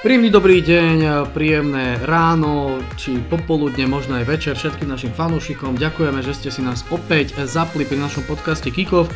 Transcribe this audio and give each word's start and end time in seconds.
Príjemný 0.00 0.32
dobrý 0.32 0.64
deň, 0.64 1.28
príjemné 1.36 2.00
ráno, 2.08 2.80
či 2.96 3.20
popoludne, 3.20 3.84
možno 3.84 4.16
aj 4.16 4.32
večer 4.32 4.56
všetkým 4.56 4.88
našim 4.88 5.12
fanúšikom. 5.12 5.76
Ďakujeme, 5.76 6.24
že 6.24 6.32
ste 6.32 6.48
si 6.48 6.64
nás 6.64 6.88
opäť 6.88 7.36
zapli 7.44 7.84
pri 7.84 8.00
našom 8.00 8.24
podcaste 8.24 8.72
Kikov. 8.72 9.12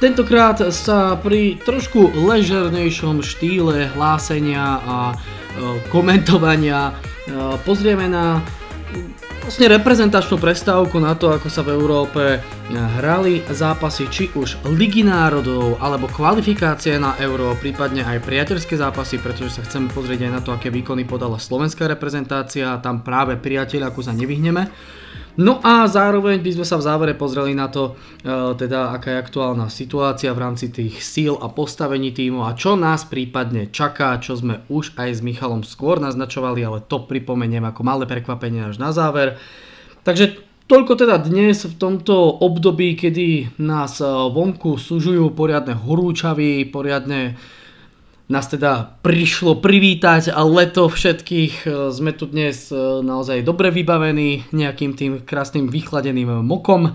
Tentokrát 0.00 0.56
sa 0.72 1.20
pri 1.20 1.60
trošku 1.60 2.16
ležernejšom 2.16 3.20
štýle 3.20 3.92
hlásenia 3.92 4.80
a 4.80 4.96
e, 5.12 5.14
komentovania 5.92 6.80
e, 6.88 6.92
pozrieme 7.68 8.08
na 8.08 8.40
vlastne 9.42 9.66
reprezentačnú 9.74 10.38
prestávku 10.38 11.02
na 11.02 11.18
to, 11.18 11.34
ako 11.34 11.50
sa 11.50 11.66
v 11.66 11.74
Európe 11.74 12.38
hrali 12.72 13.42
zápasy, 13.50 14.06
či 14.06 14.24
už 14.38 14.62
Ligy 14.78 15.02
národov, 15.02 15.82
alebo 15.82 16.06
kvalifikácie 16.06 16.94
na 16.96 17.18
Euro, 17.18 17.58
prípadne 17.58 18.06
aj 18.06 18.22
priateľské 18.22 18.78
zápasy, 18.78 19.18
pretože 19.18 19.58
sa 19.58 19.66
chceme 19.66 19.90
pozrieť 19.90 20.30
aj 20.30 20.32
na 20.32 20.40
to, 20.40 20.54
aké 20.54 20.70
výkony 20.70 21.02
podala 21.02 21.42
slovenská 21.42 21.90
reprezentácia 21.90 22.70
a 22.70 22.80
tam 22.80 23.02
práve 23.02 23.34
priateľ, 23.34 23.90
ako 23.90 24.00
sa 24.06 24.14
nevyhneme. 24.14 24.70
No 25.40 25.64
a 25.64 25.88
zároveň 25.88 26.44
by 26.44 26.60
sme 26.60 26.66
sa 26.68 26.76
v 26.76 26.84
závere 26.84 27.14
pozreli 27.16 27.56
na 27.56 27.72
to, 27.72 27.96
e, 28.20 28.52
teda 28.52 28.92
aká 28.92 29.16
je 29.16 29.22
aktuálna 29.24 29.72
situácia 29.72 30.28
v 30.36 30.42
rámci 30.44 30.68
tých 30.68 31.00
síl 31.00 31.40
a 31.40 31.48
postavení 31.48 32.12
týmu 32.12 32.44
a 32.44 32.52
čo 32.52 32.76
nás 32.76 33.08
prípadne 33.08 33.72
čaká, 33.72 34.20
čo 34.20 34.36
sme 34.36 34.60
už 34.68 34.92
aj 35.00 35.08
s 35.08 35.20
Michalom 35.24 35.64
skôr 35.64 36.04
naznačovali, 36.04 36.60
ale 36.60 36.84
to 36.84 37.08
pripomeniem 37.08 37.64
ako 37.64 37.80
malé 37.80 38.04
prekvapenie 38.04 38.68
až 38.68 38.76
na 38.76 38.92
záver. 38.92 39.40
Takže 40.04 40.36
toľko 40.68 41.00
teda 41.00 41.16
dnes 41.24 41.64
v 41.64 41.80
tomto 41.80 42.12
období, 42.44 42.92
kedy 43.00 43.56
nás 43.56 44.04
e, 44.04 44.08
vonku 44.08 44.76
sužujú 44.76 45.32
poriadne 45.32 45.72
horúčavy, 45.72 46.68
poriadne 46.68 47.40
nás 48.32 48.48
teda 48.48 48.96
prišlo 49.04 49.60
privítať 49.60 50.32
a 50.32 50.40
leto 50.40 50.88
všetkých. 50.88 51.54
E, 51.62 51.92
sme 51.92 52.16
tu 52.16 52.24
dnes 52.24 52.72
e, 52.72 53.04
naozaj 53.04 53.44
dobre 53.44 53.68
vybavení 53.68 54.48
nejakým 54.56 54.96
tým 54.96 55.12
krásnym 55.20 55.68
vychladeným 55.68 56.40
mokom 56.40 56.88
e, 56.88 56.92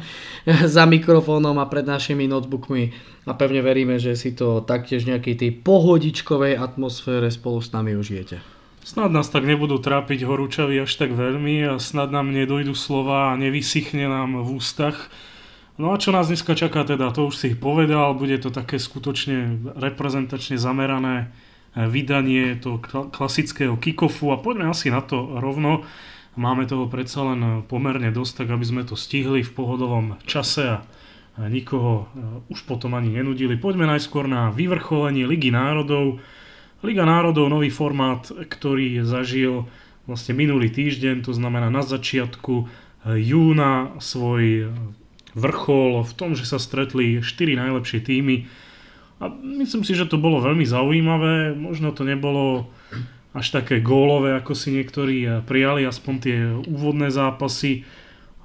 za 0.65 0.89
mikrofónom 0.89 1.61
a 1.61 1.69
pred 1.69 1.85
našimi 1.85 2.25
notebookmi 2.25 2.89
a 3.29 3.37
pevne 3.37 3.61
veríme, 3.61 4.01
že 4.01 4.17
si 4.17 4.33
to 4.33 4.65
taktiež 4.65 5.05
nejakej 5.05 5.35
tej 5.37 5.51
pohodičkovej 5.61 6.57
atmosfére 6.57 7.29
spolu 7.29 7.61
s 7.61 7.69
nami 7.69 7.93
užijete. 7.93 8.41
Snad 8.81 9.13
nás 9.13 9.29
tak 9.29 9.43
nebudú 9.45 9.77
trápiť 9.77 10.25
horúčavy 10.25 10.81
až 10.81 10.95
tak 10.97 11.13
veľmi 11.13 11.69
a 11.69 11.73
snad 11.77 12.09
nám 12.09 12.33
nedojdu 12.33 12.73
slova 12.73 13.35
a 13.35 13.37
nevysychne 13.37 14.09
nám 14.09 14.41
v 14.41 14.57
ústach 14.57 15.11
No 15.77 15.93
a 15.93 16.01
čo 16.01 16.09
nás 16.09 16.25
dneska 16.25 16.57
čaká 16.57 16.81
teda, 16.81 17.13
to 17.13 17.29
už 17.29 17.37
si 17.37 17.49
povedal, 17.53 18.17
bude 18.17 18.33
to 18.41 18.49
také 18.49 18.81
skutočne 18.81 19.61
reprezentačne 19.77 20.57
zamerané 20.57 21.29
eh, 21.29 21.85
vydanie 21.85 22.57
toho 22.57 22.81
klasického 23.13 23.77
kickofu 23.77 24.33
a 24.33 24.41
poďme 24.41 24.73
asi 24.73 24.89
na 24.89 25.05
to 25.05 25.37
rovno. 25.37 25.85
Máme 26.33 26.65
toho 26.65 26.89
predsa 26.89 27.33
len 27.33 27.65
pomerne 27.65 28.09
dosť, 28.09 28.45
tak 28.45 28.57
aby 28.57 28.65
sme 28.65 28.83
to 28.85 28.97
stihli 28.97 29.41
v 29.45 29.53
pohodovom 29.53 30.17
čase 30.25 30.81
a 30.81 30.85
nikoho 31.45 32.09
eh, 32.09 32.49
už 32.49 32.65
potom 32.65 32.97
ani 32.97 33.13
nenudili. 33.13 33.53
Poďme 33.53 33.85
najskôr 33.85 34.25
na 34.25 34.49
vyvrcholenie 34.49 35.29
Ligy 35.29 35.53
národov. 35.53 36.17
Liga 36.81 37.05
národov, 37.05 37.53
nový 37.53 37.69
formát, 37.69 38.25
ktorý 38.25 39.05
zažil 39.05 39.69
vlastne 40.09 40.33
minulý 40.33 40.73
týždeň, 40.73 41.21
to 41.21 41.37
znamená 41.37 41.69
na 41.69 41.85
začiatku 41.85 42.65
eh, 42.65 43.21
júna 43.21 43.93
svoj 44.01 44.73
vrchol 45.37 46.01
v 46.01 46.13
tom, 46.17 46.33
že 46.33 46.49
sa 46.49 46.57
stretli 46.57 47.21
4 47.21 47.29
najlepšie 47.53 48.01
týmy. 48.01 48.49
A 49.21 49.29
myslím 49.33 49.85
si, 49.85 49.93
že 49.93 50.09
to 50.09 50.17
bolo 50.17 50.41
veľmi 50.41 50.65
zaujímavé. 50.65 51.53
Možno 51.53 51.93
to 51.93 52.01
nebolo 52.01 52.69
až 53.37 53.53
také 53.53 53.85
gólové, 53.85 54.33
ako 54.33 54.57
si 54.57 54.73
niektorí 54.73 55.45
prijali, 55.45 55.85
aspoň 55.85 56.15
tie 56.17 56.37
úvodné 56.65 57.13
zápasy, 57.13 57.85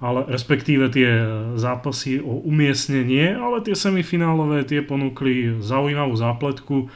ale 0.04 0.28
respektíve 0.28 0.92
tie 0.92 1.08
zápasy 1.56 2.20
o 2.20 2.44
umiestnenie, 2.44 3.32
ale 3.32 3.64
tie 3.64 3.72
semifinálové 3.72 4.69
tie 4.69 4.84
ponúkli 4.84 5.64
zaujímavú 5.64 6.12
zápletku. 6.12 6.92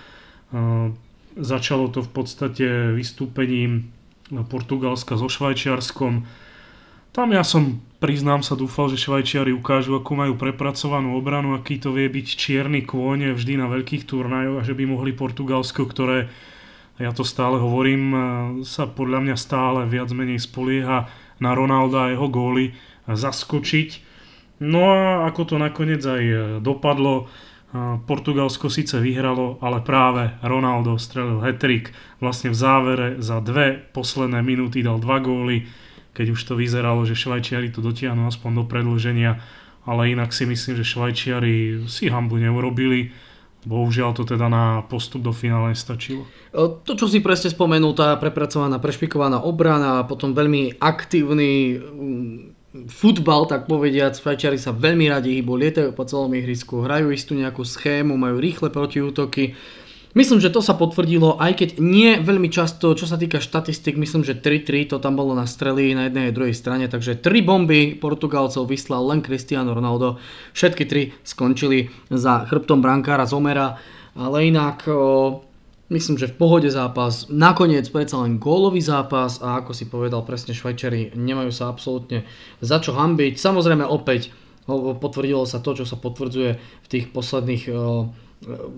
Začalo 1.36 1.88
to 1.88 2.04
v 2.04 2.10
podstate 2.10 2.66
vystúpením 2.92 3.92
Portugalska 4.28 5.16
so 5.16 5.30
Švajčiarskom. 5.30 6.26
Tam 7.16 7.32
ja 7.32 7.40
som 7.40 7.80
priznám 7.96 8.44
sa, 8.44 8.60
dúfal, 8.60 8.92
že 8.92 9.00
Švajčiari 9.00 9.48
ukážu, 9.48 9.96
ako 9.96 10.12
majú 10.20 10.36
prepracovanú 10.36 11.16
obranu, 11.16 11.56
aký 11.56 11.80
to 11.80 11.88
vie 11.96 12.12
byť 12.12 12.26
čierny 12.28 12.84
kôň 12.84 13.32
vždy 13.32 13.56
na 13.56 13.72
veľkých 13.72 14.04
turnajoch 14.04 14.60
a 14.60 14.66
že 14.68 14.76
by 14.76 14.84
mohli 14.84 15.16
Portugalsko, 15.16 15.88
ktoré, 15.88 16.28
ja 17.00 17.16
to 17.16 17.24
stále 17.24 17.56
hovorím, 17.56 18.12
sa 18.68 18.84
podľa 18.84 19.24
mňa 19.24 19.36
stále 19.40 19.88
viac 19.88 20.12
menej 20.12 20.44
spolieha 20.44 21.08
na 21.40 21.56
Ronalda 21.56 22.04
a 22.04 22.12
jeho 22.12 22.28
góly 22.28 22.76
zaskočiť. 23.08 23.88
No 24.60 24.84
a 24.84 25.24
ako 25.24 25.42
to 25.48 25.56
nakoniec 25.56 26.04
aj 26.04 26.60
dopadlo, 26.60 27.32
Portugalsko 28.04 28.68
síce 28.68 29.00
vyhralo, 29.00 29.56
ale 29.64 29.80
práve 29.80 30.36
Ronaldo 30.44 31.00
strelil 31.00 31.40
hetrik 31.40 31.96
vlastne 32.20 32.52
v 32.52 32.60
závere 32.60 33.08
za 33.24 33.40
dve 33.40 33.72
posledné 33.96 34.44
minúty 34.44 34.84
dal 34.84 35.00
dva 35.00 35.16
góly 35.16 35.64
keď 36.16 36.32
už 36.32 36.40
to 36.48 36.56
vyzeralo, 36.56 37.04
že 37.04 37.12
Švajčiari 37.12 37.68
to 37.68 37.84
dotiahnu 37.84 38.24
aspoň 38.24 38.50
do 38.56 38.64
predlženia, 38.64 39.44
ale 39.84 40.16
inak 40.16 40.32
si 40.32 40.48
myslím, 40.48 40.80
že 40.80 40.88
Švajčiari 40.88 41.84
si 41.84 42.08
hambu 42.08 42.40
neurobili. 42.40 43.12
Bohužiaľ 43.66 44.14
to 44.14 44.22
teda 44.22 44.46
na 44.46 44.86
postup 44.86 45.26
do 45.26 45.34
finále 45.34 45.74
nestačilo. 45.74 46.24
To, 46.54 46.92
čo 46.94 47.10
si 47.10 47.18
presne 47.18 47.50
spomenul, 47.50 47.98
tá 47.98 48.14
prepracovaná, 48.14 48.78
prešpikovaná 48.78 49.42
obrana 49.42 50.00
a 50.00 50.06
potom 50.06 50.30
veľmi 50.32 50.78
aktívny 50.78 51.74
mm, 51.74 52.34
futbal, 52.86 53.50
tak 53.50 53.66
povediať, 53.66 54.22
Švajčiari 54.22 54.56
sa 54.56 54.70
veľmi 54.70 55.10
radi 55.10 55.42
hýbu, 55.42 55.52
lietajú 55.58 55.90
po 55.98 56.06
celom 56.06 56.30
ihrisku, 56.38 56.86
hrajú 56.86 57.10
istú 57.10 57.34
nejakú 57.34 57.66
schému, 57.66 58.14
majú 58.14 58.38
rýchle 58.38 58.70
protiútoky 58.70 59.58
Myslím, 60.16 60.40
že 60.40 60.48
to 60.48 60.64
sa 60.64 60.72
potvrdilo, 60.72 61.36
aj 61.36 61.52
keď 61.60 61.68
nie 61.76 62.16
veľmi 62.16 62.48
často, 62.48 62.96
čo 62.96 63.04
sa 63.04 63.20
týka 63.20 63.36
štatistik, 63.36 64.00
myslím, 64.00 64.24
že 64.24 64.32
3-3 64.32 64.88
to 64.88 64.96
tam 64.96 65.12
bolo 65.12 65.36
na 65.36 65.44
strely 65.44 65.92
na 65.92 66.08
jednej 66.08 66.32
a 66.32 66.36
druhej 66.36 66.56
strane, 66.56 66.88
takže 66.88 67.20
3 67.20 67.44
bomby 67.44 67.92
Portugalcov 68.00 68.64
vyslal 68.64 69.04
len 69.12 69.20
Cristiano 69.20 69.76
Ronaldo, 69.76 70.16
všetky 70.56 70.88
3 70.88 71.20
skončili 71.20 71.92
za 72.08 72.48
chrbtom 72.48 72.80
brankára 72.80 73.28
Zomera, 73.28 73.76
ale 74.16 74.48
inak 74.48 74.88
o, 74.88 75.44
myslím, 75.92 76.16
že 76.16 76.32
v 76.32 76.38
pohode 76.40 76.72
zápas, 76.72 77.28
nakoniec 77.28 77.84
predsa 77.92 78.16
len 78.24 78.40
gólový 78.40 78.80
zápas 78.80 79.44
a 79.44 79.60
ako 79.60 79.76
si 79.76 79.84
povedal 79.84 80.24
presne 80.24 80.56
Švajčari, 80.56 81.12
nemajú 81.12 81.52
sa 81.52 81.68
absolútne 81.68 82.24
za 82.64 82.80
čo 82.80 82.96
hambiť. 82.96 83.36
Samozrejme 83.36 83.84
opäť 83.84 84.32
potvrdilo 84.96 85.44
sa 85.44 85.60
to, 85.60 85.76
čo 85.76 85.84
sa 85.84 86.00
potvrdzuje 86.00 86.50
v 86.56 86.86
tých 86.88 87.12
posledných 87.12 87.62
o, 87.68 88.08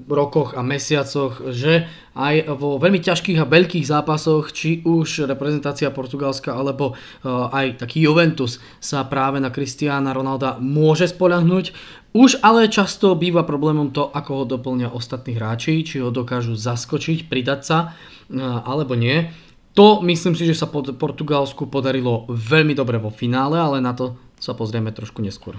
rokoch 0.08 0.56
a 0.56 0.64
mesiacoch, 0.64 1.52
že 1.52 1.84
aj 2.16 2.48
vo 2.56 2.80
veľmi 2.80 3.04
ťažkých 3.04 3.38
a 3.38 3.46
veľkých 3.46 3.84
zápasoch, 3.84 4.50
či 4.50 4.80
už 4.82 5.28
reprezentácia 5.28 5.92
Portugalska 5.92 6.56
alebo 6.56 6.92
eh, 6.92 7.28
aj 7.28 7.84
taký 7.84 8.08
Juventus 8.08 8.58
sa 8.80 9.04
práve 9.04 9.38
na 9.38 9.52
Cristiana 9.52 10.16
Ronalda 10.16 10.56
môže 10.58 11.06
spolahnúť. 11.12 11.76
Už 12.16 12.40
ale 12.40 12.72
často 12.72 13.12
býva 13.12 13.44
problémom 13.44 13.92
to, 13.92 14.08
ako 14.08 14.42
ho 14.42 14.44
doplňa 14.48 14.96
ostatní 14.96 15.36
hráči, 15.36 15.84
či 15.84 16.00
ho 16.00 16.08
dokážu 16.08 16.56
zaskočiť, 16.56 17.28
pridať 17.28 17.60
sa 17.62 17.78
eh, 17.92 18.40
alebo 18.42 18.96
nie. 18.96 19.28
To 19.76 20.02
myslím 20.02 20.34
si, 20.34 20.42
že 20.42 20.58
sa 20.58 20.66
pod 20.66 20.90
Portugalsku 20.98 21.70
podarilo 21.70 22.26
veľmi 22.26 22.74
dobre 22.74 22.98
vo 22.98 23.14
finále, 23.14 23.60
ale 23.60 23.78
na 23.78 23.94
to 23.94 24.18
sa 24.42 24.56
pozrieme 24.56 24.90
trošku 24.90 25.22
neskôr. 25.22 25.54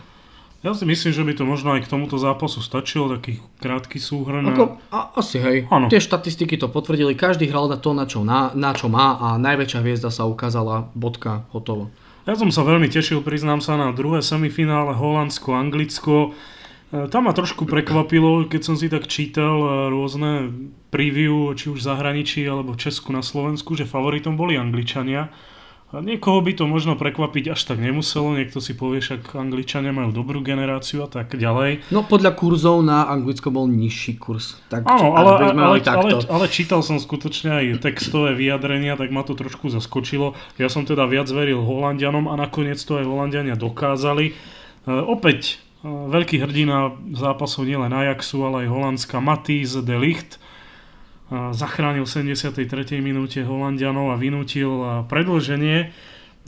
Ja 0.60 0.76
si 0.76 0.84
myslím, 0.84 1.16
že 1.16 1.24
by 1.24 1.34
to 1.40 1.44
možno 1.48 1.72
aj 1.72 1.88
k 1.88 1.92
tomuto 1.92 2.20
zápasu 2.20 2.60
stačilo, 2.60 3.08
taký 3.08 3.40
krátky 3.64 3.96
súhrn. 3.96 4.44
Ako, 4.44 4.76
a, 4.92 5.16
asi 5.16 5.40
hej, 5.40 5.58
ano. 5.72 5.88
tie 5.88 6.04
štatistiky 6.04 6.60
to 6.60 6.68
potvrdili, 6.68 7.16
každý 7.16 7.48
hral 7.48 7.72
na 7.72 7.80
to, 7.80 7.96
na 7.96 8.04
čo, 8.04 8.28
na, 8.28 8.52
na 8.52 8.76
čo 8.76 8.92
má 8.92 9.16
a 9.24 9.40
najväčšia 9.40 9.80
hviezda 9.80 10.12
sa 10.12 10.28
ukázala, 10.28 10.92
bodka, 11.00 11.48
hotovo. 11.56 11.88
Ja 12.28 12.36
som 12.36 12.52
sa 12.52 12.68
veľmi 12.68 12.92
tešil, 12.92 13.24
priznám 13.24 13.64
sa, 13.64 13.80
na 13.80 13.96
druhé 13.96 14.20
semifinále 14.20 15.00
Holandsko-Anglicko. 15.00 16.36
E, 16.92 17.08
tam 17.08 17.26
ma 17.26 17.34
trošku 17.34 17.64
prekvapilo, 17.64 18.44
keď 18.52 18.62
som 18.62 18.76
si 18.76 18.92
tak 18.92 19.08
čítal 19.08 19.56
e, 19.64 19.70
rôzne 19.96 20.52
preview, 20.92 21.56
či 21.56 21.72
už 21.72 21.80
v 21.80 21.88
zahraničí 21.88 22.44
alebo 22.44 22.76
v 22.76 22.82
Česku 22.84 23.16
na 23.16 23.24
Slovensku, 23.24 23.80
že 23.80 23.88
favoritom 23.88 24.36
boli 24.36 24.60
Angličania. 24.60 25.32
A 25.90 26.06
niekoho 26.06 26.38
by 26.46 26.54
to 26.54 26.70
možno 26.70 26.94
prekvapiť 26.94 27.58
až 27.58 27.74
tak 27.74 27.82
nemuselo, 27.82 28.38
niekto 28.38 28.62
si 28.62 28.78
povie, 28.78 29.02
však 29.02 29.34
Angličania 29.34 29.90
majú 29.90 30.14
dobrú 30.14 30.38
generáciu 30.46 31.02
a 31.02 31.10
tak 31.10 31.34
ďalej. 31.34 31.90
No 31.90 32.06
podľa 32.06 32.38
kurzov 32.38 32.86
na 32.86 33.10
Anglicko 33.10 33.50
bol 33.50 33.66
nižší 33.66 34.22
kurz. 34.22 34.62
Tak, 34.70 34.86
Áno, 34.86 35.18
ale, 35.18 35.50
ale, 35.50 35.82
ale, 35.82 36.10
ale 36.30 36.46
čítal 36.46 36.86
som 36.86 37.02
skutočne 37.02 37.50
aj 37.58 37.82
textové 37.82 38.38
vyjadrenia, 38.38 39.02
tak 39.02 39.10
ma 39.10 39.26
to 39.26 39.34
trošku 39.34 39.74
zaskočilo. 39.74 40.38
Ja 40.62 40.70
som 40.70 40.86
teda 40.86 41.10
viac 41.10 41.26
veril 41.34 41.66
Holandianom 41.66 42.30
a 42.30 42.38
nakoniec 42.38 42.78
to 42.86 43.02
aj 43.02 43.10
Holandiania 43.10 43.58
dokázali. 43.58 44.30
E, 44.30 44.34
opäť 44.94 45.58
e, 45.82 45.90
veľký 45.90 46.38
hrdina 46.38 47.02
zápasov 47.18 47.66
nielen 47.66 47.90
Ajaxu, 47.90 48.46
ale 48.46 48.70
aj 48.70 48.78
holandská 48.78 49.18
Matisse 49.26 49.82
de 49.82 49.98
Ligt. 49.98 50.38
Zachránil 51.30 52.10
v 52.10 52.34
73. 52.34 52.66
minúte 53.00 53.46
Holandianov 53.46 54.12
a 54.14 54.18
vynútil 54.18 55.06
predlženie. 55.06 55.94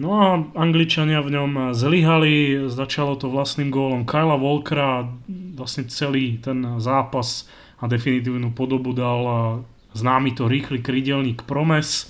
No 0.01 0.09
a 0.17 0.41
Angličania 0.57 1.21
v 1.21 1.37
ňom 1.37 1.51
zlyhali, 1.77 2.65
začalo 2.65 3.13
to 3.19 3.29
vlastným 3.29 3.69
gólom 3.69 4.09
Kyla 4.09 4.39
Walkera, 4.41 5.05
vlastne 5.53 5.85
celý 5.85 6.41
ten 6.41 6.81
zápas 6.81 7.45
a 7.77 7.85
definitívnu 7.85 8.49
podobu 8.57 8.97
dal 8.97 9.21
známy 9.93 10.33
to 10.33 10.49
rýchly 10.49 10.81
krydelník 10.81 11.45
Promes, 11.45 12.09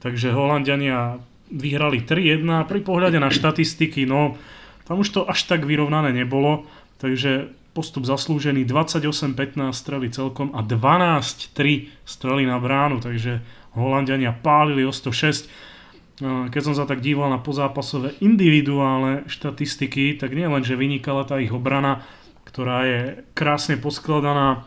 takže 0.00 0.32
Holandiania 0.32 1.20
vyhrali 1.52 2.06
3-1. 2.06 2.46
Pri 2.70 2.80
pohľade 2.80 3.20
na 3.20 3.28
štatistiky, 3.28 4.08
no 4.08 4.38
tam 4.86 5.02
už 5.02 5.08
to 5.12 5.20
až 5.28 5.44
tak 5.50 5.66
vyrovnané 5.66 6.14
nebolo, 6.14 6.64
takže 7.02 7.52
postup 7.76 8.08
zaslúžený 8.08 8.64
28-15 8.64 9.76
strely 9.76 10.08
celkom 10.08 10.56
a 10.56 10.64
12-3 10.64 11.92
strely 12.08 12.48
na 12.48 12.56
bránu, 12.56 13.04
takže 13.04 13.44
Holandiania 13.76 14.32
pálili 14.32 14.88
o 14.88 14.92
106 14.92 15.76
keď 16.24 16.62
som 16.64 16.72
sa 16.72 16.88
tak 16.88 17.04
díval 17.04 17.28
na 17.28 17.36
pozápasové 17.36 18.16
individuálne 18.24 19.28
štatistiky, 19.28 20.16
tak 20.16 20.32
nie 20.32 20.48
len, 20.48 20.64
že 20.64 20.72
vynikala 20.72 21.28
tá 21.28 21.36
ich 21.36 21.52
obrana, 21.52 22.00
ktorá 22.48 22.88
je 22.88 23.00
krásne 23.36 23.76
poskladaná, 23.76 24.64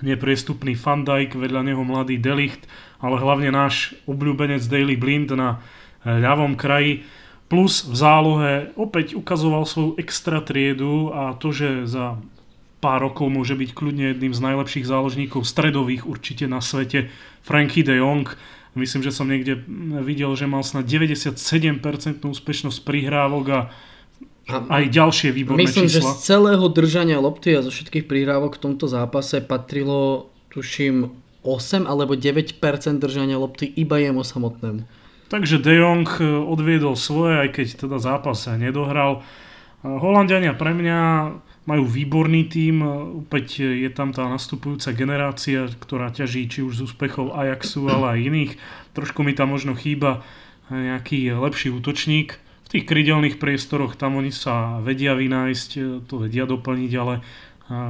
nepriestupný 0.00 0.72
Van 0.80 1.04
Dijk, 1.04 1.36
vedľa 1.36 1.68
neho 1.68 1.84
mladý 1.84 2.16
Delicht, 2.16 2.64
ale 3.04 3.20
hlavne 3.20 3.52
náš 3.52 3.92
obľúbenec 4.08 4.64
Daily 4.64 4.96
Blind 4.96 5.28
na 5.36 5.60
ľavom 6.08 6.56
kraji. 6.56 7.04
Plus 7.52 7.84
v 7.84 7.92
zálohe 7.92 8.52
opäť 8.80 9.12
ukazoval 9.12 9.68
svoju 9.68 10.00
extra 10.00 10.40
triedu 10.40 11.12
a 11.12 11.36
to, 11.36 11.52
že 11.52 11.84
za 11.84 12.16
pár 12.80 13.04
rokov 13.04 13.28
môže 13.28 13.52
byť 13.52 13.76
kľudne 13.76 14.16
jedným 14.16 14.32
z 14.32 14.40
najlepších 14.40 14.88
záložníkov 14.88 15.44
stredových 15.44 16.08
určite 16.08 16.48
na 16.48 16.64
svete 16.64 17.12
Frankie 17.44 17.84
de 17.84 18.00
Jong 18.00 18.24
Myslím, 18.72 19.04
že 19.04 19.12
som 19.12 19.28
niekde 19.28 19.60
videl, 20.00 20.32
že 20.32 20.48
mal 20.48 20.64
snad 20.64 20.88
97% 20.88 21.36
úspešnosť 22.24 22.78
prihrávok 22.80 23.44
a 23.52 23.60
aj 24.48 24.88
ďalšie 24.88 25.28
výborné 25.28 25.68
Myslím, 25.68 25.92
čísla. 25.92 26.00
že 26.00 26.00
z 26.00 26.12
celého 26.24 26.66
držania 26.72 27.20
lopty 27.20 27.52
a 27.52 27.60
zo 27.60 27.68
všetkých 27.68 28.08
prihrávok 28.08 28.56
v 28.56 28.72
tomto 28.72 28.88
zápase 28.88 29.44
patrilo, 29.44 30.32
tuším, 30.48 31.12
8 31.44 31.84
alebo 31.84 32.16
9% 32.16 32.56
držania 32.96 33.36
lopty 33.36 33.68
iba 33.68 34.00
jemu 34.00 34.24
samotnému. 34.24 34.82
Takže 35.32 35.64
De 35.64 35.80
Jong 35.80 36.04
e, 36.20 36.28
odviedol 36.44 36.92
svoje, 36.92 37.40
aj 37.40 37.56
keď 37.56 37.66
teda 37.88 37.96
zápas 37.96 38.44
sa 38.44 38.60
nedohral. 38.60 39.24
Holandiania 39.80 40.52
pre 40.52 40.76
mňa 40.76 40.98
majú 41.64 41.88
výborný 41.88 42.52
tím, 42.52 42.84
opäť 43.24 43.64
je 43.64 43.88
tam 43.88 44.12
tá 44.12 44.28
nastupujúca 44.28 44.92
generácia, 44.92 45.72
ktorá 45.72 46.12
ťaží 46.12 46.52
či 46.52 46.60
už 46.60 46.76
z 46.76 46.84
úspechov 46.84 47.32
Ajaxu, 47.32 47.88
ale 47.88 48.18
aj 48.18 48.18
iných. 48.28 48.52
Trošku 48.92 49.24
mi 49.24 49.32
tam 49.32 49.56
možno 49.56 49.72
chýba 49.72 50.20
nejaký 50.68 51.32
lepší 51.34 51.72
útočník. 51.72 52.36
V 52.38 52.68
tých 52.68 52.84
krydelných 52.84 53.40
priestoroch 53.40 53.96
tam 53.96 54.20
oni 54.20 54.30
sa 54.30 54.84
vedia 54.84 55.16
vynájsť, 55.16 55.70
to 56.06 56.14
vedia 56.28 56.44
doplniť, 56.44 56.92
ale 56.98 57.24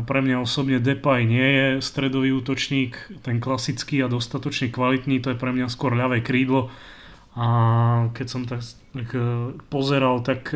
pre 0.07 0.21
mňa 0.23 0.41
osobne 0.41 0.79
Depay 0.79 1.27
nie 1.27 1.49
je 1.49 1.67
stredový 1.83 2.33
útočník, 2.33 3.21
ten 3.25 3.41
klasický 3.43 4.05
a 4.05 4.09
dostatočne 4.09 4.71
kvalitný, 4.71 5.21
to 5.21 5.33
je 5.35 5.41
pre 5.41 5.53
mňa 5.53 5.67
skôr 5.73 5.93
ľavé 5.97 6.23
krídlo. 6.23 6.73
A 7.33 7.47
keď 8.13 8.27
som 8.29 8.45
tak 8.45 8.61
pozeral, 9.73 10.21
tak 10.21 10.53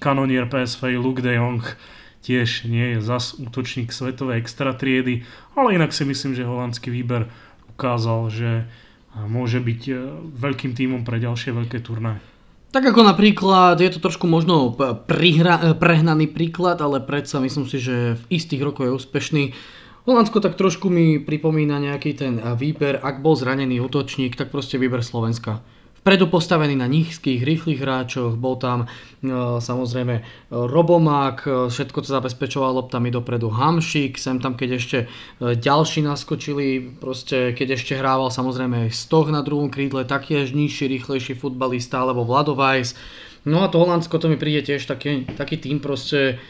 kanonier 0.00 0.44
PSV 0.44 1.00
Luke 1.00 1.24
de 1.24 1.40
Jong 1.40 1.64
tiež 2.20 2.68
nie 2.68 2.96
je 2.96 2.98
zas 3.00 3.36
útočník 3.36 3.92
svetovej 3.92 4.44
extra 4.44 4.76
triedy, 4.76 5.24
ale 5.56 5.76
inak 5.76 5.96
si 5.96 6.04
myslím, 6.04 6.36
že 6.36 6.44
holandský 6.44 6.92
výber 6.92 7.32
ukázal, 7.72 8.28
že 8.28 8.50
môže 9.16 9.58
byť 9.58 9.82
e, 9.90 9.94
veľkým 10.38 10.76
tímom 10.76 11.02
pre 11.02 11.18
ďalšie 11.18 11.50
veľké 11.50 11.82
turnaje. 11.82 12.22
Tak 12.70 12.94
ako 12.94 13.02
napríklad, 13.02 13.82
je 13.82 13.90
to 13.90 13.98
trošku 13.98 14.30
možno 14.30 14.70
prihra, 15.10 15.74
prehnaný 15.74 16.30
príklad, 16.30 16.78
ale 16.78 17.02
predsa 17.02 17.42
myslím 17.42 17.66
si, 17.66 17.82
že 17.82 18.14
v 18.14 18.24
istých 18.30 18.62
rokoch 18.62 18.86
je 18.86 18.94
úspešný. 18.94 19.44
Holandsko 20.06 20.38
tak 20.38 20.54
trošku 20.54 20.86
mi 20.86 21.18
pripomína 21.18 21.82
nejaký 21.82 22.14
ten 22.14 22.38
výber, 22.54 23.02
ak 23.02 23.26
bol 23.26 23.34
zranený 23.34 23.82
útočník, 23.82 24.38
tak 24.38 24.54
proste 24.54 24.78
výber 24.78 25.02
Slovenska 25.02 25.58
vpredu 26.00 26.32
postavený 26.32 26.80
na 26.80 26.88
nízkych, 26.88 27.44
rýchlych 27.44 27.80
hráčoch, 27.84 28.40
bol 28.40 28.56
tam 28.56 28.88
e, 28.88 29.26
samozrejme 29.60 30.14
e, 30.16 30.22
Robomák, 30.48 31.38
e, 31.44 31.50
všetko 31.68 31.98
to 32.00 32.08
zabezpečoval 32.08 32.72
loptami 32.72 33.12
dopredu 33.12 33.52
Hamšik, 33.52 34.16
sem 34.16 34.40
tam 34.40 34.56
keď 34.56 34.70
ešte 34.80 34.98
ďalší 35.40 36.00
naskočili, 36.00 36.96
proste 36.96 37.52
keď 37.52 37.76
ešte 37.76 38.00
hrával 38.00 38.32
samozrejme 38.32 38.88
Stoch 38.88 39.28
na 39.28 39.44
druhom 39.44 39.68
krídle, 39.68 40.08
taktiež 40.08 40.56
nižší, 40.56 40.88
rýchlejší 40.88 41.36
futbalista 41.36 42.00
alebo 42.00 42.24
Vladovajs. 42.24 42.96
No 43.44 43.60
a 43.64 43.68
to 43.68 43.80
Holandsko 43.80 44.16
to 44.16 44.32
mi 44.32 44.40
príde 44.40 44.64
tiež 44.72 44.88
taký, 44.88 45.28
taký 45.36 45.60
tým 45.60 45.84
proste 45.84 46.40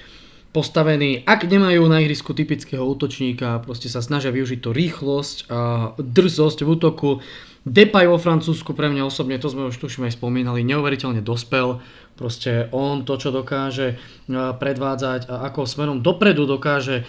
postavený, 0.50 1.22
ak 1.26 1.46
nemajú 1.46 1.86
na 1.86 2.02
ihrisku 2.02 2.34
typického 2.34 2.82
útočníka, 2.82 3.62
proste 3.62 3.86
sa 3.86 4.02
snažia 4.02 4.34
využiť 4.34 4.58
to 4.58 4.70
rýchlosť 4.74 5.36
a 5.46 5.60
drzosť 5.94 6.66
v 6.66 6.68
útoku, 6.74 7.10
Depay 7.60 8.08
vo 8.08 8.16
Francúzsku 8.16 8.72
pre 8.72 8.88
mňa 8.88 9.04
osobne, 9.04 9.36
to 9.36 9.52
sme 9.52 9.68
už 9.68 9.76
tuším 9.76 10.08
aj 10.08 10.16
spomínali, 10.16 10.64
neuveriteľne 10.64 11.20
dospel. 11.20 11.84
Proste 12.16 12.72
on 12.72 13.04
to, 13.04 13.20
čo 13.20 13.28
dokáže 13.28 13.86
e, 13.92 13.96
predvádzať 14.32 15.28
a 15.28 15.44
ako 15.48 15.68
smerom 15.68 16.00
dopredu 16.00 16.48
dokáže 16.48 16.96
e, 17.00 17.04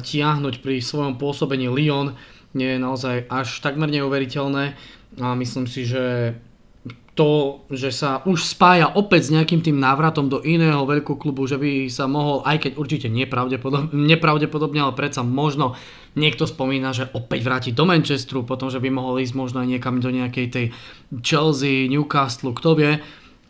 tiahnuť 0.00 0.64
pri 0.64 0.80
svojom 0.80 1.20
pôsobení 1.20 1.68
Lyon, 1.68 2.16
je 2.56 2.80
naozaj 2.80 3.28
až 3.28 3.60
takmer 3.60 3.92
neuveriteľné 3.92 4.64
a 5.20 5.26
myslím 5.36 5.68
si, 5.68 5.84
že 5.84 6.32
to, 7.14 7.62
že 7.70 7.94
sa 7.94 8.26
už 8.26 8.42
spája 8.42 8.90
opäť 8.90 9.30
s 9.30 9.34
nejakým 9.34 9.62
tým 9.62 9.78
návratom 9.78 10.26
do 10.26 10.42
iného 10.42 10.82
veľkú 10.82 11.14
klubu, 11.14 11.46
že 11.46 11.54
by 11.54 11.86
sa 11.86 12.10
mohol, 12.10 12.42
aj 12.42 12.66
keď 12.66 12.72
určite 12.74 13.06
nepravdepodobne, 13.06 13.94
nepravdepodobne 13.94 14.82
ale 14.82 14.98
predsa 14.98 15.22
možno 15.22 15.78
niekto 16.14 16.46
spomína, 16.46 16.94
že 16.94 17.10
opäť 17.10 17.40
vráti 17.46 17.70
do 17.70 17.86
Manchesteru, 17.86 18.46
potom, 18.46 18.70
že 18.70 18.82
by 18.82 18.90
mohol 18.90 19.22
ísť 19.22 19.34
možno 19.34 19.62
aj 19.62 19.68
niekam 19.70 19.98
do 19.98 20.10
nejakej 20.10 20.46
tej 20.50 20.66
Chelsea, 21.22 21.90
Newcastle, 21.90 22.54
kto 22.54 22.70
vie. 22.78 22.92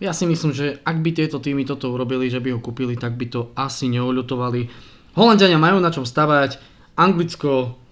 Ja 0.03 0.11
si 0.11 0.27
myslím, 0.27 0.53
že 0.53 0.81
ak 0.83 1.01
by 1.01 1.11
tieto 1.15 1.39
týmy 1.39 1.65
toto 1.65 1.93
urobili, 1.93 2.27
že 2.29 2.43
by 2.43 2.57
ho 2.57 2.61
kúpili, 2.61 2.99
tak 2.99 3.15
by 3.15 3.27
to 3.31 3.41
asi 3.55 3.87
neuľutovali. 3.89 4.69
Holandiania 5.15 5.61
majú 5.61 5.79
na 5.79 5.95
čom 5.95 6.03
stavať, 6.03 6.59
Anglicko 6.99 7.85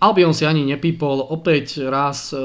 Albion 0.00 0.32
si 0.32 0.48
ani 0.48 0.64
nepípol, 0.64 1.20
opäť 1.20 1.84
raz 1.84 2.32
e, 2.32 2.40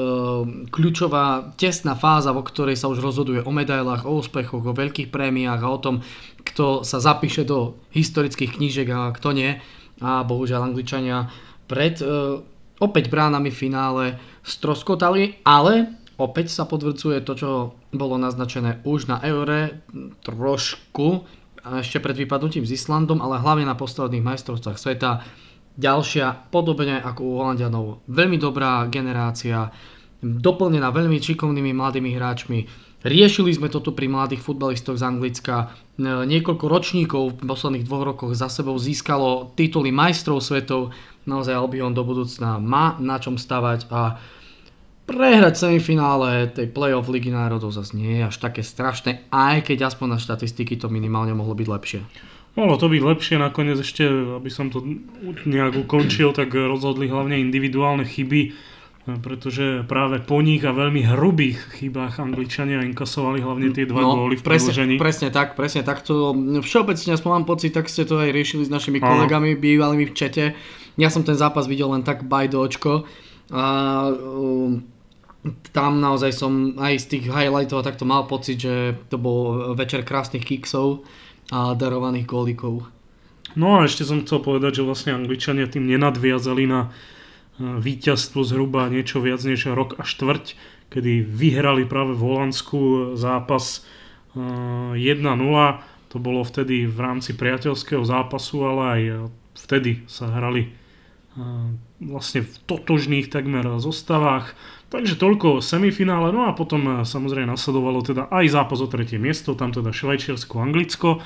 kľúčová 0.68 1.56
tesná 1.56 1.96
fáza, 1.96 2.36
vo 2.36 2.44
ktorej 2.44 2.76
sa 2.76 2.92
už 2.92 3.00
rozhoduje 3.00 3.40
o 3.40 3.48
medailách, 3.48 4.04
o 4.04 4.20
úspechoch, 4.20 4.60
o 4.60 4.76
veľkých 4.76 5.08
prémiách 5.08 5.64
a 5.64 5.72
o 5.72 5.78
tom, 5.80 6.04
kto 6.44 6.84
sa 6.84 7.00
zapíše 7.00 7.48
do 7.48 7.80
historických 7.96 8.60
knížek 8.60 8.88
a 8.92 9.08
kto 9.16 9.32
nie. 9.32 9.56
A 10.04 10.24
bohužiaľ 10.24 10.72
Angličania 10.72 11.28
pred 11.64 12.00
e, 12.00 12.06
opäť 12.80 13.08
bránami 13.08 13.48
v 13.48 13.60
finále 13.68 14.04
stroskotali, 14.44 15.40
ale 15.42 15.96
opäť 16.20 16.52
sa 16.52 16.68
potvrdzuje 16.68 17.24
to, 17.24 17.32
čo 17.36 17.50
bolo 17.92 18.20
naznačené 18.20 18.84
už 18.84 19.08
na 19.08 19.20
Eure 19.24 19.84
trošku, 20.24 21.24
ešte 21.66 21.98
pred 21.98 22.14
vypadnutím 22.14 22.62
s 22.62 22.76
Islandom, 22.78 23.18
ale 23.18 23.42
hlavne 23.42 23.66
na 23.66 23.74
posledných 23.74 24.22
majstrovstvách 24.22 24.78
sveta 24.78 25.10
Ďalšia, 25.76 26.48
podobne 26.48 27.04
ako 27.04 27.20
u 27.20 27.32
Holandianov, 27.36 28.00
veľmi 28.08 28.40
dobrá 28.40 28.88
generácia, 28.88 29.68
doplnená 30.24 30.88
veľmi 30.88 31.20
šikovnými 31.20 31.76
mladými 31.76 32.16
hráčmi. 32.16 32.58
Riešili 33.04 33.52
sme 33.52 33.68
toto 33.68 33.92
pri 33.92 34.08
mladých 34.08 34.40
futbalistoch 34.40 34.96
z 34.96 35.04
Anglicka. 35.04 35.74
Niekoľko 36.00 36.64
ročníkov 36.64 37.22
v 37.36 37.44
posledných 37.44 37.84
dvoch 37.84 38.04
rokoch 38.08 38.32
za 38.32 38.48
sebou 38.48 38.80
získalo 38.80 39.52
tituly 39.52 39.92
majstrov 39.92 40.40
svetov. 40.40 40.96
Naozaj 41.28 41.54
Albion 41.54 41.92
do 41.92 42.02
budúcna 42.02 42.56
má 42.56 42.96
na 42.98 43.20
čom 43.20 43.36
stavať 43.36 43.86
a 43.92 44.16
prehrať 45.06 45.54
semifinále 45.54 46.50
tej 46.50 46.66
playoff 46.74 47.06
Ligy 47.06 47.30
národov 47.30 47.70
zase 47.70 47.94
nie 47.94 48.18
je 48.18 48.26
až 48.26 48.36
také 48.42 48.66
strašné, 48.66 49.30
aj 49.30 49.70
keď 49.70 49.86
aspoň 49.86 50.16
na 50.16 50.18
štatistiky 50.18 50.74
to 50.74 50.90
minimálne 50.90 51.30
mohlo 51.30 51.54
byť 51.54 51.68
lepšie. 51.70 52.00
Mohlo 52.58 52.74
to 52.74 52.90
byť 52.90 53.02
lepšie, 53.06 53.36
nakoniec 53.38 53.78
ešte, 53.78 54.02
aby 54.08 54.50
som 54.50 54.66
to 54.66 54.82
nejak 55.46 55.78
ukončil, 55.78 56.34
tak 56.34 56.50
rozhodli 56.50 57.06
hlavne 57.06 57.38
individuálne 57.38 58.02
chyby, 58.02 58.50
pretože 59.06 59.86
práve 59.86 60.18
po 60.18 60.42
nich 60.42 60.66
a 60.66 60.74
veľmi 60.74 61.06
hrubých 61.06 61.78
chybách 61.78 62.18
Angličania 62.18 62.82
inkasovali 62.82 63.38
hlavne 63.38 63.70
tie 63.70 63.86
dva 63.86 64.02
no, 64.02 64.10
góly 64.18 64.34
v 64.34 64.42
presne, 64.42 64.98
presne 64.98 65.30
tak, 65.30 65.54
presne 65.54 65.86
tak. 65.86 66.02
To, 66.10 66.34
všeobecne, 66.58 67.14
aspoň 67.14 67.30
mám 67.30 67.46
pocit, 67.46 67.70
tak 67.70 67.86
ste 67.86 68.02
to 68.02 68.18
aj 68.18 68.34
riešili 68.34 68.66
s 68.66 68.70
našimi 68.70 68.98
Aha. 68.98 69.06
kolegami, 69.06 69.54
bývalými 69.54 70.10
v 70.10 70.14
čete. 70.16 70.44
Ja 70.98 71.06
som 71.06 71.22
ten 71.22 71.38
zápas 71.38 71.70
videl 71.70 71.86
len 71.94 72.02
tak 72.02 72.26
by 72.26 72.50
do 72.50 72.58
očko. 72.58 73.06
A, 73.54 73.64
um, 74.10 74.82
tam 75.70 76.02
naozaj 76.02 76.34
som 76.34 76.74
aj 76.74 77.06
z 77.06 77.06
tých 77.06 77.24
highlightov 77.30 77.86
takto 77.86 78.02
mal 78.02 78.26
pocit, 78.26 78.58
že 78.58 78.98
to 79.06 79.22
bol 79.22 79.70
večer 79.78 80.02
krásnych 80.02 80.42
kiksov 80.42 81.06
a 81.54 81.78
darovaných 81.78 82.26
gólikov. 82.26 82.90
No 83.54 83.78
a 83.78 83.86
ešte 83.86 84.02
som 84.02 84.26
chcel 84.26 84.42
povedať, 84.42 84.82
že 84.82 84.86
vlastne 84.86 85.14
Angličania 85.14 85.70
tým 85.70 85.86
nenadviazali 85.86 86.66
na 86.66 86.90
víťazstvo 87.60 88.44
zhruba 88.44 88.88
niečo 88.92 89.20
viac 89.24 89.40
než 89.44 89.72
rok 89.72 89.96
a 89.96 90.04
štvrť, 90.04 90.56
kedy 90.92 91.24
vyhrali 91.24 91.88
práve 91.88 92.14
v 92.14 92.22
Holandsku 92.22 92.78
zápas 93.18 93.82
1-0. 94.36 94.96
To 96.12 96.16
bolo 96.22 96.40
vtedy 96.44 96.86
v 96.86 96.98
rámci 97.00 97.34
priateľského 97.34 98.04
zápasu, 98.04 98.62
ale 98.64 98.82
aj 98.84 99.02
vtedy 99.56 100.06
sa 100.06 100.28
hrali 100.30 100.72
vlastne 102.00 102.44
v 102.44 102.52
totožných 102.64 103.28
takmer 103.28 103.64
zostavách. 103.80 104.56
Takže 104.88 105.18
toľko 105.18 105.60
semifinále, 105.60 106.30
no 106.32 106.46
a 106.48 106.54
potom 106.54 107.02
samozrejme 107.02 107.50
nasledovalo 107.50 108.00
teda 108.00 108.30
aj 108.30 108.46
zápas 108.54 108.78
o 108.80 108.88
tretie 108.88 109.18
miesto, 109.18 109.58
tam 109.58 109.74
teda 109.74 109.90
Švajčiarsko-Anglicko. 109.92 111.20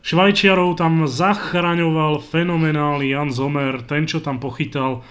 Švajčiarov 0.00 0.80
tam 0.80 1.04
zachraňoval 1.04 2.24
fenomenálny 2.24 3.12
Jan 3.12 3.28
Zomer, 3.34 3.84
ten 3.84 4.08
čo 4.08 4.24
tam 4.24 4.40
pochytal 4.40 5.04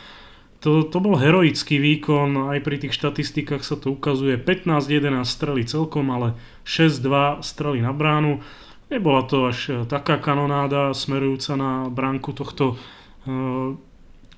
to, 0.59 0.83
to 0.83 0.97
bol 0.99 1.15
heroický 1.15 1.79
výkon, 1.79 2.51
aj 2.51 2.59
pri 2.59 2.83
tých 2.83 2.91
štatistikách 2.95 3.63
sa 3.63 3.79
to 3.79 3.95
ukazuje. 3.95 4.35
15-11 4.35 5.23
strely 5.23 5.63
celkom, 5.63 6.11
ale 6.11 6.35
6-2 6.67 7.39
strely 7.39 7.79
na 7.79 7.95
bránu. 7.95 8.43
Nebola 8.91 9.23
to 9.23 9.47
až 9.47 9.59
e, 9.71 9.73
taká 9.87 10.19
kanonáda 10.19 10.91
smerujúca 10.91 11.55
na 11.55 11.71
bránku 11.87 12.33
tohto 12.33 12.73
uh, 12.73 13.77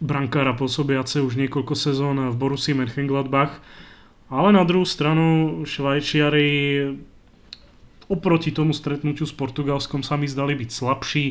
brankára 0.03 0.51
pôsobiace 0.57 1.23
už 1.23 1.39
niekoľko 1.39 1.73
sezón 1.77 2.17
v 2.29 2.35
Borussii 2.35 2.75
Mönchengladbach. 2.75 3.61
Ale 4.27 4.49
na 4.51 4.65
druhú 4.65 4.83
stranu 4.83 5.61
Švajčiari 5.63 6.49
oproti 8.11 8.51
tomu 8.51 8.75
stretnutiu 8.75 9.23
s 9.23 9.31
Portugalskom 9.31 10.03
sa 10.03 10.19
mi 10.19 10.27
zdali 10.27 10.57
byť 10.57 10.69
slabší. 10.69 11.25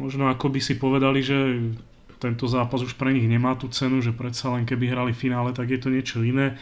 Možno 0.00 0.26
ako 0.26 0.50
by 0.50 0.60
si 0.62 0.74
povedali, 0.74 1.20
že 1.22 1.38
tento 2.20 2.44
zápas 2.44 2.84
už 2.84 2.94
pre 3.00 3.16
nich 3.16 3.24
nemá 3.24 3.56
tú 3.56 3.72
cenu, 3.72 4.04
že 4.04 4.12
predsa 4.12 4.52
len 4.52 4.68
keby 4.68 4.92
hrali 4.92 5.12
finále, 5.16 5.56
tak 5.56 5.72
je 5.72 5.80
to 5.80 5.88
niečo 5.88 6.20
iné. 6.20 6.60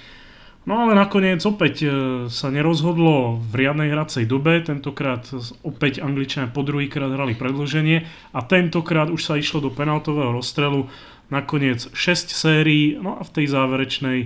No 0.69 0.85
ale 0.85 0.93
nakoniec 0.93 1.41
opäť 1.49 1.75
e, 1.83 1.89
sa 2.29 2.53
nerozhodlo 2.53 3.41
v 3.41 3.53
riadnej 3.57 3.89
hracej 3.91 4.29
dobe, 4.29 4.61
tentokrát 4.61 5.25
opäť 5.65 6.05
Angličania 6.05 6.53
po 6.53 6.61
druhýkrát 6.61 7.09
hrali 7.09 7.33
predlženie 7.35 8.05
a 8.37 8.41
tentokrát 8.45 9.09
už 9.09 9.25
sa 9.25 9.35
išlo 9.41 9.65
do 9.65 9.73
penaltového 9.73 10.31
rozstrelu, 10.31 10.87
nakoniec 11.33 11.89
6 11.93 12.33
sérií, 12.33 13.01
no 13.01 13.17
a 13.17 13.25
v 13.25 13.33
tej 13.33 13.47
záverečnej 13.49 14.19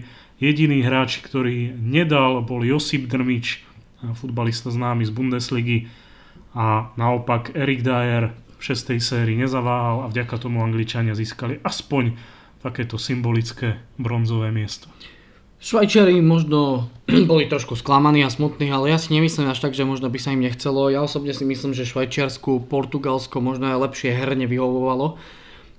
jediný 0.43 0.83
hráč, 0.83 1.23
ktorý 1.23 1.79
nedal, 1.79 2.43
bol 2.43 2.67
Josip 2.67 3.07
Drmič, 3.07 3.63
futbalista 4.19 4.75
známy 4.75 5.07
z 5.07 5.13
Bundesligy. 5.15 5.79
A 6.53 6.93
naopak 6.99 7.55
Erik 7.57 7.87
Dyer, 7.87 8.35
v 8.63 8.71
šestej 8.71 9.03
sérii 9.03 9.35
nezaváhal 9.35 10.07
a 10.07 10.11
vďaka 10.15 10.39
tomu 10.39 10.63
Angličania 10.63 11.19
získali 11.19 11.59
aspoň 11.67 12.15
takéto 12.63 12.95
symbolické 12.95 13.83
bronzové 13.99 14.55
miesto. 14.55 14.87
Švajčiari 15.59 16.23
možno 16.23 16.87
boli 17.31 17.51
trošku 17.51 17.75
sklamaní 17.75 18.23
a 18.23 18.31
smutní, 18.31 18.71
ale 18.71 18.95
ja 18.95 19.03
si 19.03 19.11
nemyslím 19.11 19.51
až 19.51 19.67
tak, 19.67 19.75
že 19.75 19.83
možno 19.83 20.07
by 20.07 20.19
sa 20.23 20.31
im 20.31 20.47
nechcelo. 20.47 20.95
Ja 20.95 21.03
osobne 21.03 21.35
si 21.35 21.43
myslím, 21.43 21.75
že 21.75 21.91
Švajčiarsku, 21.91 22.71
Portugalsko 22.71 23.43
možno 23.43 23.67
aj 23.67 23.83
lepšie 23.91 24.15
herne 24.15 24.47
vyhovovalo. 24.47 25.19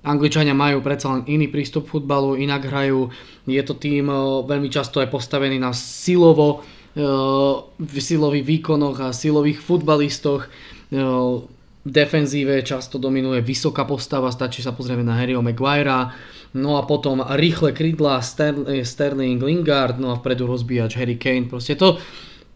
Angličania 0.04 0.52
majú 0.52 0.84
predsa 0.84 1.08
len 1.08 1.24
iný 1.24 1.48
prístup 1.48 1.88
k 1.88 1.96
futbalu, 1.96 2.36
inak 2.36 2.68
hrajú. 2.68 3.08
Je 3.48 3.64
to 3.64 3.72
tým 3.80 4.12
eh, 4.12 4.20
veľmi 4.44 4.68
často 4.68 5.00
aj 5.00 5.08
postavený 5.08 5.56
na 5.56 5.72
silovo, 5.72 6.60
eh, 6.60 7.00
v 7.80 7.96
silových 7.96 8.44
výkonoch 8.44 9.00
a 9.00 9.16
silových 9.16 9.64
futbalistoch. 9.64 10.52
Eh, 11.84 11.90
defenzíve 11.90 12.62
často 12.64 12.98
dominuje 12.98 13.44
vysoká 13.44 13.84
postava, 13.84 14.32
stačí 14.32 14.64
sa 14.64 14.72
pozrieť 14.72 15.04
na 15.04 15.20
Harryho 15.20 15.44
Maguirea, 15.44 16.16
no 16.56 16.80
a 16.80 16.82
potom 16.88 17.20
rýchle 17.20 17.72
krydla 17.76 18.24
Sterling, 18.82 19.42
Lingard, 19.42 20.00
no 20.00 20.10
a 20.12 20.16
vpredu 20.16 20.48
rozbíjač 20.48 20.96
Harry 20.96 21.20
Kane, 21.20 21.44
proste 21.44 21.76
to, 21.76 22.00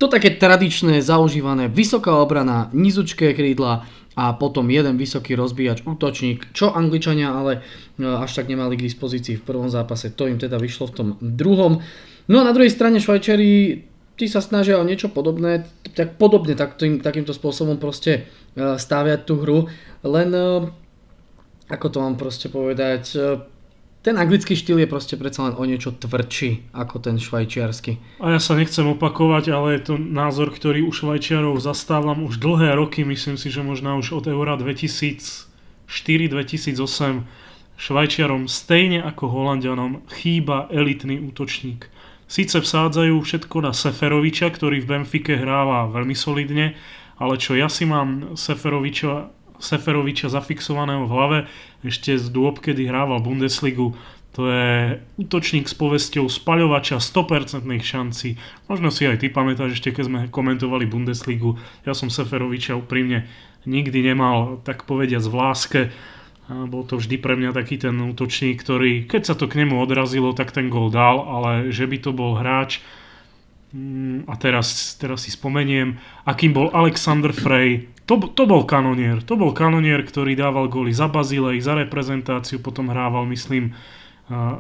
to 0.01 0.09
také 0.09 0.41
tradičné, 0.41 1.03
zaužívané, 1.05 1.69
vysoká 1.69 2.17
obrana, 2.17 2.73
nizučké 2.73 3.37
krídla 3.37 3.85
a 4.17 4.33
potom 4.33 4.67
jeden 4.71 4.97
vysoký 4.97 5.37
rozbíjač, 5.37 5.85
útočník, 5.85 6.51
čo 6.57 6.75
Angličania 6.75 7.31
ale 7.31 7.63
e, 8.01 8.09
až 8.09 8.43
tak 8.43 8.51
nemali 8.51 8.75
k 8.75 8.87
dispozícii 8.89 9.39
v 9.39 9.47
prvom 9.47 9.71
zápase, 9.71 10.11
to 10.11 10.27
im 10.27 10.41
teda 10.41 10.59
vyšlo 10.59 10.91
v 10.91 10.95
tom 10.97 11.09
druhom. 11.21 11.85
No 12.27 12.41
a 12.41 12.47
na 12.49 12.51
druhej 12.57 12.73
strane 12.73 12.99
Švajčari 12.99 13.85
tí 14.19 14.27
sa 14.27 14.43
snažia 14.43 14.83
o 14.83 14.85
niečo 14.85 15.07
podobné, 15.07 15.71
tak 15.95 16.19
podobne 16.21 16.55
tak, 16.55 16.77
tým, 16.81 17.01
takýmto 17.01 17.33
spôsobom 17.33 17.79
proste 17.81 18.27
e, 18.57 18.77
stáviať 18.77 19.25
tú 19.25 19.37
hru, 19.41 19.69
len 20.05 20.33
e, 20.33 20.71
ako 21.69 21.87
to 21.93 22.01
mám 22.01 22.17
proste 22.17 22.49
povedať, 22.49 23.17
e, 23.17 23.21
ten 23.99 24.15
anglický 24.17 24.57
štýl 24.57 24.79
je 24.79 24.87
proste 24.89 25.17
predsa 25.19 25.43
len 25.51 25.55
o 25.59 25.65
niečo 25.67 25.91
tvrdší 25.91 26.71
ako 26.73 26.99
ten 27.03 27.19
švajčiarsky. 27.19 27.99
A 28.23 28.31
ja 28.39 28.41
sa 28.41 28.55
nechcem 28.55 28.87
opakovať, 28.87 29.51
ale 29.51 29.75
je 29.77 29.83
to 29.93 29.99
názor, 29.99 30.55
ktorý 30.55 30.87
u 30.87 30.95
Švajčiarov 30.95 31.59
zastávam 31.59 32.23
už 32.25 32.39
dlhé 32.39 32.75
roky, 32.79 33.03
myslím 33.03 33.37
si, 33.37 33.51
že 33.51 33.67
možno 33.67 33.99
už 33.99 34.13
od 34.23 34.31
Eura 34.31 34.55
2004-2008 34.57 37.27
Švajčiarom 37.79 38.47
stejne 38.47 39.03
ako 39.03 39.29
Holandianom 39.29 40.07
chýba 40.15 40.71
elitný 40.71 41.19
útočník. 41.19 41.91
Síce 42.29 42.61
vsádzajú 42.61 43.17
všetko 43.25 43.57
na 43.65 43.73
Seferoviča, 43.73 44.53
ktorý 44.53 44.85
v 44.85 44.89
Benfike 45.01 45.41
hráva 45.41 45.89
veľmi 45.89 46.13
solidne, 46.13 46.77
ale 47.17 47.41
čo 47.41 47.57
ja 47.57 47.73
si 47.73 47.89
mám 47.89 48.37
Seferoviča, 48.37 49.33
Seferoviča 49.57 50.29
zafixovaného 50.29 51.09
v 51.09 51.13
hlave 51.17 51.39
ešte 51.81 52.15
z 52.21 52.29
dôb, 52.29 52.61
kedy 52.61 52.85
hrával 52.85 53.25
Bundesligu, 53.25 53.97
to 54.39 54.47
je 54.47 55.03
útočník 55.19 55.67
s 55.67 55.75
povesťou 55.75 56.31
spaľovača 56.31 57.03
100% 57.03 57.65
šancí. 57.65 58.39
Možno 58.71 58.95
si 58.95 59.03
aj 59.03 59.25
ty 59.25 59.35
pamätáš 59.35 59.83
ešte, 59.83 59.91
keď 59.91 60.05
sme 60.07 60.21
komentovali 60.31 60.87
Bundesligu. 60.87 61.59
Ja 61.83 61.91
som 61.91 62.07
Seferoviča 62.07 62.79
úprimne 62.79 63.27
nikdy 63.67 64.05
nemal, 64.05 64.63
tak 64.63 64.87
povediať, 64.87 65.27
v 65.27 65.35
láske 65.35 65.81
a 66.49 66.65
bol 66.65 66.81
to 66.89 66.97
vždy 66.97 67.21
pre 67.21 67.37
mňa 67.37 67.53
taký 67.53 67.77
ten 67.77 67.93
útočník, 68.01 68.65
ktorý, 68.65 69.05
keď 69.05 69.23
sa 69.29 69.35
to 69.37 69.45
k 69.47 69.61
nemu 69.61 69.77
odrazilo, 69.77 70.33
tak 70.33 70.51
ten 70.51 70.73
gol 70.73 70.89
dal, 70.89 71.21
ale 71.21 71.69
že 71.69 71.85
by 71.85 71.97
to 72.01 72.11
bol 72.17 72.41
hráč, 72.41 72.81
mm, 73.77 74.25
a 74.25 74.35
teraz, 74.41 74.97
teraz 74.97 75.29
si 75.29 75.31
spomeniem, 75.31 76.01
akým 76.25 76.57
bol 76.57 76.73
Alexander 76.73 77.37
Frey, 77.37 77.93
to, 78.09 78.17
to 78.33 78.49
bol 78.49 78.65
kanonier, 78.65 79.21
to 79.21 79.37
bol 79.37 79.53
kanonier, 79.53 80.01
ktorý 80.01 80.33
dával 80.33 80.73
góly 80.73 80.97
za 80.97 81.13
Bazilej, 81.13 81.61
za 81.61 81.77
reprezentáciu, 81.77 82.65
potom 82.65 82.89
hrával, 82.89 83.29
myslím, 83.29 83.77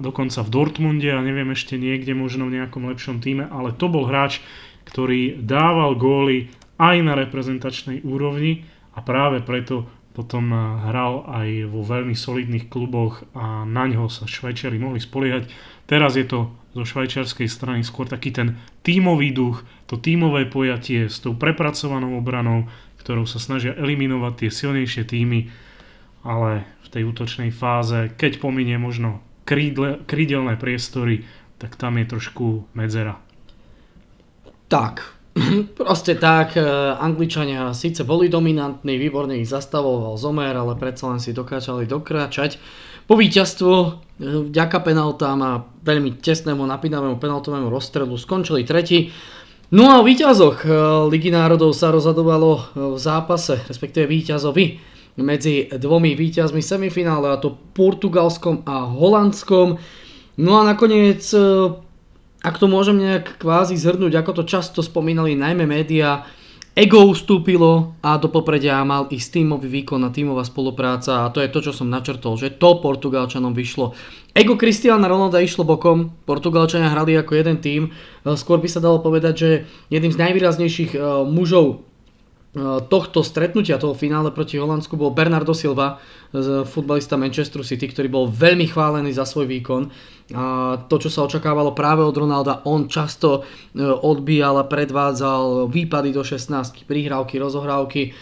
dokonca 0.00 0.40
v 0.44 0.52
Dortmunde 0.52 1.08
a 1.12 1.20
neviem 1.20 1.52
ešte 1.52 1.76
niekde, 1.76 2.16
možno 2.16 2.48
v 2.48 2.60
nejakom 2.60 2.88
lepšom 2.88 3.20
týme, 3.20 3.48
ale 3.48 3.76
to 3.76 3.88
bol 3.88 4.08
hráč, 4.08 4.40
ktorý 4.88 5.44
dával 5.44 5.92
góly 5.96 6.48
aj 6.80 6.96
na 7.04 7.12
reprezentačnej 7.16 8.00
úrovni 8.04 8.64
a 8.96 9.04
práve 9.04 9.44
preto 9.44 9.84
potom 10.18 10.50
eh, 10.50 10.58
hral 10.90 11.22
aj 11.30 11.70
vo 11.70 11.86
veľmi 11.86 12.18
solidných 12.18 12.66
kluboch 12.66 13.22
a 13.38 13.62
na 13.62 13.86
ňo 13.86 14.10
sa 14.10 14.26
Švajčiari 14.26 14.82
mohli 14.82 14.98
spoliehať. 14.98 15.46
Teraz 15.86 16.18
je 16.18 16.26
to 16.26 16.50
zo 16.74 16.82
švajčiarskej 16.82 17.46
strany 17.46 17.86
skôr 17.86 18.10
taký 18.10 18.34
ten 18.34 18.58
tímový 18.82 19.30
duch, 19.30 19.62
to 19.86 19.94
tímové 19.96 20.50
pojatie 20.50 21.06
s 21.06 21.22
tou 21.22 21.38
prepracovanou 21.38 22.18
obranou, 22.18 22.66
ktorou 22.98 23.24
sa 23.24 23.38
snažia 23.38 23.78
eliminovať 23.78 24.32
tie 24.46 24.50
silnejšie 24.50 25.06
týmy, 25.06 25.48
ale 26.26 26.66
v 26.84 26.88
tej 26.92 27.02
útočnej 27.08 27.54
fáze, 27.54 28.12
keď 28.18 28.42
pominie 28.42 28.76
možno 28.76 29.24
krídle, 29.48 30.04
krídelné 30.04 30.60
priestory, 30.60 31.24
tak 31.56 31.80
tam 31.80 31.96
je 31.96 32.04
trošku 32.04 32.68
medzera. 32.76 33.16
Tak, 34.68 35.17
Proste 35.78 36.14
tak, 36.14 36.56
e, 36.56 36.62
Angličania 36.98 37.70
síce 37.74 38.04
boli 38.04 38.28
dominantní, 38.28 38.98
výborne 38.98 39.38
ich 39.38 39.48
zastavoval 39.48 40.18
Zomer, 40.18 40.54
ale 40.56 40.74
predsa 40.74 41.10
len 41.10 41.20
si 41.22 41.34
dokážali 41.34 41.86
dokráčať. 41.86 42.58
Po 43.06 43.14
víťazstvo, 43.16 43.72
e, 43.74 43.90
vďaka 44.52 44.78
penaltám 44.82 45.38
a 45.42 45.52
veľmi 45.84 46.18
tesnému 46.20 46.60
napínavému 46.64 47.16
penaltovému 47.16 47.68
rozstrelu 47.70 48.14
skončili 48.18 48.64
tretí. 48.64 49.10
No 49.68 49.92
a 49.92 50.00
o 50.00 50.06
víťazoch 50.06 50.64
e, 50.64 50.68
Ligy 51.12 51.30
národov 51.32 51.76
sa 51.76 51.92
rozhodovalo 51.92 52.72
v 52.74 52.98
zápase, 52.98 53.60
respektíve 53.68 54.08
víťazovi 54.08 54.80
medzi 55.18 55.66
dvomi 55.66 56.14
víťazmi 56.14 56.62
semifinále, 56.62 57.34
a 57.34 57.42
to 57.42 57.58
Portugalskom 57.74 58.62
a 58.62 58.86
Holandskom. 58.86 59.74
No 60.38 60.52
a 60.54 60.62
nakoniec 60.62 61.26
ak 62.38 62.54
to 62.58 62.70
môžem 62.70 62.98
nejak 63.02 63.42
kvázi 63.42 63.74
zhrnúť, 63.74 64.14
ako 64.22 64.42
to 64.42 64.44
často 64.46 64.78
spomínali 64.78 65.34
najmä 65.34 65.66
médiá, 65.66 66.22
ego 66.78 67.02
ustúpilo 67.10 67.98
a 67.98 68.14
do 68.22 68.30
popredia 68.30 68.78
mal 68.86 69.10
ísť 69.10 69.42
tímový 69.42 69.66
výkon 69.66 69.98
a 70.06 70.14
tímová 70.14 70.46
spolupráca 70.46 71.26
a 71.26 71.30
to 71.34 71.42
je 71.42 71.50
to, 71.50 71.58
čo 71.58 71.72
som 71.74 71.90
načrtol, 71.90 72.38
že 72.38 72.54
to 72.54 72.78
Portugalčanom 72.78 73.50
vyšlo. 73.50 73.98
Ego 74.30 74.54
Cristiana 74.54 75.10
Ronalda 75.10 75.42
išlo 75.42 75.66
bokom, 75.66 76.14
Portugalčania 76.22 76.94
hrali 76.94 77.18
ako 77.18 77.34
jeden 77.34 77.58
tím, 77.58 77.82
skôr 78.38 78.62
by 78.62 78.70
sa 78.70 78.78
dalo 78.78 79.02
povedať, 79.02 79.34
že 79.34 79.50
jedným 79.90 80.14
z 80.14 80.20
najvýraznejších 80.22 80.94
eh, 80.94 81.02
mužov 81.26 81.87
tohto 82.88 83.20
stretnutia, 83.20 83.76
toho 83.76 83.92
finále 83.92 84.32
proti 84.32 84.56
Holandsku 84.56 84.96
bol 84.96 85.12
Bernardo 85.12 85.52
Silva, 85.52 86.00
futbalista 86.64 87.20
Manchesteru 87.20 87.60
City, 87.60 87.88
ktorý 87.92 88.08
bol 88.08 88.24
veľmi 88.24 88.64
chválený 88.68 89.12
za 89.12 89.28
svoj 89.28 89.44
výkon. 89.44 89.92
A 90.36 90.76
to, 90.88 91.00
čo 91.00 91.08
sa 91.08 91.24
očakávalo 91.24 91.72
práve 91.72 92.04
od 92.04 92.12
Ronalda, 92.12 92.60
on 92.68 92.84
často 92.84 93.40
e, 93.72 93.80
odbíjal 93.80 94.60
a 94.60 94.68
predvádzal 94.68 95.72
výpady 95.72 96.12
do 96.12 96.20
16, 96.20 96.84
prihrávky, 96.84 97.40
rozohrávky. 97.40 98.12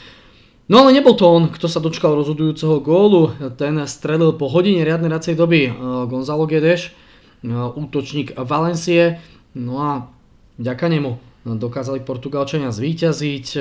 No 0.71 0.87
ale 0.87 0.95
nebol 0.95 1.19
to 1.19 1.27
on, 1.27 1.51
kto 1.51 1.67
sa 1.67 1.83
dočkal 1.83 2.15
rozhodujúceho 2.15 2.79
gólu. 2.79 3.35
Ten 3.59 3.83
strelil 3.91 4.39
po 4.39 4.47
hodine 4.47 4.87
riadnej 4.87 5.11
racej 5.11 5.35
doby 5.35 5.67
e, 5.67 5.71
Gonzalo 6.07 6.47
Guedes, 6.47 6.87
e, 6.87 6.91
útočník 7.51 8.39
Valencie. 8.39 9.19
No 9.59 9.83
a 9.83 9.91
vďaka 10.63 10.87
nemu 10.87 11.26
dokázali 11.55 12.03
Portugalčania 12.03 12.75
zvíťaziť, 12.75 13.47
e, 13.55 13.59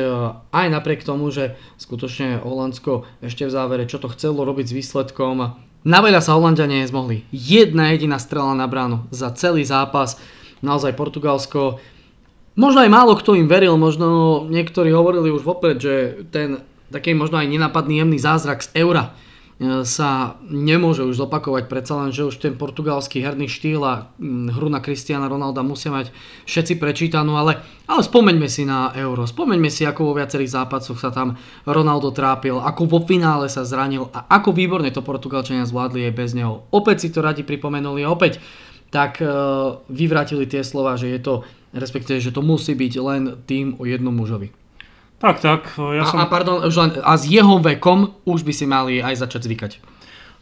aj 0.50 0.68
napriek 0.74 1.06
tomu, 1.06 1.30
že 1.30 1.54
skutočne 1.78 2.42
Holandsko 2.42 3.06
ešte 3.22 3.46
v 3.46 3.54
závere 3.54 3.86
čo 3.86 4.02
to 4.02 4.10
chcelo 4.10 4.42
robiť 4.42 4.74
s 4.74 4.74
výsledkom. 4.74 5.54
Na 5.86 6.00
veľa 6.02 6.26
sa 6.26 6.34
Holandiania 6.34 6.82
nezmohli. 6.82 7.30
Jedna 7.30 7.94
jediná 7.94 8.18
strela 8.18 8.58
na 8.58 8.66
bránu 8.66 9.06
za 9.14 9.30
celý 9.38 9.62
zápas. 9.62 10.18
Naozaj 10.66 10.98
Portugalsko, 10.98 11.78
možno 12.58 12.82
aj 12.82 12.90
málo 12.90 13.14
kto 13.14 13.38
im 13.38 13.46
veril, 13.46 13.78
možno 13.78 14.42
niektorí 14.50 14.90
hovorili 14.90 15.30
už 15.30 15.46
vopred, 15.46 15.78
že 15.78 16.26
ten 16.34 16.66
taký 16.90 17.14
možno 17.14 17.38
aj 17.38 17.46
nenapadný 17.46 18.02
jemný 18.02 18.18
zázrak 18.18 18.66
z 18.66 18.82
eura 18.82 19.14
sa 19.88 20.36
nemôže 20.52 21.08
už 21.08 21.16
zopakovať, 21.16 21.72
predsa 21.72 21.96
len, 21.96 22.12
že 22.12 22.28
už 22.28 22.44
ten 22.44 22.60
portugalský 22.60 23.24
herný 23.24 23.48
štýl 23.48 23.80
a 23.88 24.12
hru 24.52 24.68
na 24.68 24.84
Cristiana 24.84 25.32
Ronalda 25.32 25.64
musia 25.64 25.96
mať 25.96 26.12
všetci 26.44 26.76
prečítanú, 26.76 27.40
ale, 27.40 27.64
ale 27.88 28.04
spomeňme 28.04 28.52
si 28.52 28.68
na 28.68 28.92
Euro, 29.00 29.24
spomeňme 29.24 29.72
si, 29.72 29.88
ako 29.88 30.12
vo 30.12 30.18
viacerých 30.20 30.60
zápasoch 30.60 31.00
sa 31.00 31.08
tam 31.08 31.40
Ronaldo 31.64 32.12
trápil, 32.12 32.60
ako 32.60 32.84
vo 32.84 33.00
finále 33.08 33.48
sa 33.48 33.64
zranil 33.64 34.12
a 34.12 34.28
ako 34.28 34.52
výborne 34.52 34.92
to 34.92 35.00
Portugalčania 35.00 35.64
zvládli 35.64 36.04
aj 36.12 36.14
bez 36.20 36.36
neho. 36.36 36.68
Opäť 36.76 37.08
si 37.08 37.10
to 37.16 37.24
radi 37.24 37.48
pripomenuli 37.48 38.04
opäť 38.04 38.44
tak 38.92 39.20
e, 39.20 39.28
vyvrátili 39.88 40.48
tie 40.48 40.64
slova, 40.64 41.00
že 41.00 41.12
je 41.16 41.20
to, 41.20 41.34
respektíve, 41.76 42.20
že 42.20 42.32
to 42.36 42.44
musí 42.44 42.76
byť 42.76 42.94
len 43.04 43.22
tým 43.44 43.76
o 43.80 43.84
jednom 43.84 44.16
mužovi. 44.16 44.65
Tak, 45.20 45.40
tak. 45.40 45.62
Ja 45.80 46.04
a, 46.04 46.10
som... 46.10 46.20
a, 46.20 46.28
pardon, 46.28 46.64
už 46.68 46.76
len, 46.76 46.92
a 47.00 47.16
s 47.16 47.24
jeho 47.26 47.58
vekom 47.64 48.14
už 48.28 48.44
by 48.44 48.54
si 48.54 48.66
mali 48.68 49.00
aj 49.00 49.26
začať 49.26 49.42
zvykať. 49.48 49.72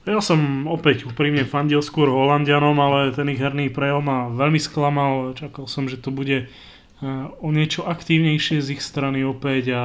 Ja 0.04 0.20
som 0.20 0.68
opäť 0.68 1.08
úprimne 1.08 1.48
fandil 1.48 1.80
skôr 1.80 2.12
Holandianom, 2.12 2.76
ale 2.76 3.16
ten 3.16 3.32
ich 3.32 3.40
herný 3.40 3.72
prejav 3.72 4.04
ma 4.04 4.28
veľmi 4.28 4.60
sklamal. 4.60 5.32
Čakal 5.32 5.64
som, 5.72 5.88
že 5.88 5.96
to 5.96 6.12
bude 6.12 6.48
eh, 6.48 7.24
o 7.40 7.50
niečo 7.54 7.88
aktívnejšie 7.88 8.60
z 8.60 8.68
ich 8.76 8.84
strany 8.84 9.24
opäť 9.24 9.72
a 9.72 9.84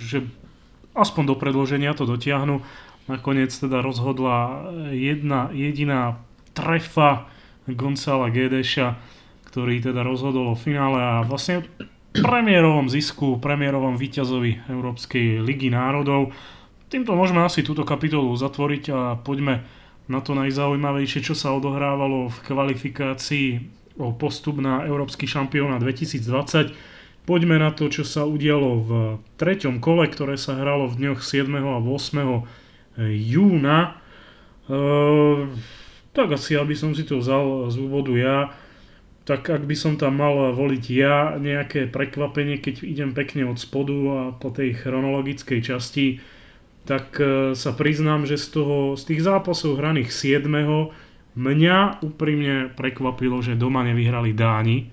že 0.00 0.26
aspoň 0.96 1.22
do 1.30 1.36
predloženia 1.38 1.94
to 1.94 2.02
dotiahnu. 2.08 2.62
Nakoniec 3.04 3.52
teda 3.52 3.84
rozhodla 3.84 4.72
jedna 4.90 5.52
jediná 5.52 6.16
trefa 6.56 7.28
Gonzala 7.68 8.32
Gedeša, 8.32 8.96
ktorý 9.50 9.84
teda 9.84 10.00
rozhodol 10.00 10.52
o 10.52 10.56
finále 10.56 10.98
a 10.98 11.14
vlastne 11.20 11.68
premiérovom 12.14 12.86
zisku, 12.86 13.42
premiérovom 13.42 13.98
víťazovi 13.98 14.70
Európskej 14.70 15.42
ligy 15.42 15.74
národov. 15.74 16.30
Týmto 16.86 17.18
môžeme 17.18 17.42
asi 17.42 17.66
túto 17.66 17.82
kapitolu 17.82 18.30
zatvoriť 18.38 18.84
a 18.94 19.00
poďme 19.18 19.66
na 20.06 20.22
to 20.22 20.38
najzaujímavejšie, 20.38 21.26
čo 21.26 21.34
sa 21.34 21.50
odohrávalo 21.56 22.30
v 22.30 22.38
kvalifikácii 22.46 23.48
o 23.98 24.14
postup 24.14 24.62
na 24.62 24.86
Európsky 24.86 25.26
šampióna 25.26 25.82
2020. 25.82 26.70
Poďme 27.24 27.56
na 27.56 27.72
to, 27.72 27.88
čo 27.88 28.04
sa 28.06 28.28
udialo 28.28 28.70
v 28.84 28.90
treťom 29.40 29.80
kole, 29.80 30.06
ktoré 30.06 30.36
sa 30.38 30.54
hralo 30.60 30.86
v 30.92 30.98
dňoch 31.02 31.24
7. 31.24 31.50
a 31.50 31.80
8. 31.80 33.00
júna. 33.10 33.78
E, 33.88 34.76
tak 36.14 36.28
asi, 36.36 36.54
aby 36.54 36.76
som 36.76 36.92
si 36.92 37.02
to 37.02 37.18
vzal 37.18 37.72
z 37.72 37.76
úvodu 37.80 38.12
ja 38.14 38.36
tak 39.24 39.48
ak 39.48 39.64
by 39.64 39.72
som 39.72 39.96
tam 39.96 40.20
mal 40.20 40.52
voliť 40.52 40.84
ja 40.92 41.40
nejaké 41.40 41.88
prekvapenie, 41.88 42.60
keď 42.60 42.84
idem 42.84 43.10
pekne 43.16 43.48
od 43.48 43.56
spodu 43.56 43.96
a 44.12 44.20
po 44.36 44.52
tej 44.52 44.76
chronologickej 44.76 45.60
časti, 45.64 46.20
tak 46.84 47.16
e, 47.16 47.56
sa 47.56 47.72
priznám, 47.72 48.28
že 48.28 48.36
z, 48.36 48.60
toho, 48.60 48.76
z 49.00 49.02
tých 49.08 49.24
zápasov 49.24 49.80
hraných 49.80 50.12
7. 50.12 50.44
mňa 51.40 52.04
úprimne 52.04 52.68
prekvapilo, 52.76 53.40
že 53.40 53.56
doma 53.56 53.80
nevyhrali 53.88 54.36
Dáni. 54.36 54.92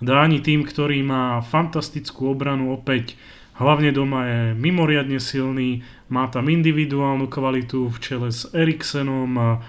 Dáni 0.00 0.40
tým, 0.40 0.64
ktorý 0.64 1.04
má 1.04 1.44
fantastickú 1.44 2.32
obranu 2.32 2.72
opäť, 2.72 3.20
hlavne 3.60 3.92
doma 3.92 4.20
je 4.24 4.40
mimoriadne 4.56 5.20
silný, 5.20 5.84
má 6.08 6.32
tam 6.32 6.48
individuálnu 6.48 7.28
kvalitu 7.28 7.92
v 7.92 7.96
čele 8.00 8.28
s 8.32 8.48
Eriksenom, 8.56 9.60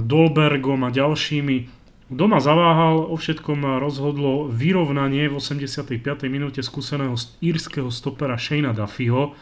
Dolbergom 0.00 0.88
a 0.88 0.94
ďalšími 0.94 1.75
Doma 2.06 2.38
zaváhal, 2.38 3.02
o 3.02 3.18
všetkom 3.18 3.82
rozhodlo 3.82 4.46
vyrovnanie 4.46 5.26
v 5.26 5.42
85. 5.42 5.98
minúte 6.30 6.62
skúseného 6.62 7.18
írskeho 7.42 7.90
stopera 7.90 8.38
Shayna 8.38 8.70
Duffyho, 8.70 9.34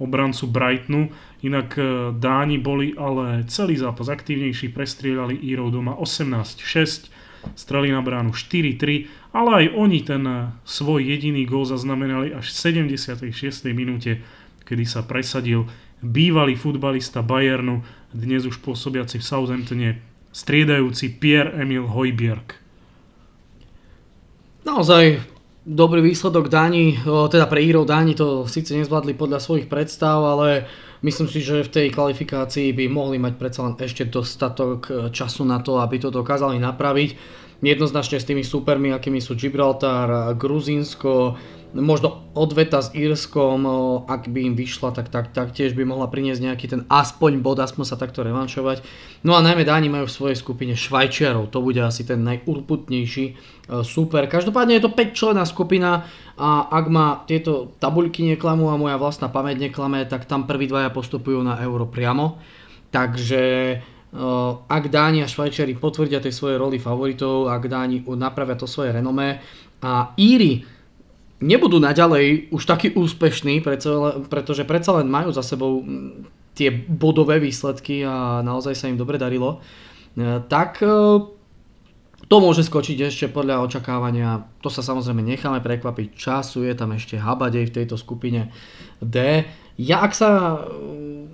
obrancu 0.00 0.48
Brightonu. 0.48 1.12
Inak 1.44 1.76
e, 1.76 1.84
Dáni 2.16 2.56
boli 2.56 2.96
ale 2.96 3.44
celý 3.52 3.76
zápas 3.76 4.08
aktívnejší, 4.08 4.72
prestrieľali 4.72 5.36
Írov 5.44 5.76
doma 5.76 5.92
18-6, 5.92 7.12
streli 7.52 7.92
na 7.92 8.00
bránu 8.00 8.32
4-3, 8.32 9.36
ale 9.36 9.50
aj 9.52 9.66
oni 9.76 10.00
ten 10.00 10.24
e, 10.24 10.56
svoj 10.64 11.04
jediný 11.04 11.44
gól 11.44 11.68
zaznamenali 11.68 12.32
až 12.32 12.48
v 12.48 12.88
76. 13.28 13.76
minúte, 13.76 14.24
kedy 14.64 14.88
sa 14.88 15.04
presadil 15.04 15.68
bývalý 16.00 16.56
futbalista 16.56 17.20
Bayernu, 17.20 17.84
dnes 18.16 18.48
už 18.48 18.64
pôsobiaci 18.64 19.20
v 19.20 19.24
Southamptone 19.28 20.15
striedajúci 20.36 21.16
Pierre-Emil 21.16 21.88
Hojbjerg. 21.88 22.60
Naozaj 24.68 25.24
dobrý 25.64 26.04
výsledok 26.04 26.52
Dáni, 26.52 27.00
teda 27.06 27.48
pre 27.48 27.64
Írov 27.64 27.88
Dáni 27.88 28.12
to 28.12 28.44
síce 28.44 28.76
nezvládli 28.76 29.16
podľa 29.16 29.40
svojich 29.40 29.66
predstav, 29.66 30.20
ale 30.20 30.68
myslím 31.00 31.32
si, 31.32 31.40
že 31.40 31.64
v 31.64 31.72
tej 31.72 31.86
kvalifikácii 31.96 32.76
by 32.76 32.84
mohli 32.92 33.16
mať 33.16 33.34
predsa 33.40 33.64
len 33.64 33.74
ešte 33.80 34.04
dostatok 34.06 34.78
e, 34.86 34.90
času 35.08 35.42
na 35.48 35.58
to, 35.64 35.80
aby 35.80 35.96
to 35.96 36.12
dokázali 36.12 36.60
napraviť. 36.60 37.10
Jednoznačne 37.64 38.20
s 38.20 38.28
tými 38.28 38.44
supermi, 38.44 38.92
akými 38.92 39.20
sú 39.20 39.32
Gibraltar, 39.32 40.36
Gruzínsko, 40.36 41.36
možno 41.76 42.24
odveta 42.32 42.80
s 42.80 42.92
Írskom, 42.92 43.64
ak 44.08 44.28
by 44.32 44.40
im 44.52 44.54
vyšla, 44.56 44.92
tak, 44.92 45.08
tak, 45.12 45.32
tak 45.32 45.52
tiež 45.52 45.76
by 45.76 45.84
mohla 45.84 46.08
priniesť 46.08 46.40
nejaký 46.40 46.66
ten 46.68 46.82
aspoň 46.88 47.40
bod, 47.40 47.60
aspoň 47.60 47.84
sa 47.84 48.00
takto 48.00 48.24
revanšovať. 48.24 48.84
No 49.24 49.36
a 49.36 49.44
najmä 49.44 49.66
Dáni 49.66 49.92
majú 49.92 50.08
v 50.08 50.16
svojej 50.16 50.38
skupine 50.38 50.72
Švajčiarov, 50.76 51.52
to 51.52 51.60
bude 51.60 51.80
asi 51.80 52.04
ten 52.04 52.22
najurputnejší 52.24 53.24
e, 53.28 53.34
super. 53.82 54.24
Každopádne 54.28 54.78
je 54.78 54.84
to 54.84 54.92
5 54.92 55.16
člená 55.16 55.42
skupina 55.44 56.06
a 56.36 56.68
ak 56.70 56.84
ma 56.92 57.24
tieto 57.24 57.76
tabuľky 57.80 58.24
neklamú 58.36 58.70
a 58.72 58.80
moja 58.80 58.96
vlastná 59.00 59.28
pamäť 59.28 59.68
neklame, 59.68 60.04
tak 60.04 60.28
tam 60.28 60.44
prví 60.44 60.68
dvaja 60.68 60.92
postupujú 60.92 61.40
na 61.40 61.60
euro 61.60 61.88
priamo. 61.88 62.38
Takže 62.92 63.42
ak 64.66 64.84
Dáni 64.88 65.20
a 65.20 65.28
Švajčiari 65.28 65.74
potvrdia 65.76 66.22
tej 66.22 66.32
svoje 66.32 66.56
roli 66.56 66.78
favoritov, 66.78 67.50
ak 67.50 67.62
Dáni 67.66 68.00
napravia 68.14 68.54
to 68.54 68.70
svoje 68.70 68.94
renomé 68.94 69.42
a 69.82 70.14
Íri 70.16 70.64
nebudú 71.40 71.76
naďalej 71.76 72.48
už 72.48 72.62
takí 72.64 72.96
úspešní, 72.96 73.60
pretože 74.30 74.64
predsa 74.64 74.90
len 75.02 75.08
majú 75.10 75.30
za 75.34 75.44
sebou 75.44 75.84
tie 76.56 76.72
bodové 76.72 77.36
výsledky 77.36 78.00
a 78.00 78.40
naozaj 78.40 78.72
sa 78.72 78.88
im 78.88 78.96
dobre 78.96 79.20
darilo, 79.20 79.60
e, 80.16 80.40
tak 80.48 80.80
e, 80.80 80.88
to 82.26 82.36
môže 82.40 82.64
skočiť 82.64 83.12
ešte 83.12 83.26
podľa 83.28 83.60
očakávania. 83.68 84.48
To 84.64 84.72
sa 84.72 84.80
samozrejme 84.80 85.20
necháme 85.20 85.60
prekvapiť. 85.60 86.16
Času 86.16 86.64
je 86.64 86.72
tam 86.72 86.96
ešte 86.96 87.20
habadej 87.20 87.68
v 87.68 87.74
tejto 87.76 88.00
skupine 88.00 88.50
D. 88.98 89.44
Ja 89.76 90.00
ak 90.00 90.16
sa 90.16 90.30
e, 90.30 90.56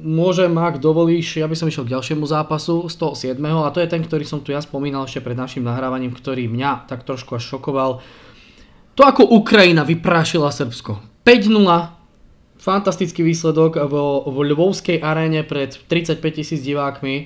môžem, 0.03 0.51
ak 0.59 0.83
dovolíš, 0.83 1.39
ja 1.39 1.47
by 1.47 1.55
som 1.55 1.71
išiel 1.71 1.87
k 1.87 1.95
ďalšiemu 1.95 2.27
zápasu 2.27 2.91
z 2.91 2.95
toho 2.99 3.15
7. 3.15 3.39
a 3.39 3.71
to 3.71 3.79
je 3.79 3.89
ten, 3.91 4.03
ktorý 4.03 4.27
som 4.27 4.43
tu 4.43 4.51
ja 4.51 4.59
spomínal 4.59 5.07
ešte 5.07 5.23
pred 5.23 5.39
našim 5.39 5.63
nahrávaním, 5.63 6.11
ktorý 6.11 6.51
mňa 6.51 6.91
tak 6.91 7.07
trošku 7.07 7.39
až 7.39 7.45
šokoval 7.57 8.03
to 8.93 9.09
ako 9.09 9.25
Ukrajina 9.25 9.89
vyprášila 9.89 10.53
Srbsko. 10.53 11.25
5-0, 11.25 12.61
fantastický 12.61 13.25
výsledok 13.25 13.81
vo, 13.89 14.29
vo 14.29 14.41
Lvovskej 14.45 15.01
aréne 15.01 15.49
pred 15.49 15.73
35 15.89 16.21
tisíc 16.37 16.61
divákmi. 16.61 17.17
E, 17.17 17.25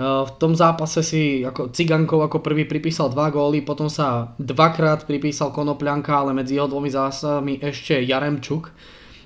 v 0.00 0.30
tom 0.40 0.56
zápase 0.56 1.04
si 1.04 1.44
ako 1.44 1.68
Cigankov 1.68 2.24
ako 2.24 2.40
prvý 2.40 2.64
pripísal 2.64 3.12
dva 3.12 3.28
góly, 3.28 3.60
potom 3.60 3.92
sa 3.92 4.32
dvakrát 4.40 5.04
pripísal 5.04 5.52
Konopľanka, 5.52 6.16
ale 6.16 6.32
medzi 6.32 6.56
jeho 6.56 6.64
dvomi 6.64 6.88
zásadami 6.88 7.60
ešte 7.60 8.00
Jaremčuk. 8.00 8.72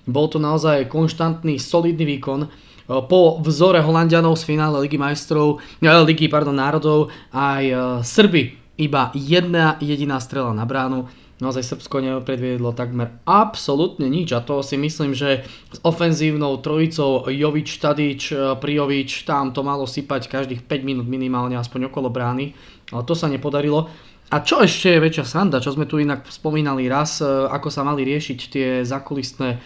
Bol 0.06 0.26
to 0.30 0.38
naozaj 0.38 0.86
konštantný, 0.86 1.58
solidný 1.58 2.16
výkon. 2.16 2.46
E, 2.46 2.48
po 2.86 3.42
vzore 3.42 3.82
Holandianov 3.82 4.38
z 4.38 4.46
finále 4.46 4.86
Ligy 4.86 4.96
majstrov, 4.96 5.58
e, 5.82 5.90
Ligy 5.90 6.30
pardon, 6.30 6.54
národov 6.54 7.10
aj 7.34 7.64
Srby 8.06 8.56
iba 8.80 9.10
jedna 9.12 9.76
jediná 9.82 10.22
strela 10.22 10.54
na 10.54 10.64
bránu 10.64 11.10
naozaj 11.36 11.68
Srbsko 11.68 12.00
nepredviedlo 12.00 12.72
takmer 12.72 13.20
absolútne 13.28 14.08
nič 14.08 14.32
a 14.32 14.40
to 14.40 14.64
si 14.64 14.80
myslím, 14.80 15.12
že 15.12 15.44
s 15.68 15.78
ofenzívnou 15.84 16.64
trojicou 16.64 17.28
Jovič, 17.28 17.76
Tadič, 17.76 18.32
Prijovič, 18.56 19.28
tam 19.28 19.52
to 19.52 19.60
malo 19.60 19.84
sypať 19.84 20.32
každých 20.32 20.64
5 20.64 20.88
minút 20.88 21.06
minimálne 21.06 21.60
aspoň 21.60 21.92
okolo 21.92 22.08
brány, 22.08 22.56
ale 22.92 23.02
to 23.04 23.12
sa 23.12 23.28
nepodarilo. 23.28 23.92
A 24.26 24.42
čo 24.42 24.58
ešte 24.58 24.90
je 24.90 24.98
väčšia 24.98 25.22
sranda, 25.22 25.62
čo 25.62 25.70
sme 25.70 25.86
tu 25.86 26.02
inak 26.02 26.26
spomínali 26.26 26.90
raz, 26.90 27.22
e, 27.22 27.28
ako 27.28 27.70
sa 27.70 27.86
mali 27.86 28.02
riešiť 28.02 28.38
tie 28.50 28.68
zakulistné 28.82 29.48
e, 29.54 29.58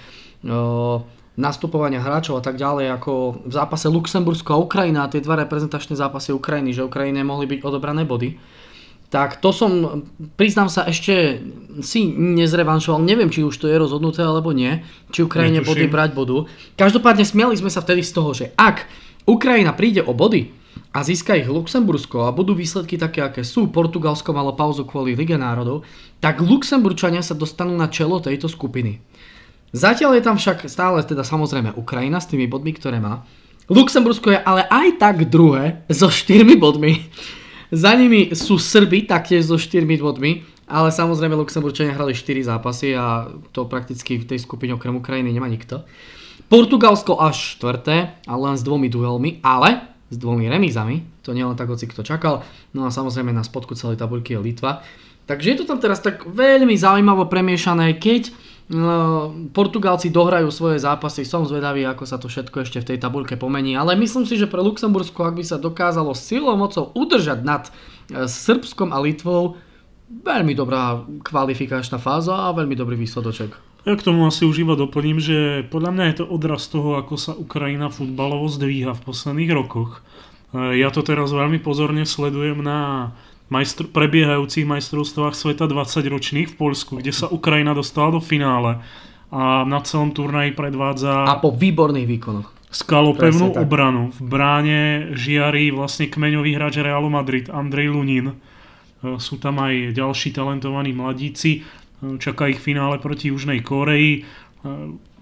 nastupovania 1.41 2.05
hráčov 2.05 2.41
a 2.41 2.45
tak 2.45 2.61
ďalej, 2.61 3.01
ako 3.01 3.13
v 3.49 3.53
zápase 3.53 3.87
Luxembursko 3.89 4.57
a 4.57 4.63
Ukrajina, 4.63 5.09
tie 5.09 5.25
dva 5.25 5.41
reprezentačné 5.41 5.97
zápasy 5.97 6.37
Ukrajiny, 6.37 6.77
že 6.77 6.85
Ukrajine 6.85 7.25
mohli 7.25 7.49
byť 7.49 7.61
odobrané 7.65 8.05
body. 8.05 8.37
Tak 9.11 9.43
to 9.43 9.51
som, 9.51 10.05
priznám 10.39 10.71
sa, 10.71 10.87
ešte 10.87 11.43
si 11.83 12.07
nezrevanšoval, 12.15 13.03
neviem, 13.03 13.27
či 13.27 13.43
už 13.43 13.59
to 13.59 13.67
je 13.67 13.75
rozhodnuté 13.75 14.23
alebo 14.23 14.55
nie, 14.55 14.87
či 15.11 15.27
Ukrajine 15.27 15.67
body 15.67 15.91
brať 15.91 16.15
bodu. 16.15 16.47
Každopádne 16.79 17.27
smiali 17.27 17.59
sme 17.59 17.75
sa 17.75 17.83
vtedy 17.83 18.07
z 18.07 18.13
toho, 18.15 18.31
že 18.31 18.55
ak 18.55 18.87
Ukrajina 19.27 19.75
príde 19.75 20.07
o 20.07 20.15
body, 20.15 20.61
a 20.91 21.07
získa 21.07 21.39
ich 21.39 21.47
Luxembursko 21.47 22.27
a 22.27 22.35
budú 22.35 22.55
výsledky 22.55 22.99
také, 22.99 23.23
aké 23.23 23.47
sú, 23.47 23.71
Portugalsko 23.71 24.35
malo 24.35 24.59
pauzu 24.59 24.83
kvôli 24.83 25.15
Lige 25.15 25.39
národov, 25.39 25.87
tak 26.19 26.43
Luxemburčania 26.43 27.23
sa 27.23 27.39
dostanú 27.39 27.79
na 27.79 27.87
čelo 27.87 28.19
tejto 28.19 28.51
skupiny. 28.51 28.99
Zatiaľ 29.71 30.19
je 30.19 30.27
tam 30.27 30.37
však 30.37 30.67
stále 30.67 30.99
teda 31.07 31.23
samozrejme 31.23 31.79
Ukrajina 31.79 32.19
s 32.19 32.27
tými 32.27 32.51
bodmi, 32.51 32.75
ktoré 32.75 32.99
má. 32.99 33.23
Luxembursko 33.71 34.35
je 34.35 34.41
ale 34.43 34.67
aj 34.67 34.99
tak 34.99 35.31
druhé 35.31 35.87
so 35.87 36.11
4 36.11 36.43
bodmi. 36.59 37.07
Za 37.71 37.95
nimi 37.95 38.35
sú 38.35 38.59
Srby 38.59 39.07
taktiež 39.07 39.47
so 39.47 39.55
4 39.55 39.87
bodmi, 40.03 40.43
ale 40.67 40.91
samozrejme 40.91 41.39
Luxemburčania 41.39 41.95
hrali 41.95 42.19
4 42.19 42.51
zápasy 42.51 42.99
a 42.99 43.31
to 43.55 43.71
prakticky 43.71 44.19
v 44.19 44.27
tej 44.27 44.43
skupine 44.43 44.75
okrem 44.75 44.99
Ukrajiny 44.99 45.31
nemá 45.31 45.47
nikto. 45.47 45.87
Portugalsko 46.51 47.23
až 47.23 47.55
štvrté, 47.55 48.27
ale 48.27 48.41
len 48.43 48.59
s 48.59 48.67
dvomi 48.67 48.91
duelmi, 48.91 49.39
ale 49.39 49.87
s 50.11 50.19
dvomi 50.19 50.51
remízami, 50.51 51.23
to 51.23 51.31
nie 51.31 51.47
len 51.47 51.55
tak, 51.55 51.71
hoci 51.71 51.87
kto 51.87 52.03
čakal, 52.03 52.43
no 52.75 52.83
a 52.83 52.91
samozrejme 52.91 53.31
na 53.31 53.47
spodku 53.47 53.79
celej 53.79 54.03
tabulky 54.03 54.35
je 54.35 54.43
Litva. 54.43 54.83
Takže 55.31 55.55
je 55.55 55.57
to 55.63 55.65
tam 55.71 55.79
teraz 55.79 56.03
tak 56.03 56.27
veľmi 56.27 56.75
zaujímavo 56.75 57.31
premiešané, 57.31 58.03
keď 58.03 58.35
Portugálci 59.51 60.15
dohrajú 60.15 60.47
svoje 60.55 60.79
zápasy, 60.79 61.27
som 61.27 61.43
zvedavý, 61.43 61.83
ako 61.91 62.07
sa 62.07 62.23
to 62.23 62.31
všetko 62.31 62.63
ešte 62.63 62.79
v 62.79 62.89
tej 62.95 62.99
tabulke 63.03 63.35
pomení, 63.35 63.75
ale 63.75 63.99
myslím 63.99 64.23
si, 64.23 64.39
že 64.39 64.47
pre 64.47 64.63
Luxembursko, 64.63 65.27
ak 65.27 65.43
by 65.43 65.45
sa 65.45 65.59
dokázalo 65.59 66.15
silou 66.15 66.55
mocou 66.55 66.95
udržať 66.95 67.43
nad 67.43 67.67
e, 67.67 68.31
Srbskom 68.31 68.95
a 68.95 69.03
Litvou, 69.03 69.59
veľmi 70.07 70.55
dobrá 70.55 71.03
kvalifikačná 71.03 71.99
fáza 71.99 72.47
a 72.47 72.55
veľmi 72.55 72.79
dobrý 72.79 72.95
výsledoček. 72.95 73.59
Ja 73.91 73.99
k 73.99 74.07
tomu 74.07 74.23
asi 74.31 74.47
už 74.47 74.63
iba 74.63 74.79
doplním, 74.79 75.19
že 75.19 75.67
podľa 75.67 75.91
mňa 75.91 76.05
je 76.07 76.17
to 76.23 76.31
odraz 76.31 76.71
toho, 76.71 76.95
ako 76.95 77.19
sa 77.19 77.35
Ukrajina 77.35 77.91
futbalovo 77.91 78.47
zdvíha 78.47 78.95
v 78.95 79.03
posledných 79.03 79.51
rokoch. 79.51 79.99
E, 80.55 80.79
ja 80.79 80.95
to 80.95 81.03
teraz 81.03 81.35
veľmi 81.35 81.59
pozorne 81.59 82.07
sledujem 82.07 82.63
na 82.63 83.11
majstr- 83.51 83.91
prebiehajúcich 83.91 84.65
majstrovstvách 84.65 85.35
sveta 85.35 85.67
20 85.67 86.07
ročných 86.07 86.49
v 86.49 86.57
Polsku, 86.57 87.03
kde 87.03 87.11
sa 87.11 87.27
Ukrajina 87.27 87.75
dostala 87.75 88.17
do 88.17 88.21
finále 88.23 88.81
a 89.31 89.63
na 89.63 89.79
celom 89.83 90.11
turnaji 90.11 90.55
predvádza... 90.55 91.27
A 91.27 91.39
po 91.39 91.55
výborných 91.55 92.07
výkonoch. 92.07 92.49
Skalopevnú 92.71 93.59
obranu. 93.59 94.15
V 94.15 94.23
bráne 94.27 95.11
žiari 95.15 95.75
vlastne 95.75 96.07
kmeňový 96.07 96.55
hráč 96.55 96.83
Realu 96.83 97.11
Madrid, 97.11 97.51
Andrej 97.51 97.95
Lunin. 97.95 98.31
E, 98.31 98.35
sú 99.19 99.39
tam 99.43 99.63
aj 99.63 99.95
ďalší 99.95 100.35
talentovaní 100.35 100.95
mladíci. 100.95 101.63
Čaká 102.01 102.51
ich 102.51 102.63
finále 102.63 102.99
proti 102.99 103.29
Južnej 103.29 103.61
Koreji. 103.61 104.25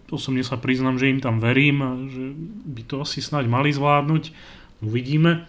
Osobne 0.08 0.46
sa 0.46 0.56
priznám, 0.56 0.96
že 0.96 1.10
im 1.10 1.20
tam 1.20 1.42
verím, 1.42 1.82
že 2.08 2.24
by 2.70 2.82
to 2.86 2.94
asi 3.02 3.18
snáď 3.18 3.50
mali 3.50 3.74
zvládnuť. 3.74 4.30
Uvidíme. 4.86 5.44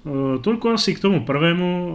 E, 0.00 0.40
toľko 0.40 0.80
asi 0.80 0.96
k 0.96 1.02
tomu 1.04 1.28
prvému 1.28 1.68
e, 1.68 1.92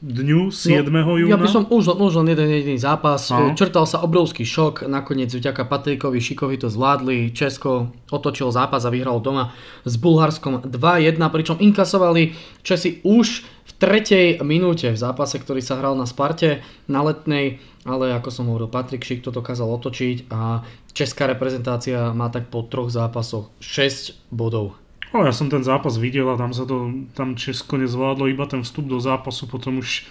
dňu 0.00 0.48
7. 0.48 0.80
No, 0.88 1.20
júna. 1.20 1.36
Ja 1.36 1.38
by 1.38 1.48
som 1.52 1.68
už, 1.68 1.92
už 1.92 2.24
len 2.24 2.32
jeden 2.32 2.48
jediný 2.48 2.80
zápas. 2.80 3.28
No. 3.28 3.52
Črtal 3.52 3.84
sa 3.84 4.00
obrovský 4.00 4.48
šok, 4.48 4.88
nakoniec 4.88 5.28
vďaka 5.28 5.68
Patrikovi 5.68 6.24
Šikovi 6.24 6.56
to 6.56 6.72
zvládli. 6.72 7.28
Česko 7.36 7.92
otočil 8.08 8.48
zápas 8.48 8.88
a 8.88 8.90
vyhral 8.90 9.20
doma 9.20 9.52
s 9.84 10.00
Bulharskom 10.00 10.64
2-1, 10.64 11.20
pričom 11.28 11.60
inkasovali 11.60 12.32
Česi 12.64 13.04
už 13.04 13.44
v 13.44 13.72
tretej 13.76 14.40
minúte 14.40 14.88
v 14.88 14.96
zápase, 14.96 15.36
ktorý 15.36 15.60
sa 15.60 15.76
hral 15.76 15.92
na 16.00 16.08
Sparte 16.08 16.64
na 16.88 17.04
letnej, 17.04 17.60
ale 17.84 18.16
ako 18.16 18.28
som 18.32 18.48
hovoril, 18.48 18.72
Patrik 18.72 19.04
Šik 19.04 19.20
to 19.20 19.28
dokázal 19.28 19.68
otočiť 19.68 20.32
a 20.32 20.64
česká 20.96 21.28
reprezentácia 21.28 22.16
má 22.16 22.32
tak 22.32 22.48
po 22.48 22.64
troch 22.64 22.88
zápasoch 22.88 23.52
6 23.60 24.32
bodov. 24.32 24.80
No, 25.08 25.24
ja 25.24 25.32
som 25.32 25.48
ten 25.48 25.64
zápas 25.64 25.96
videl 25.96 26.28
a 26.28 26.36
tam 26.36 26.52
sa 26.52 26.68
to, 26.68 26.92
tam 27.16 27.32
Česko 27.32 27.80
nezvládlo 27.80 28.28
iba 28.28 28.44
ten 28.44 28.60
vstup 28.60 28.92
do 28.92 29.00
zápasu, 29.00 29.48
potom 29.48 29.80
už 29.80 30.04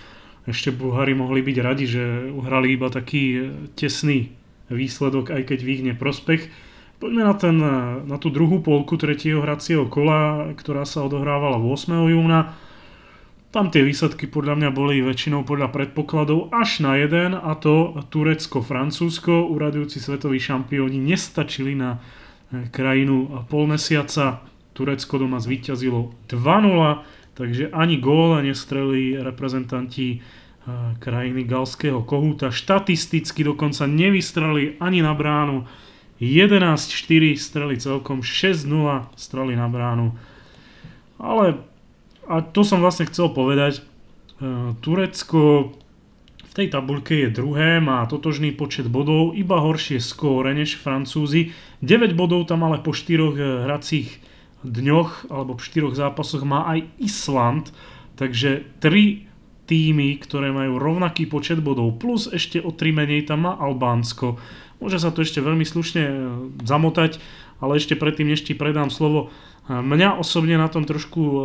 ešte 0.47 0.73
Bulhári 0.73 1.13
mohli 1.13 1.43
byť 1.43 1.57
radi, 1.59 1.85
že 1.85 2.31
uhrali 2.31 2.73
iba 2.73 2.87
taký 2.87 3.23
e, 3.35 3.39
tesný 3.75 4.31
výsledok, 4.71 5.35
aj 5.35 5.43
keď 5.53 5.59
v 5.59 5.71
ich 5.75 5.81
neprospech. 5.83 6.41
Poďme 6.97 7.27
na, 7.27 7.35
ten, 7.35 7.59
e, 7.59 7.77
na 8.07 8.17
tú 8.17 8.31
druhú 8.31 8.63
polku 8.63 8.95
tretieho 8.95 9.43
hracieho 9.43 9.85
kola, 9.91 10.49
ktorá 10.55 10.87
sa 10.87 11.03
odohrávala 11.03 11.59
8. 11.59 11.93
júna. 12.09 12.55
Tam 13.51 13.69
tie 13.69 13.83
výsledky 13.83 14.25
podľa 14.25 14.55
mňa 14.55 14.69
boli 14.71 15.03
väčšinou 15.03 15.43
podľa 15.43 15.71
predpokladov 15.71 16.49
až 16.55 16.79
na 16.81 16.95
jeden 16.95 17.35
a 17.35 17.51
to 17.59 18.01
Turecko-Francúzsko. 18.07 19.51
Uradujúci 19.51 19.99
svetoví 19.99 20.39
šampióni 20.39 20.97
nestačili 20.97 21.75
na 21.75 21.99
e, 22.49 22.71
krajinu 22.71 23.45
pol 23.51 23.67
mesiaca 23.67 24.41
Turecko 24.77 25.17
doma 25.17 25.41
zvíťazilo 25.41 26.13
2-0, 26.29 27.01
takže 27.33 27.73
ani 27.73 27.97
gól 27.97 28.37
nestrelili 28.45 29.17
reprezentanti 29.17 30.07
eh, 30.13 30.21
krajiny 31.01 31.49
galského 31.49 32.05
kohúta. 32.05 32.53
Štatisticky 32.53 33.41
dokonca 33.41 33.89
nevystreli 33.89 34.77
ani 34.77 35.01
na 35.01 35.17
bránu. 35.17 35.65
11-4 36.21 37.37
strely 37.37 37.77
celkom, 37.81 38.21
6-0 38.21 38.69
strely 39.17 39.53
na 39.57 39.65
bránu. 39.65 40.13
Ale, 41.17 41.61
a 42.29 42.45
to 42.45 42.61
som 42.61 42.77
vlastne 42.77 43.09
chcel 43.09 43.33
povedať, 43.33 43.81
eh, 43.81 44.77
Turecko 44.77 45.73
v 46.45 46.53
tej 46.53 46.69
tabulke 46.69 47.17
je 47.25 47.33
druhé, 47.33 47.81
má 47.81 48.05
totožný 48.05 48.53
počet 48.53 48.85
bodov, 48.85 49.33
iba 49.33 49.57
horšie 49.57 49.97
skóre 49.97 50.53
než 50.53 50.77
Francúzi. 50.77 51.53
9 51.81 52.13
bodov 52.13 52.45
tam 52.45 52.61
ale 52.61 52.77
po 52.77 52.93
4 52.93 53.33
eh, 53.33 53.65
hracích 53.65 54.26
dňoch 54.67 55.31
alebo 55.31 55.55
v 55.55 55.65
štyroch 55.65 55.95
zápasoch 55.95 56.43
má 56.43 56.67
aj 56.67 56.85
Island, 56.99 57.71
takže 58.19 58.67
tri 58.83 59.27
týmy, 59.67 60.17
ktoré 60.23 60.49
majú 60.55 60.79
rovnaký 60.79 61.27
počet 61.27 61.59
bodov, 61.59 61.99
plus 61.99 62.31
ešte 62.31 62.63
o 62.63 62.71
tri 62.71 62.95
menej 62.95 63.27
tam 63.27 63.45
má 63.45 63.53
Albánsko. 63.59 64.39
Môže 64.79 64.97
sa 65.03 65.11
to 65.11 65.21
ešte 65.21 65.43
veľmi 65.43 65.67
slušne 65.67 66.03
e, 66.07 66.15
zamotať, 66.63 67.19
ale 67.59 67.77
ešte 67.77 67.99
predtým, 67.99 68.31
než 68.31 68.47
ti 68.47 68.55
predám 68.55 68.87
slovo, 68.87 69.27
e, 69.67 69.75
mňa 69.75 70.17
osobne 70.17 70.55
na 70.55 70.71
tom 70.71 70.87
trošku 70.87 71.21
e, 71.21 71.39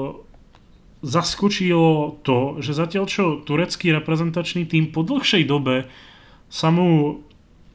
zaskočilo 1.02 2.22
to, 2.22 2.62
že 2.62 2.78
zatiaľ 2.78 3.04
čo 3.10 3.24
turecký 3.42 3.90
reprezentačný 3.90 4.70
tým 4.70 4.94
po 4.94 5.02
dlhšej 5.02 5.42
dobe 5.50 5.90
sa 6.46 6.70
mu, 6.70 7.18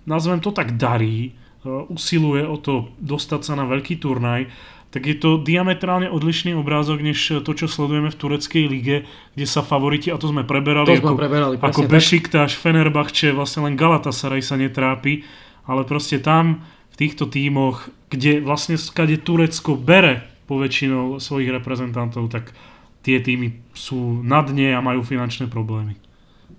nazvem 0.07 0.39
to 0.39 0.55
tak, 0.55 0.79
darí, 0.79 1.35
usiluje 1.67 2.47
o 2.47 2.55
to 2.55 2.95
dostať 3.01 3.41
sa 3.43 3.53
na 3.59 3.67
veľký 3.67 3.99
turnaj, 3.99 4.47
tak 4.87 5.03
je 5.03 5.15
to 5.19 5.35
diametrálne 5.37 6.07
odlišný 6.07 6.55
obrázok, 6.55 7.03
než 7.03 7.43
to, 7.43 7.51
čo 7.51 7.67
sledujeme 7.67 8.07
v 8.07 8.19
tureckej 8.19 8.65
lige, 8.71 8.97
kde 9.35 9.45
sa 9.45 9.59
favoriti, 9.59 10.07
a 10.07 10.15
to 10.15 10.31
sme 10.31 10.47
preberali, 10.47 10.95
to 10.95 11.03
ako, 11.03 11.11
sme 11.11 11.19
preberali, 11.19 11.53
ako 11.59 11.81
Bešiktáš, 11.91 12.55
Fenerbahče, 12.55 13.35
vlastne 13.35 13.67
len 13.67 13.75
Galatasaray 13.75 14.39
sa 14.39 14.55
netrápi, 14.55 15.27
ale 15.67 15.83
proste 15.83 16.23
tam 16.23 16.63
v 16.93 16.95
týchto 16.95 17.27
tímoch, 17.27 17.91
kde 18.07 18.39
vlastne 18.39 18.79
skade 18.79 19.19
Turecko 19.19 19.75
bere 19.75 20.23
po 20.47 20.55
väčšinou 20.55 21.19
svojich 21.19 21.51
reprezentantov, 21.51 22.31
tak 22.31 22.55
tie 23.03 23.19
týmy 23.19 23.75
sú 23.75 24.23
na 24.23 24.39
dne 24.39 24.71
a 24.71 24.79
majú 24.79 25.03
finančné 25.03 25.51
problémy. 25.51 25.99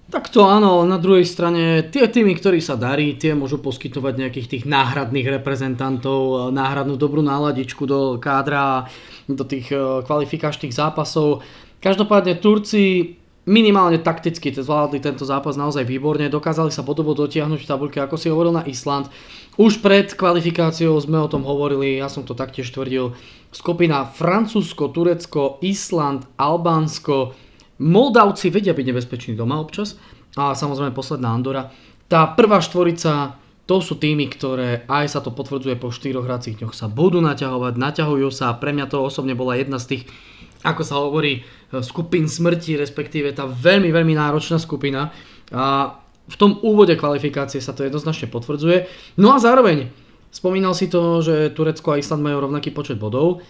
Tak 0.09 0.33
to 0.33 0.49
áno, 0.49 0.89
na 0.89 0.97
druhej 0.97 1.29
strane 1.29 1.85
tie 1.93 2.09
týmy, 2.09 2.33
ktorí 2.41 2.65
sa 2.65 2.81
darí, 2.81 3.21
tie 3.21 3.37
môžu 3.37 3.61
poskytovať 3.61 4.15
nejakých 4.17 4.49
tých 4.49 4.65
náhradných 4.65 5.37
reprezentantov, 5.37 6.49
náhradnú 6.49 6.97
dobrú 6.97 7.21
náladičku 7.21 7.85
do 7.85 8.17
kádra, 8.17 8.89
do 9.29 9.45
tých 9.45 9.69
e, 9.69 10.01
kvalifikačných 10.09 10.73
zápasov. 10.73 11.45
Každopádne 11.85 12.41
Turci 12.41 13.21
minimálne 13.45 14.01
takticky 14.01 14.49
zvládli 14.49 14.97
tento 15.05 15.29
zápas 15.29 15.61
naozaj 15.61 15.85
výborne, 15.85 16.33
dokázali 16.33 16.73
sa 16.73 16.81
bodovo 16.81 17.13
dotiahnuť 17.13 17.61
v 17.61 17.69
tabulke, 17.69 18.01
ako 18.01 18.17
si 18.17 18.33
hovoril 18.33 18.57
na 18.57 18.65
Island. 18.65 19.13
Už 19.61 19.85
pred 19.85 20.09
kvalifikáciou 20.17 20.97
sme 21.05 21.21
o 21.21 21.29
tom 21.29 21.45
hovorili, 21.45 22.01
ja 22.01 22.09
som 22.09 22.25
to 22.25 22.33
taktiež 22.33 22.73
tvrdil. 22.73 23.13
Skupina 23.53 24.09
Francúzsko, 24.09 24.89
Turecko, 24.89 25.61
Island, 25.61 26.25
Albánsko, 26.41 27.48
Moldavci 27.79 28.51
vedia 28.51 28.75
byť 28.75 28.87
nebezpeční 28.91 29.33
doma 29.39 29.63
občas, 29.63 29.95
a 30.37 30.55
samozrejme 30.55 30.95
posledná 30.95 31.35
Andora. 31.35 31.71
Tá 32.11 32.27
prvá 32.31 32.61
štvorica, 32.61 33.39
to 33.69 33.81
sú 33.85 33.97
týmy, 34.01 34.29
ktoré 34.33 34.89
aj 34.89 35.19
sa 35.19 35.21
to 35.21 35.33
potvrdzuje 35.35 35.77
po 35.77 35.93
štyroch 35.93 36.25
hracích 36.25 36.57
dňoch, 36.59 36.75
sa 36.77 36.89
budú 36.89 37.21
naťahovať, 37.21 37.75
naťahujú 37.77 38.29
sa. 38.33 38.57
Pre 38.57 38.73
mňa 38.73 38.87
to 38.89 39.05
osobne 39.05 39.37
bola 39.37 39.61
jedna 39.61 39.77
z 39.77 39.97
tých, 39.97 40.03
ako 40.65 40.83
sa 40.85 41.01
hovorí, 41.01 41.45
skupín 41.85 42.27
smrti, 42.27 42.81
respektíve 42.81 43.31
tá 43.37 43.45
veľmi, 43.45 43.93
veľmi 43.93 44.15
náročná 44.17 44.57
skupina. 44.57 45.13
A 45.53 45.97
v 46.29 46.37
tom 46.37 46.61
úvode 46.61 46.97
kvalifikácie 46.97 47.61
sa 47.61 47.73
to 47.73 47.85
jednoznačne 47.85 48.29
potvrdzuje. 48.29 48.89
No 49.21 49.33
a 49.33 49.41
zároveň, 49.41 49.89
spomínal 50.29 50.73
si 50.77 50.89
to, 50.93 51.25
že 51.25 51.53
Turecko 51.57 51.93
a 51.93 52.01
Island 52.01 52.25
majú 52.25 52.49
rovnaký 52.49 52.73
počet 52.73 53.01
bodov. 53.01 53.41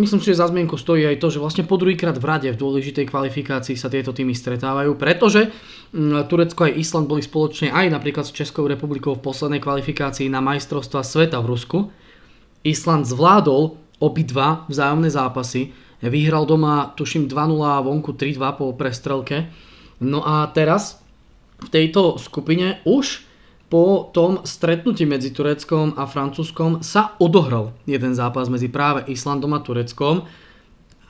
Myslím 0.00 0.24
si, 0.24 0.32
že 0.32 0.40
za 0.40 0.48
zmienku 0.48 0.80
stojí 0.80 1.04
aj 1.04 1.20
to, 1.20 1.28
že 1.28 1.42
vlastne 1.44 1.68
po 1.68 1.76
druhýkrát 1.76 2.16
v 2.16 2.24
rade 2.24 2.48
v 2.48 2.56
dôležitej 2.56 3.04
kvalifikácii 3.04 3.76
sa 3.76 3.92
tieto 3.92 4.16
týmy 4.16 4.32
stretávajú, 4.32 4.96
pretože 4.96 5.52
mm, 5.92 6.24
Turecko 6.24 6.64
aj 6.64 6.72
Island 6.80 7.04
boli 7.04 7.20
spoločne 7.20 7.68
aj 7.68 7.92
napríklad 7.92 8.24
s 8.24 8.32
Českou 8.32 8.64
republikou 8.64 9.12
v 9.12 9.20
poslednej 9.20 9.60
kvalifikácii 9.60 10.32
na 10.32 10.40
majstrovstva 10.40 11.04
sveta 11.04 11.36
v 11.44 11.50
Rusku. 11.52 11.78
Island 12.64 13.04
zvládol 13.04 13.76
obidva 14.00 14.64
vzájomné 14.72 15.12
zápasy, 15.12 15.76
vyhral 16.00 16.48
doma 16.48 16.96
tuším 16.96 17.28
2-0 17.28 17.60
a 17.60 17.84
vonku 17.84 18.16
3-2 18.16 18.56
po 18.56 18.72
prestrelke. 18.72 19.52
No 20.00 20.24
a 20.24 20.48
teraz 20.48 20.96
v 21.60 21.68
tejto 21.68 22.16
skupine 22.16 22.80
už 22.88 23.28
po 23.70 24.10
tom 24.10 24.42
stretnutí 24.42 25.06
medzi 25.06 25.30
Tureckom 25.30 25.94
a 25.94 26.10
Francúzskom 26.10 26.82
sa 26.82 27.14
odohral 27.22 27.70
jeden 27.86 28.18
zápas 28.18 28.50
medzi 28.50 28.66
práve 28.66 29.06
Islandom 29.06 29.54
a 29.54 29.62
Tureckom. 29.62 30.26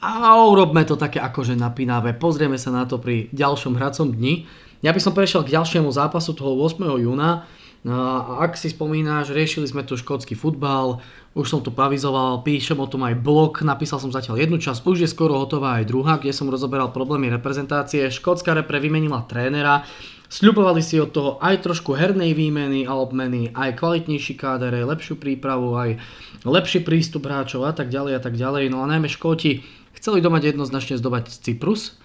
A 0.05 0.37
urobme 0.45 0.85
to 0.85 1.01
také 1.01 1.21
akože 1.21 1.57
napínavé. 1.57 2.13
Pozrieme 2.13 2.61
sa 2.61 2.69
na 2.69 2.85
to 2.85 3.01
pri 3.01 3.33
ďalšom 3.33 3.81
hracom 3.81 4.13
dni. 4.13 4.45
Ja 4.85 4.93
by 4.93 5.01
som 5.01 5.17
prešiel 5.17 5.45
k 5.45 5.57
ďalšiemu 5.57 5.89
zápasu 5.89 6.37
toho 6.37 6.53
8. 6.57 6.85
júna. 7.01 7.49
A 7.89 8.37
ak 8.45 8.61
si 8.61 8.69
spomínaš, 8.69 9.33
riešili 9.33 9.65
sme 9.65 9.81
tu 9.81 9.97
škótsky 9.97 10.37
futbal, 10.37 11.01
už 11.33 11.49
som 11.49 11.61
tu 11.65 11.73
pavizoval, 11.73 12.45
píšem 12.45 12.77
o 12.77 12.85
tom 12.85 13.09
aj 13.09 13.17
blog, 13.25 13.65
napísal 13.65 13.97
som 13.97 14.13
zatiaľ 14.13 14.37
jednu 14.37 14.61
časť, 14.61 14.85
už 14.85 15.05
je 15.05 15.09
skoro 15.09 15.41
hotová 15.41 15.81
aj 15.81 15.89
druhá, 15.89 16.21
kde 16.21 16.37
som 16.37 16.53
rozoberal 16.53 16.93
problémy 16.93 17.33
reprezentácie. 17.33 18.13
Škótska 18.13 18.53
repre 18.53 18.77
vymenila 18.85 19.25
trénera, 19.25 19.89
Sľubovali 20.31 20.79
si 20.79 20.95
od 21.03 21.11
toho 21.11 21.31
aj 21.43 21.67
trošku 21.67 21.99
hernej 21.99 22.39
výmeny 22.39 22.87
a 22.87 22.95
obmeny, 22.95 23.51
aj 23.51 23.83
kvalitnejší 23.83 24.39
káder, 24.39 24.71
aj 24.79 24.87
lepšiu 24.95 25.19
prípravu, 25.19 25.75
aj 25.75 25.99
lepší 26.47 26.87
prístup 26.87 27.27
hráčov 27.27 27.67
a 27.67 27.75
tak 27.75 27.91
ďalej 27.91 28.15
a 28.15 28.21
tak 28.23 28.39
ďalej. 28.39 28.71
No 28.71 28.79
a 28.79 28.87
najmä 28.87 29.11
Škóti 29.11 29.67
chceli 29.99 30.23
domať 30.23 30.55
jednoznačne 30.55 31.03
zdobať 31.03 31.35
Cyprus. 31.35 31.99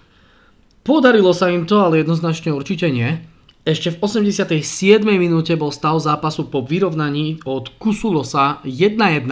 Podarilo 0.82 1.38
sa 1.38 1.54
im 1.54 1.70
to, 1.70 1.78
ale 1.86 2.02
jednoznačne 2.02 2.50
určite 2.50 2.90
nie. 2.90 3.22
Ešte 3.66 3.98
v 3.98 3.98
87. 3.98 5.02
minúte 5.02 5.58
bol 5.58 5.74
stav 5.74 5.98
zápasu 5.98 6.54
po 6.54 6.62
vyrovnaní 6.62 7.42
od 7.50 7.74
Kusulosa 7.82 8.62
1-1 8.62 9.26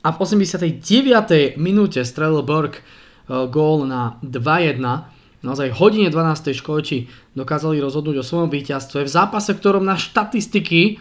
a 0.00 0.08
v 0.08 0.16
89. 0.16 0.80
minúte 1.60 2.00
strelil 2.00 2.40
Borg 2.40 2.80
eh, 2.80 2.82
gól 3.28 3.84
na 3.84 4.16
2-1 4.24 4.80
naozaj 5.42 5.76
hodine 5.78 6.10
12. 6.10 6.56
školči 6.56 7.06
dokázali 7.36 7.78
rozhodnúť 7.78 8.16
o 8.22 8.26
svojom 8.26 8.50
víťazstve 8.50 9.06
v 9.06 9.10
zápase, 9.10 9.54
ktorom 9.54 9.86
na 9.86 9.94
štatistiky 9.94 10.98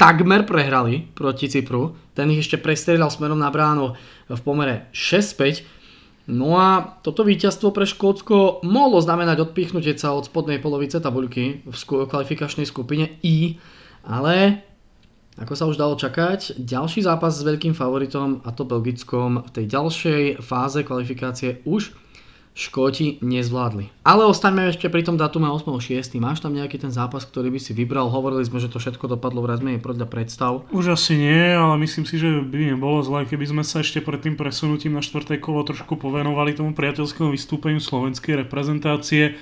takmer 0.00 0.48
prehrali 0.48 1.04
proti 1.12 1.50
Cypru. 1.50 1.94
Ten 2.16 2.32
ich 2.32 2.46
ešte 2.46 2.62
prestrieľal 2.62 3.12
smerom 3.12 3.38
na 3.38 3.52
bránu 3.52 3.94
v 4.30 4.40
pomere 4.40 4.88
6-5. 4.96 5.73
No 6.24 6.56
a 6.56 6.96
toto 7.04 7.20
víťazstvo 7.20 7.68
pre 7.68 7.84
Škótsko 7.84 8.64
mohlo 8.64 8.96
znamenať 9.04 9.52
odpichnutie 9.52 9.92
sa 10.00 10.16
od 10.16 10.24
spodnej 10.24 10.56
polovice 10.56 10.96
tabuľky 10.96 11.68
v 11.68 11.74
kvalifikačnej 12.08 12.64
skupine 12.64 13.20
I, 13.20 13.60
ale 14.08 14.64
ako 15.34 15.52
sa 15.52 15.68
už 15.68 15.76
dalo 15.76 15.98
čakať, 15.98 16.56
ďalší 16.62 17.04
zápas 17.04 17.34
s 17.34 17.42
veľkým 17.42 17.74
favoritom 17.76 18.40
a 18.46 18.54
to 18.54 18.64
Belgickom 18.64 19.42
v 19.42 19.50
tej 19.50 19.66
ďalšej 19.66 20.22
fáze 20.40 20.80
kvalifikácie 20.86 21.60
už 21.68 21.92
Škóti 22.54 23.18
nezvládli. 23.18 23.90
Ale 24.06 24.30
ostaňme 24.30 24.70
ešte 24.70 24.86
pri 24.86 25.02
tom 25.02 25.18
datume 25.18 25.50
8.6. 25.50 26.14
Máš 26.22 26.38
tam 26.38 26.54
nejaký 26.54 26.78
ten 26.78 26.94
zápas, 26.94 27.26
ktorý 27.26 27.50
by 27.50 27.58
si 27.58 27.74
vybral? 27.74 28.14
Hovorili 28.14 28.46
sme, 28.46 28.62
že 28.62 28.70
to 28.70 28.78
všetko 28.78 29.10
dopadlo 29.10 29.42
v 29.42 29.50
razmenej 29.50 29.82
podľa 29.82 30.06
predstav. 30.06 30.62
Už 30.70 30.94
asi 30.94 31.18
nie, 31.18 31.50
ale 31.50 31.74
myslím 31.82 32.06
si, 32.06 32.14
že 32.14 32.30
by 32.46 32.78
nebolo 32.78 33.02
zle, 33.02 33.26
keby 33.26 33.50
sme 33.50 33.62
sa 33.66 33.82
ešte 33.82 33.98
pred 33.98 34.22
tým 34.22 34.38
presunutím 34.38 34.94
na 34.94 35.02
štvrté 35.02 35.42
kolo 35.42 35.66
trošku 35.66 35.98
povenovali 35.98 36.54
tomu 36.54 36.78
priateľskému 36.78 37.34
vystúpeniu 37.34 37.82
slovenskej 37.82 38.46
reprezentácie. 38.46 39.34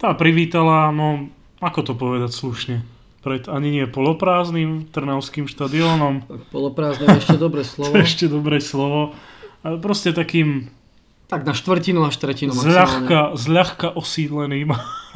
Tá 0.00 0.16
privítala, 0.16 0.88
no 0.88 1.28
ako 1.60 1.80
to 1.84 1.92
povedať 1.92 2.32
slušne, 2.32 2.76
pred 3.20 3.44
ani 3.44 3.76
nie 3.76 3.84
poloprázdnym 3.84 4.88
Trnavským 4.88 5.52
štadiónom. 5.52 6.24
Poloprázdne 6.48 7.12
je 7.12 7.28
ešte 7.28 7.36
dobré 7.36 7.60
slovo. 7.76 7.92
to 7.92 8.00
je 8.00 8.08
ešte 8.08 8.24
dobré 8.24 8.56
slovo. 8.64 9.12
Proste 9.60 10.16
takým 10.16 10.77
tak 11.28 11.44
na 11.44 11.52
štvrtinu 11.52 12.08
až 12.08 12.16
tretinu 12.16 12.56
zľahka, 12.56 13.36
zľahka 13.36 13.92
osídleným 13.92 14.72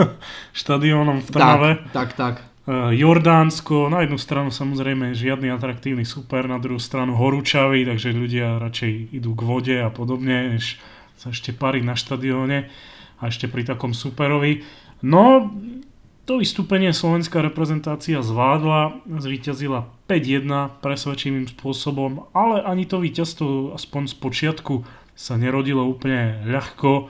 štadiónom 0.61 1.25
v 1.25 1.29
Trnave. 1.33 1.71
Tak, 1.91 1.93
tak, 1.93 2.11
tak. 2.15 2.35
Uh, 2.63 2.95
Jordánsko, 2.95 3.91
na 3.91 4.07
jednu 4.07 4.21
stranu 4.21 4.55
samozrejme 4.55 5.19
žiadny 5.19 5.51
atraktívny 5.51 6.07
super, 6.07 6.47
na 6.47 6.63
druhú 6.63 6.79
stranu 6.79 7.19
horúčavý, 7.19 7.83
takže 7.89 8.15
ľudia 8.15 8.63
radšej 8.63 9.19
idú 9.19 9.35
k 9.35 9.43
vode 9.43 9.77
a 9.83 9.91
podobne, 9.91 10.55
než 10.55 10.79
sa 11.19 11.35
ešte 11.35 11.51
pariť 11.51 11.83
na 11.83 11.99
štadióne 11.99 12.71
a 13.19 13.23
ešte 13.27 13.51
pri 13.51 13.67
takom 13.67 13.97
superovi. 13.97 14.63
No, 15.03 15.51
to 16.23 16.39
vystúpenie 16.39 16.95
slovenská 16.95 17.43
reprezentácia 17.43 18.23
zvládla, 18.23 19.03
zvíťazila 19.11 19.91
5-1 20.07 20.79
presvedčivým 20.79 21.51
spôsobom, 21.51 22.31
ale 22.31 22.63
ani 22.63 22.87
to 22.87 23.03
víťazstvo 23.03 23.75
aspoň 23.75 24.03
z 24.07 24.15
počiatku 24.23 24.75
sa 25.13 25.37
nerodilo 25.37 25.85
úplne 25.85 26.43
ľahko. 26.49 27.09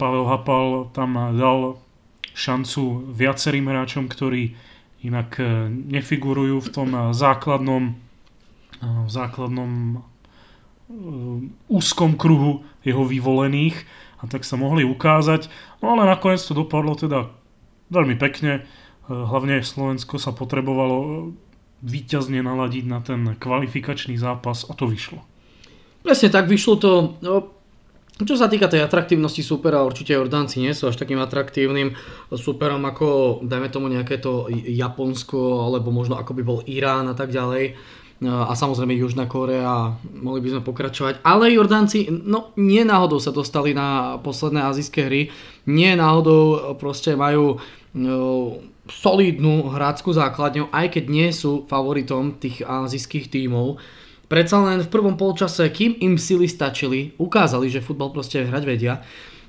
Pavel 0.00 0.24
Hapal 0.28 0.90
tam 0.96 1.16
dal 1.36 1.76
šancu 2.32 3.12
viacerým 3.12 3.68
hráčom, 3.68 4.08
ktorí 4.08 4.56
inak 5.04 5.40
e, 5.40 5.68
nefigurujú 5.68 6.60
v 6.60 6.68
tom 6.72 6.88
základnom, 7.12 7.84
e, 7.88 7.92
v 8.84 9.10
základnom 9.10 10.04
úzkom 11.70 12.18
kruhu 12.18 12.66
jeho 12.82 13.06
vyvolených 13.06 13.76
a 14.20 14.26
tak 14.26 14.42
sa 14.42 14.58
mohli 14.58 14.82
ukázať. 14.82 15.46
No 15.80 15.94
ale 15.94 16.08
nakoniec 16.08 16.42
to 16.42 16.52
dopadlo 16.52 16.98
teda 16.98 17.30
veľmi 17.94 18.18
pekne. 18.18 18.66
Hlavne 19.06 19.62
Slovensko 19.62 20.18
sa 20.18 20.34
potrebovalo 20.34 21.30
výťazne 21.80 22.42
naladiť 22.44 22.84
na 22.86 23.00
ten 23.00 23.20
kvalifikačný 23.38 24.18
zápas 24.20 24.66
a 24.68 24.72
to 24.76 24.90
vyšlo. 24.90 25.22
Presne 26.00 26.28
tak, 26.32 26.48
vyšlo 26.48 26.74
to... 26.80 26.90
No, 27.20 27.60
čo 28.20 28.36
sa 28.36 28.52
týka 28.52 28.68
tej 28.68 28.84
atraktívnosti 28.84 29.40
supera, 29.40 29.80
určite 29.80 30.12
Jordánci 30.12 30.60
nie 30.60 30.76
sú 30.76 30.92
až 30.92 31.00
takým 31.00 31.16
atraktívnym 31.24 31.96
superom 32.36 32.84
ako, 32.84 33.40
dajme 33.40 33.72
tomu 33.72 33.88
nejaké 33.88 34.20
to 34.20 34.52
Japonsko, 34.52 35.64
alebo 35.64 35.88
možno 35.88 36.20
ako 36.20 36.36
by 36.36 36.42
bol 36.44 36.60
Irán 36.68 37.08
a 37.08 37.16
tak 37.16 37.32
ďalej. 37.32 37.80
A 38.20 38.52
samozrejme 38.52 38.92
Južná 38.92 39.24
Korea, 39.24 39.96
mohli 40.04 40.44
by 40.44 40.52
sme 40.52 40.62
pokračovať. 40.68 41.24
Ale 41.24 41.48
Jordánci, 41.56 42.12
no 42.12 42.52
nie 42.60 42.84
náhodou 42.84 43.16
sa 43.16 43.32
dostali 43.32 43.72
na 43.72 44.20
posledné 44.20 44.60
azijské 44.68 45.08
hry, 45.08 45.32
nie 45.64 45.96
náhodou 45.96 46.76
proste 46.76 47.16
majú 47.16 47.56
no, 47.96 48.60
solidnú 48.84 49.72
hráckú 49.72 50.12
základňu, 50.12 50.68
aj 50.68 51.00
keď 51.00 51.04
nie 51.08 51.32
sú 51.32 51.64
favoritom 51.64 52.36
tých 52.36 52.60
azijských 52.60 53.32
tímov. 53.32 53.80
Predsa 54.30 54.62
len 54.62 54.78
v 54.78 54.92
prvom 54.94 55.18
polčase, 55.18 55.66
kým 55.74 55.98
im 55.98 56.14
sily 56.14 56.46
stačili, 56.46 57.18
ukázali, 57.18 57.66
že 57.66 57.82
futbal 57.82 58.14
proste 58.14 58.46
hrať 58.46 58.62
vedia. 58.62 59.02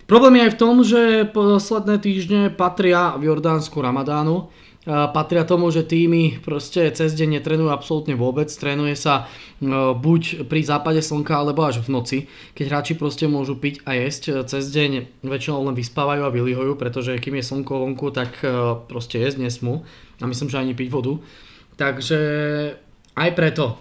Problém 0.10 0.42
je 0.42 0.46
aj 0.50 0.54
v 0.58 0.60
tom, 0.60 0.76
že 0.82 1.02
posledné 1.30 2.02
týždne 2.02 2.42
patria 2.50 3.14
v 3.14 3.30
Jordánsku 3.30 3.78
Ramadánu, 3.78 4.50
patria 4.86 5.46
tomu, 5.46 5.70
že 5.70 5.86
týmy 5.86 6.42
proste 6.42 6.90
cez 6.90 7.14
deň 7.14 7.38
netrenujú 7.38 7.70
absolútne 7.70 8.18
vôbec, 8.18 8.50
trénuje 8.50 8.98
sa 8.98 9.30
no, 9.62 9.94
buď 9.94 10.50
pri 10.50 10.66
západe 10.66 11.06
slnka 11.06 11.38
alebo 11.38 11.62
až 11.62 11.86
v 11.86 11.94
noci, 11.94 12.18
keď 12.58 12.66
hráči 12.66 12.94
proste 12.98 13.30
môžu 13.30 13.54
piť 13.54 13.86
a 13.86 13.94
jesť 13.94 14.50
cez 14.50 14.74
deň 14.74 15.22
väčšinou 15.22 15.70
len 15.70 15.78
vyspávajú 15.78 16.26
a 16.26 16.34
vylihujú, 16.34 16.74
pretože 16.82 17.22
kým 17.22 17.38
je 17.38 17.46
slnko 17.46 17.86
vonku, 17.86 18.10
tak 18.10 18.42
e, 18.42 18.82
proste 18.90 19.22
jesť 19.22 19.46
nesmú 19.46 19.86
a 20.18 20.26
myslím, 20.26 20.50
že 20.50 20.58
ani 20.58 20.74
piť 20.74 20.90
vodu. 20.90 21.22
Takže 21.78 22.20
aj 23.14 23.30
preto 23.38 23.78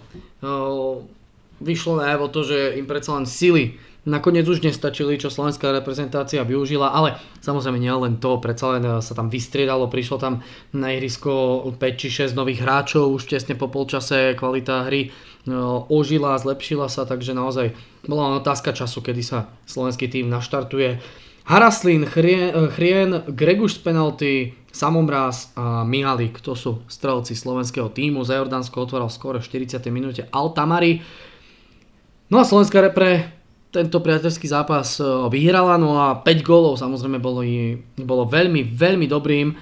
vyšlo 1.61 2.01
najavo 2.01 2.27
to, 2.33 2.41
že 2.43 2.81
im 2.81 2.89
predsa 2.89 3.15
len 3.17 3.29
sily 3.29 3.77
nakoniec 4.01 4.49
už 4.49 4.65
nestačili, 4.65 5.21
čo 5.21 5.29
slovenská 5.29 5.69
reprezentácia 5.69 6.41
využila, 6.41 6.89
ale 6.89 7.21
samozrejme 7.45 7.77
nie 7.77 7.93
len 7.93 8.17
to, 8.17 8.41
predsa 8.41 8.73
len 8.73 8.83
sa 8.97 9.13
tam 9.13 9.29
vystriedalo, 9.29 9.93
prišlo 9.93 10.17
tam 10.17 10.41
na 10.73 10.89
ihrisko 10.97 11.61
5 11.77 12.01
či 12.01 12.25
6 12.25 12.33
nových 12.33 12.65
hráčov, 12.65 13.13
už 13.13 13.29
tesne 13.29 13.53
po 13.53 13.69
polčase 13.69 14.33
kvalita 14.33 14.89
hry 14.89 15.13
ožila, 15.85 16.33
zlepšila 16.41 16.89
sa, 16.89 17.05
takže 17.05 17.37
naozaj 17.37 17.77
bola 18.09 18.33
len 18.33 18.41
otázka 18.41 18.73
času, 18.73 19.05
kedy 19.05 19.21
sa 19.21 19.53
slovenský 19.69 20.09
tým 20.09 20.33
naštartuje. 20.33 20.97
Haraslin, 21.45 22.05
Chrien, 22.09 22.73
Chrien 22.73 23.21
Greguš 23.29 23.77
z 23.77 23.79
penalty, 23.85 24.33
Samomráz 24.71 25.51
a 25.59 25.83
Mihalik, 25.83 26.39
to 26.39 26.55
sú 26.55 26.81
strelci 26.87 27.35
slovenského 27.35 27.91
týmu. 27.91 28.23
Za 28.23 28.39
Jordánsko 28.39 28.87
otváral 28.87 29.11
skoro 29.11 29.43
v 29.43 29.67
40. 29.67 29.83
minúte 29.91 30.23
Altamari. 30.31 31.03
No 32.31 32.39
a 32.39 32.47
Slovenská 32.47 32.79
repre 32.79 33.41
tento 33.71 34.03
priateľský 34.03 34.47
zápas 34.51 34.99
e, 34.99 35.03
vyhrala, 35.31 35.79
no 35.79 35.95
a 35.95 36.19
5 36.19 36.43
gólov 36.43 36.75
samozrejme 36.79 37.19
bolo, 37.23 37.43
bolo 38.03 38.23
veľmi, 38.27 38.67
veľmi 38.67 39.07
dobrým 39.07 39.47
e, 39.51 39.55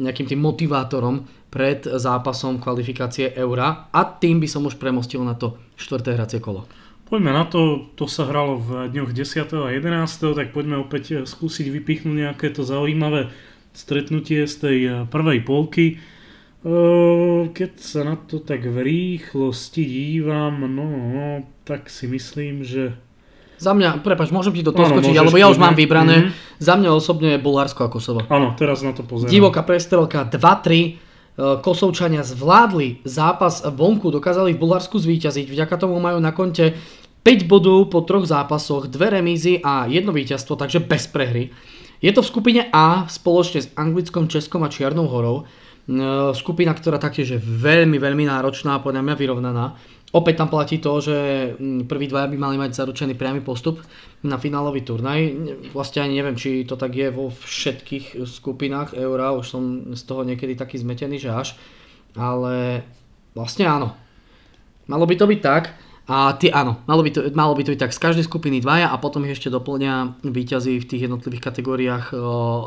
nejakým 0.00 0.26
tým 0.28 0.40
motivátorom 0.40 1.24
pred 1.52 1.84
zápasom 1.84 2.56
kvalifikácie 2.56 3.36
Eura 3.36 3.92
a 3.92 4.00
tým 4.08 4.40
by 4.40 4.48
som 4.48 4.64
už 4.64 4.80
premostil 4.80 5.20
na 5.20 5.36
to 5.36 5.60
štvrté 5.76 6.16
hracie 6.16 6.40
kolo. 6.40 6.64
Poďme 7.12 7.36
na 7.36 7.44
to, 7.44 7.92
to 7.92 8.08
sa 8.08 8.24
hralo 8.24 8.56
v 8.56 8.88
dňoch 8.88 9.12
10. 9.12 9.52
a 9.52 9.68
11. 9.68 10.32
tak 10.32 10.56
poďme 10.56 10.80
opäť 10.80 11.28
skúsiť 11.28 11.68
vypichnúť 11.68 12.16
nejaké 12.24 12.48
to 12.56 12.64
zaujímavé 12.64 13.28
stretnutie 13.72 14.44
z 14.46 14.54
tej 14.56 14.78
eh, 14.84 14.92
prvej 15.08 15.40
polky. 15.44 15.98
Eh, 16.62 17.42
keď 17.50 17.72
sa 17.80 18.06
na 18.06 18.14
to 18.14 18.38
tak 18.38 18.62
v 18.62 18.78
rýchlosti 18.78 19.82
dívam, 19.82 20.62
no, 20.70 20.88
tak 21.66 21.90
si 21.90 22.06
myslím, 22.06 22.62
že... 22.62 22.94
Za 23.58 23.74
mňa, 23.74 24.02
prepač, 24.02 24.34
môžem 24.34 24.58
ti 24.58 24.66
do 24.66 24.74
toho 24.74 24.90
skočiť, 24.90 25.14
alebo 25.14 25.38
ja 25.38 25.46
už 25.46 25.58
mám 25.58 25.78
vybrané. 25.78 26.30
Mm-hmm. 26.30 26.58
Za 26.58 26.74
mňa 26.74 26.90
osobne 26.90 27.28
je 27.34 27.38
Bulharsko 27.38 27.86
a 27.86 27.90
Kosovo. 27.90 28.26
Áno, 28.26 28.58
teraz 28.58 28.82
na 28.82 28.90
to 28.90 29.06
pozerám. 29.06 29.30
Divoká 29.30 29.62
prestrelka 29.62 30.26
2-3. 30.26 30.98
Eh, 31.32 31.58
Kosovčania 31.64 32.22
zvládli 32.22 33.02
zápas 33.08 33.64
vonku, 33.64 34.12
dokázali 34.12 34.52
v 34.54 34.62
Bulharsku 34.62 35.00
zvíťaziť, 35.00 35.48
vďaka 35.48 35.74
tomu 35.80 35.96
majú 35.96 36.20
na 36.20 36.30
konte 36.30 36.76
5 37.24 37.46
bodov 37.48 37.88
po 37.88 38.02
troch 38.02 38.26
zápasoch, 38.26 38.90
dve 38.90 39.18
remízy 39.18 39.62
a 39.62 39.86
jedno 39.86 40.12
víťazstvo, 40.12 40.58
takže 40.58 40.82
bez 40.82 41.06
prehry. 41.08 41.54
Je 42.02 42.10
to 42.10 42.20
v 42.20 42.30
skupine 42.34 42.62
A 42.74 43.06
spoločne 43.06 43.62
s 43.62 43.70
Anglickom, 43.78 44.26
Českom 44.26 44.66
a 44.66 44.68
Čiernou 44.68 45.06
horou. 45.06 45.42
E, 45.42 46.34
skupina, 46.34 46.74
ktorá 46.74 46.98
taktiež 46.98 47.38
je 47.38 47.40
veľmi, 47.40 47.96
veľmi 48.02 48.26
náročná 48.26 48.82
podľa 48.82 49.06
mňa 49.06 49.14
vyrovnaná. 49.14 49.64
Opäť 50.12 50.44
tam 50.44 50.52
platí 50.52 50.76
to, 50.76 51.00
že 51.00 51.16
prví 51.88 52.04
dvaja 52.04 52.28
by 52.28 52.36
mali 52.36 52.60
mať 52.60 52.76
zaručený 52.76 53.16
priamy 53.16 53.40
postup 53.40 53.80
na 54.20 54.36
finálový 54.36 54.84
turnaj. 54.84 55.32
Vlastne 55.72 56.04
ani 56.04 56.20
neviem, 56.20 56.36
či 56.36 56.68
to 56.68 56.76
tak 56.76 56.92
je 56.92 57.08
vo 57.08 57.32
všetkých 57.32 58.20
skupinách 58.20 58.92
Eura, 58.92 59.32
už 59.32 59.46
som 59.48 59.62
z 59.96 60.02
toho 60.04 60.20
niekedy 60.28 60.52
taký 60.52 60.76
zmetený, 60.76 61.16
že 61.16 61.32
až. 61.32 61.48
Ale 62.12 62.84
vlastne 63.32 63.64
áno. 63.64 63.96
Malo 64.84 65.08
by 65.08 65.16
to 65.16 65.24
byť 65.24 65.40
tak. 65.40 65.72
A 66.10 66.34
tie, 66.34 66.50
áno, 66.50 66.82
malo 66.90 67.06
by, 67.06 67.10
to, 67.14 67.20
malo 67.30 67.54
by 67.54 67.62
to 67.62 67.70
byť 67.74 67.80
tak 67.86 67.94
z 67.94 68.02
každej 68.02 68.24
skupiny 68.26 68.58
dvaja 68.58 68.90
a 68.90 68.98
potom 68.98 69.22
ešte 69.22 69.46
doplňa 69.54 70.24
výťazí 70.26 70.82
v 70.82 70.88
tých 70.88 71.06
jednotlivých 71.06 71.46
kategóriách 71.46 72.04
o, 72.10 72.16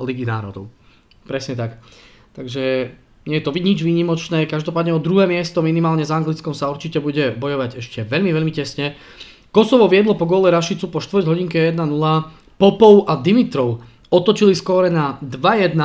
Ligy 0.08 0.24
národov. 0.24 0.71
Presne 1.28 1.60
tak. 1.60 1.84
Takže 2.32 2.95
nie 3.28 3.36
je 3.41 3.43
to 3.43 3.52
nič 3.52 3.84
výnimočné, 3.84 4.48
každopádne 4.48 4.95
o 4.95 5.04
druhé 5.04 5.28
miesto 5.28 5.60
minimálne 5.60 6.08
s 6.08 6.15
Anglickom 6.15 6.56
sa 6.56 6.71
určite 6.71 7.04
bude 7.04 7.36
bojovať 7.36 7.84
ešte 7.84 8.08
veľmi, 8.08 8.32
veľmi 8.32 8.54
tesne. 8.56 8.95
Kosovo 9.52 9.91
viedlo 9.91 10.15
po 10.15 10.30
gole 10.30 10.48
Rašicu 10.48 10.88
po 10.88 11.04
4 11.04 11.28
hodinke 11.28 11.74
1-0, 11.74 12.56
Popov 12.56 13.04
a 13.12 13.19
Dimitrov 13.19 13.84
otočili 14.08 14.56
skóre 14.56 14.88
na 14.88 15.19
2-1, 15.19 15.76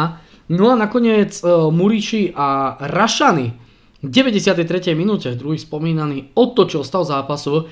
no 0.55 0.65
a 0.71 0.77
nakoniec 0.79 1.35
uh, 1.43 1.67
Muriči 1.75 2.31
a 2.31 2.79
Rašany 2.79 3.70
v 4.01 4.09
93. 4.09 4.97
minúte 4.97 5.29
druhý 5.37 5.61
spomínaný 5.61 6.33
otočil 6.33 6.85
stav 6.85 7.05
zápasu. 7.05 7.69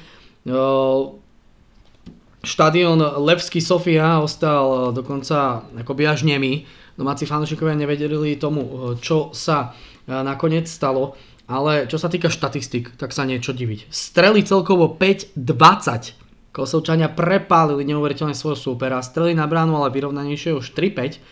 Štadión 2.38 3.00
Levský 3.00 3.58
Sofia 3.58 4.22
ostal 4.22 4.92
dokonca 4.94 5.66
akoby 5.74 6.02
až 6.06 6.22
nemý. 6.28 6.68
Domáci 6.94 7.26
fanúšikovia 7.26 7.74
nevedeli 7.74 8.36
tomu, 8.36 8.94
čo 9.02 9.34
sa 9.34 9.74
nakoniec 10.06 10.68
stalo. 10.68 11.16
Ale 11.48 11.88
čo 11.88 11.96
sa 11.96 12.12
týka 12.12 12.28
štatistik, 12.28 12.92
tak 13.00 13.16
sa 13.16 13.24
niečo 13.24 13.56
diviť. 13.56 13.88
Strely 13.88 14.44
celkovo 14.44 14.92
5-20. 15.00 16.52
Kosovčania 16.52 17.08
prepálili 17.08 17.88
neuveriteľne 17.88 18.36
svojho 18.36 18.76
súpera. 18.76 19.00
Strely 19.00 19.32
na 19.32 19.48
bránu, 19.48 19.80
ale 19.80 19.88
vyrovnanejšie 19.96 20.52
už 20.52 20.76
3-5. 20.76 21.24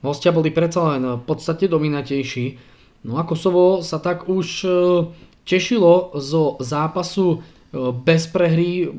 Hostia 0.00 0.32
boli 0.32 0.48
predsa 0.48 0.96
len 0.96 1.20
podstate 1.20 1.68
dominatejší. 1.68 2.75
No 3.06 3.22
a 3.22 3.22
Kosovo 3.22 3.86
sa 3.86 4.02
tak 4.02 4.26
už 4.26 4.66
e, 4.66 4.70
tešilo 5.46 6.10
zo 6.18 6.58
zápasu 6.58 7.38
e, 7.38 7.94
bez 7.94 8.26
prehry 8.26 8.90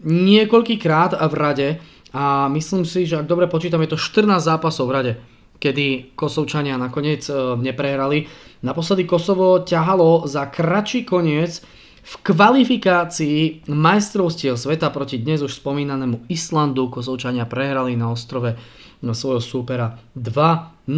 niekoľkýkrát 0.00 1.20
v 1.20 1.34
rade 1.36 1.68
a 2.16 2.48
myslím 2.48 2.88
si, 2.88 3.04
že 3.04 3.20
ak 3.20 3.28
dobre 3.28 3.44
počítam, 3.44 3.84
je 3.84 3.92
to 3.92 4.00
14 4.00 4.40
zápasov 4.40 4.88
v 4.88 4.94
rade, 4.96 5.12
kedy 5.60 6.16
Kosovčania 6.16 6.80
nakoniec 6.80 7.28
e, 7.28 7.60
neprehrali. 7.60 8.24
Naposledy 8.64 9.04
Kosovo 9.04 9.68
ťahalo 9.68 10.24
za 10.24 10.48
kratší 10.48 11.04
koniec 11.04 11.60
v 12.00 12.14
kvalifikácii 12.24 13.68
majstrovstiev 13.68 14.56
sveta 14.56 14.88
proti 14.88 15.20
dnes 15.20 15.44
už 15.44 15.60
spomínanému 15.60 16.32
Islandu 16.32 16.88
Kosovčania 16.88 17.44
prehrali 17.44 18.00
na 18.00 18.08
ostrove 18.08 18.56
na 19.04 19.12
svojho 19.12 19.44
súpera 19.44 20.00
2-0. 20.16 20.88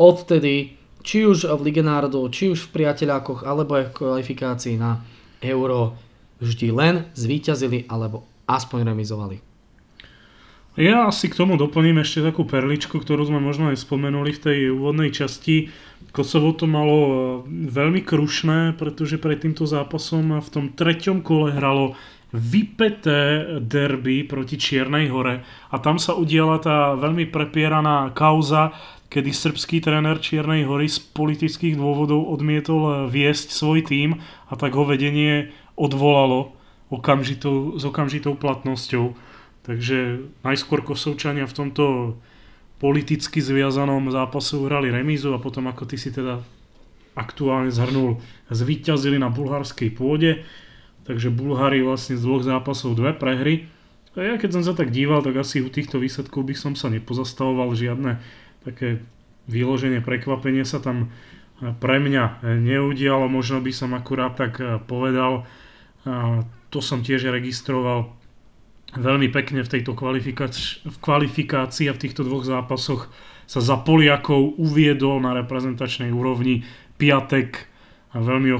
Odtedy 0.00 0.79
či 1.00 1.24
už 1.24 1.48
v 1.48 1.60
Lige 1.70 1.82
národov, 1.84 2.32
či 2.32 2.52
už 2.52 2.68
v 2.68 2.82
priateľákoch, 2.82 3.44
alebo 3.44 3.76
aj 3.76 3.90
v 3.90 3.96
kvalifikácii 3.96 4.76
na 4.76 5.00
Euro 5.40 5.96
vždy 6.40 6.68
len 6.72 6.94
zvíťazili 7.12 7.88
alebo 7.88 8.24
aspoň 8.48 8.92
remizovali. 8.92 9.50
Ja 10.78 11.10
asi 11.10 11.26
k 11.26 11.36
tomu 11.36 11.58
doplním 11.58 12.00
ešte 12.00 12.24
takú 12.24 12.46
perličku, 12.46 13.02
ktorú 13.02 13.26
sme 13.26 13.42
možno 13.42 13.74
aj 13.74 13.82
spomenuli 13.82 14.32
v 14.32 14.42
tej 14.42 14.58
úvodnej 14.70 15.10
časti. 15.10 15.68
Kosovo 16.14 16.54
to 16.54 16.64
malo 16.70 16.98
e, 17.04 17.12
veľmi 17.68 18.00
krušné, 18.06 18.78
pretože 18.78 19.18
pred 19.18 19.42
týmto 19.42 19.66
zápasom 19.66 20.38
v 20.38 20.48
tom 20.48 20.70
treťom 20.72 21.26
kole 21.26 21.52
hralo 21.52 21.98
vypeté 22.30 23.58
derby 23.58 24.22
proti 24.22 24.54
Čiernej 24.54 25.10
hore 25.10 25.42
a 25.74 25.76
tam 25.82 25.98
sa 25.98 26.14
udiala 26.14 26.62
tá 26.62 26.94
veľmi 26.94 27.26
prepieraná 27.26 28.14
kauza 28.14 28.70
kedy 29.10 29.34
srbský 29.34 29.82
tréner 29.82 30.22
Čiernej 30.22 30.62
hory 30.64 30.86
z 30.86 31.02
politických 31.02 31.74
dôvodov 31.74 32.30
odmietol 32.30 33.10
viesť 33.10 33.50
svoj 33.50 33.82
tím 33.90 34.22
a 34.46 34.54
tak 34.54 34.78
ho 34.78 34.86
vedenie 34.86 35.50
odvolalo 35.74 36.54
okamžitou, 36.94 37.74
s 37.74 37.82
okamžitou 37.82 38.38
platnosťou. 38.38 39.18
Takže 39.66 40.30
najskôr 40.46 40.86
Kosovčania 40.86 41.44
v 41.50 41.56
tomto 41.58 41.84
politicky 42.80 43.42
zviazanom 43.42 44.08
zápase 44.08 44.56
uhrali 44.56 44.88
remízu 44.88 45.34
a 45.36 45.42
potom 45.42 45.68
ako 45.68 45.84
ty 45.90 46.00
si 46.00 46.14
teda 46.14 46.40
aktuálne 47.18 47.68
zhrnul, 47.68 48.22
zvíťazili 48.48 49.18
na 49.18 49.28
bulharskej 49.28 49.90
pôde. 49.92 50.46
Takže 51.04 51.34
Bulhári 51.34 51.82
vlastne 51.82 52.14
z 52.14 52.22
dvoch 52.22 52.46
zápasov 52.46 52.94
dve 52.94 53.12
prehry. 53.12 53.66
A 54.14 54.22
ja 54.22 54.34
keď 54.38 54.58
som 54.58 54.62
sa 54.62 54.72
tak 54.74 54.94
díval, 54.94 55.22
tak 55.22 55.38
asi 55.38 55.62
u 55.62 55.68
týchto 55.68 55.98
výsledkov 55.98 56.46
by 56.46 56.54
som 56.54 56.72
sa 56.78 56.86
nepozastavoval 56.90 57.74
žiadne 57.74 58.22
také 58.64 59.00
vyloženie 59.50 60.04
prekvapenie 60.04 60.62
sa 60.62 60.78
tam 60.78 61.08
e, 61.60 61.72
pre 61.80 61.98
mňa 61.98 62.24
e, 62.24 62.32
neudialo, 62.60 63.26
možno 63.26 63.58
by 63.64 63.72
som 63.74 63.96
akurát 63.96 64.36
tak 64.36 64.60
e, 64.60 64.78
povedal, 64.82 65.44
to 66.72 66.80
som 66.80 67.04
tiež 67.04 67.28
registroval 67.28 68.16
veľmi 68.96 69.28
pekne 69.28 69.60
v 69.60 69.68
tejto 69.68 69.92
kvalifikácii, 69.92 70.88
v 70.88 70.96
kvalifikácii 70.96 71.92
a 71.92 71.96
v 71.96 72.02
týchto 72.08 72.24
dvoch 72.24 72.40
zápasoch 72.40 73.12
sa 73.44 73.60
za 73.60 73.76
Poliakov 73.76 74.56
uviedol 74.56 75.20
na 75.20 75.36
reprezentačnej 75.36 76.08
úrovni 76.08 76.64
Piatek 76.96 77.68
a 78.10 78.18
veľmi 78.18 78.48
ho 78.48 78.58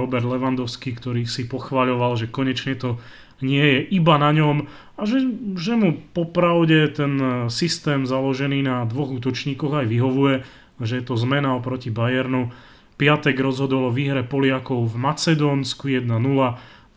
Robert 0.00 0.24
Levandovský, 0.24 0.96
ktorý 0.96 1.28
si 1.28 1.44
pochváľoval, 1.44 2.16
že 2.16 2.32
konečne 2.32 2.72
to 2.74 2.96
nie 3.42 3.62
je 3.62 3.78
iba 3.94 4.18
na 4.18 4.34
ňom 4.34 4.66
a 4.98 5.06
že, 5.06 5.22
že 5.54 5.78
mu 5.78 5.94
popravde 6.10 6.90
ten 6.90 7.14
e, 7.18 7.26
systém 7.54 8.02
založený 8.02 8.66
na 8.66 8.82
dvoch 8.82 9.14
útočníkoch 9.14 9.78
aj 9.78 9.86
vyhovuje, 9.86 10.42
že 10.82 10.98
je 10.98 11.04
to 11.06 11.14
zmena 11.14 11.54
oproti 11.54 11.94
Bayernu. 11.94 12.50
Piatek 12.98 13.38
rozhodol 13.38 13.88
o 13.88 13.94
výhre 13.94 14.26
Poliakov 14.26 14.90
v 14.90 14.96
Macedónsku 14.98 15.86
1-0, 15.86 16.10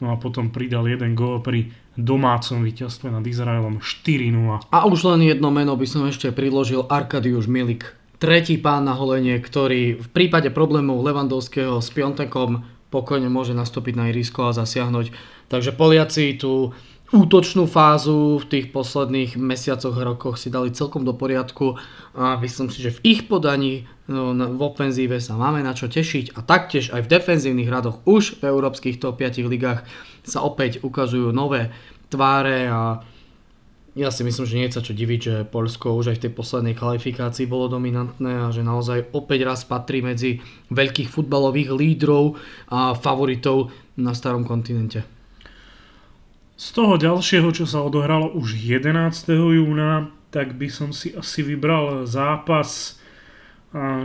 no 0.02 0.08
a 0.10 0.16
potom 0.18 0.50
pridal 0.50 0.90
jeden 0.90 1.14
gól 1.14 1.46
pri 1.46 1.70
domácom 1.94 2.66
víťazstve 2.66 3.14
nad 3.14 3.22
Izraelom 3.22 3.78
4-0. 3.86 4.74
A 4.74 4.90
už 4.90 5.00
len 5.14 5.22
jedno 5.30 5.54
meno 5.54 5.78
by 5.78 5.86
som 5.86 6.10
ešte 6.10 6.34
priložil, 6.34 6.90
Arkadiusz 6.90 7.46
Milik. 7.46 7.94
Tretí 8.18 8.58
pán 8.58 8.90
na 8.90 8.98
holenie, 8.98 9.38
ktorý 9.38 10.02
v 10.02 10.08
prípade 10.10 10.50
problémov 10.50 11.06
Levandovského 11.06 11.78
s 11.82 11.90
Piontekom 11.94 12.66
pokojne 12.94 13.30
môže 13.30 13.58
nastúpiť 13.58 13.94
na 13.98 14.10
irisko 14.10 14.50
a 14.50 14.58
zasiahnuť 14.58 15.40
Takže 15.52 15.76
Poliaci 15.76 16.40
tú 16.40 16.72
útočnú 17.12 17.68
fázu 17.68 18.40
v 18.40 18.46
tých 18.48 18.66
posledných 18.72 19.36
mesiacoch, 19.36 19.92
rokoch 20.00 20.40
si 20.40 20.48
dali 20.48 20.72
celkom 20.72 21.04
do 21.04 21.12
poriadku 21.12 21.76
a 22.16 22.40
myslím 22.40 22.72
si, 22.72 22.80
že 22.80 22.96
v 22.96 23.04
ich 23.04 23.22
podaní 23.28 23.84
no, 24.08 24.32
v 24.32 24.62
ofenzíve 24.64 25.20
sa 25.20 25.36
máme 25.36 25.60
na 25.60 25.76
čo 25.76 25.92
tešiť 25.92 26.40
a 26.40 26.40
taktiež 26.40 26.96
aj 26.96 27.04
v 27.04 27.12
defenzívnych 27.12 27.68
radoch 27.68 28.00
už 28.08 28.40
v 28.40 28.48
európskych 28.48 29.04
top 29.04 29.20
5 29.20 29.44
ligách 29.44 29.84
sa 30.24 30.40
opäť 30.40 30.80
ukazujú 30.88 31.36
nové 31.36 31.76
tváre 32.08 32.72
a 32.72 33.04
ja 33.92 34.08
si 34.08 34.24
myslím, 34.24 34.48
že 34.48 34.56
nie 34.56 34.68
je 34.72 34.80
sa 34.80 34.88
čo 34.88 34.96
diviť, 34.96 35.20
že 35.20 35.36
Polsko 35.44 36.00
už 36.00 36.16
aj 36.16 36.18
v 36.20 36.24
tej 36.24 36.32
poslednej 36.32 36.80
kvalifikácii 36.80 37.44
bolo 37.44 37.68
dominantné 37.68 38.48
a 38.48 38.56
že 38.56 38.64
naozaj 38.64 39.12
opäť 39.12 39.44
raz 39.44 39.68
patrí 39.68 40.00
medzi 40.00 40.40
veľkých 40.72 41.12
futbalových 41.12 41.76
lídrov 41.76 42.40
a 42.72 42.96
favoritov 42.96 43.68
na 44.00 44.16
starom 44.16 44.48
kontinente. 44.48 45.21
Z 46.62 46.78
toho 46.78 46.94
ďalšieho, 46.94 47.50
čo 47.50 47.66
sa 47.66 47.82
odohralo 47.82 48.30
už 48.38 48.54
11. 48.54 48.94
júna, 49.34 50.14
tak 50.30 50.54
by 50.62 50.70
som 50.70 50.94
si 50.94 51.10
asi 51.10 51.42
vybral 51.42 52.06
zápas, 52.06 53.02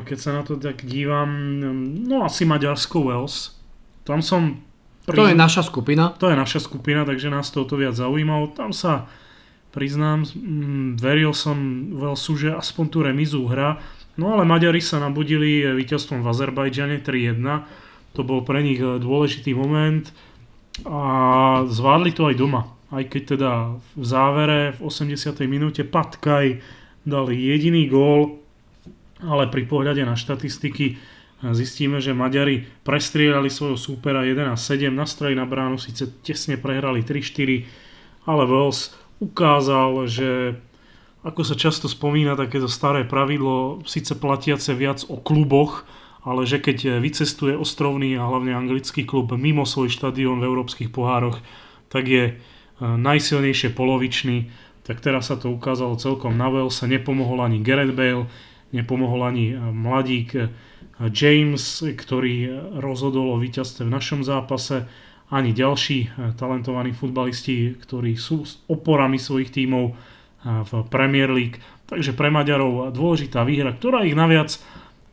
keď 0.09 0.17
sa 0.17 0.31
na 0.33 0.41
to 0.41 0.57
tak 0.57 0.81
dívam, 0.81 1.29
no 2.09 2.25
asi 2.25 2.49
Maďarsko-Wales. 2.49 3.61
Tam 4.09 4.25
som... 4.25 4.65
Pri... 5.05 5.21
To 5.21 5.29
je 5.29 5.37
naša 5.37 5.69
skupina. 5.69 6.17
To 6.17 6.33
je 6.33 6.37
naša 6.41 6.65
skupina, 6.65 7.05
takže 7.05 7.29
nás 7.29 7.53
to 7.53 7.69
viac 7.77 7.93
zaujímalo. 7.93 8.49
Tam 8.57 8.73
sa 8.73 9.05
priznám, 9.77 10.25
mm, 10.25 10.97
veril 10.97 11.37
som 11.37 11.93
Velsu, 11.93 12.41
že 12.41 12.57
aspoň 12.57 12.85
tú 12.89 13.05
remizu 13.05 13.45
hra. 13.45 13.85
No 14.17 14.33
ale 14.33 14.49
Maďari 14.49 14.81
sa 14.81 14.97
nabudili 14.97 15.61
víťazstvom 15.77 16.25
v 16.25 16.31
Azerbajdžane 16.33 17.05
3-1. 17.05 17.37
To 18.17 18.25
bol 18.25 18.41
pre 18.49 18.65
nich 18.65 18.81
eh, 18.81 18.97
dôležitý 18.97 19.53
moment 19.53 20.09
a 20.85 21.01
zvládli 21.65 22.13
to 22.13 22.29
aj 22.29 22.37
doma. 22.37 22.63
Aj 22.93 23.03
keď 23.03 23.23
teda 23.37 23.53
v 23.97 24.05
závere 24.05 24.77
v 24.77 24.81
80. 24.85 25.41
minúte 25.49 25.83
Patkaj 25.83 26.61
dali 27.07 27.35
jediný 27.39 27.89
gól, 27.89 28.43
ale 29.25 29.49
pri 29.49 29.65
pohľade 29.65 30.05
na 30.05 30.19
štatistiky 30.19 30.87
eh, 30.93 30.97
zistíme, 31.57 32.03
že 32.03 32.13
Maďari 32.13 32.69
prestriedali 32.85 33.49
svojho 33.49 33.81
súpera 33.81 34.27
11-7, 34.27 34.93
nastroj 34.93 35.33
na 35.33 35.49
bránu 35.49 35.81
síce 35.81 36.11
tesne 36.21 36.61
prehrali 36.61 37.01
3-4, 37.01 38.29
ale 38.29 38.43
Wales 38.45 38.93
ukázal, 39.23 40.05
že 40.05 40.61
ako 41.27 41.43
sa 41.43 41.59
často 41.59 41.91
spomína 41.91 42.39
takéto 42.39 42.71
staré 42.71 43.03
pravidlo, 43.03 43.83
síce 43.83 44.15
platiace 44.15 44.77
viac 44.79 45.03
o 45.11 45.19
kluboch, 45.19 45.83
ale 46.27 46.43
že 46.43 46.59
keď 46.59 46.99
vycestuje 46.99 47.55
ostrovný 47.55 48.19
a 48.19 48.27
hlavne 48.27 48.51
anglický 48.51 49.07
klub 49.07 49.31
mimo 49.39 49.63
svoj 49.63 49.95
štadión 49.95 50.43
v 50.43 50.51
európskych 50.51 50.91
pohároch, 50.91 51.39
tak 51.87 52.11
je 52.11 52.25
e, 52.27 52.35
najsilnejšie 52.83 53.71
polovičný. 53.79 54.51
Tak 54.83 54.99
teraz 54.99 55.31
sa 55.31 55.39
to 55.39 55.55
ukázalo 55.55 55.95
celkom 55.95 56.35
na 56.35 56.51
sa 56.67 56.91
nepomohol 56.91 57.47
ani 57.47 57.63
Gareth 57.63 57.95
Bale, 57.95 58.27
nepomohol 58.75 59.23
ani 59.23 59.55
e, 59.55 59.57
mladík 59.71 60.35
James, 60.97 61.85
ktorý 61.85 62.49
rozhodol 62.81 63.37
o 63.37 63.41
víťazstve 63.41 63.85
v 63.85 63.95
našom 63.95 64.25
zápase 64.25 64.89
ani 65.31 65.51
ďalší 65.51 65.99
eh, 66.07 66.11
talentovaní 66.39 66.95
futbalisti, 66.95 67.75
ktorí 67.83 68.15
sú 68.15 68.47
s 68.47 68.63
oporami 68.71 69.19
svojich 69.19 69.51
tímov 69.51 69.85
eh, 69.91 69.95
v 70.63 70.71
Premier 70.87 71.31
League. 71.31 71.59
Takže 71.87 72.19
pre 72.19 72.35
Maďarov 72.35 72.91
dôležitá 72.91 73.47
výhra, 73.47 73.75
ktorá 73.75 74.03
ich 74.03 74.19
naviac 74.19 74.59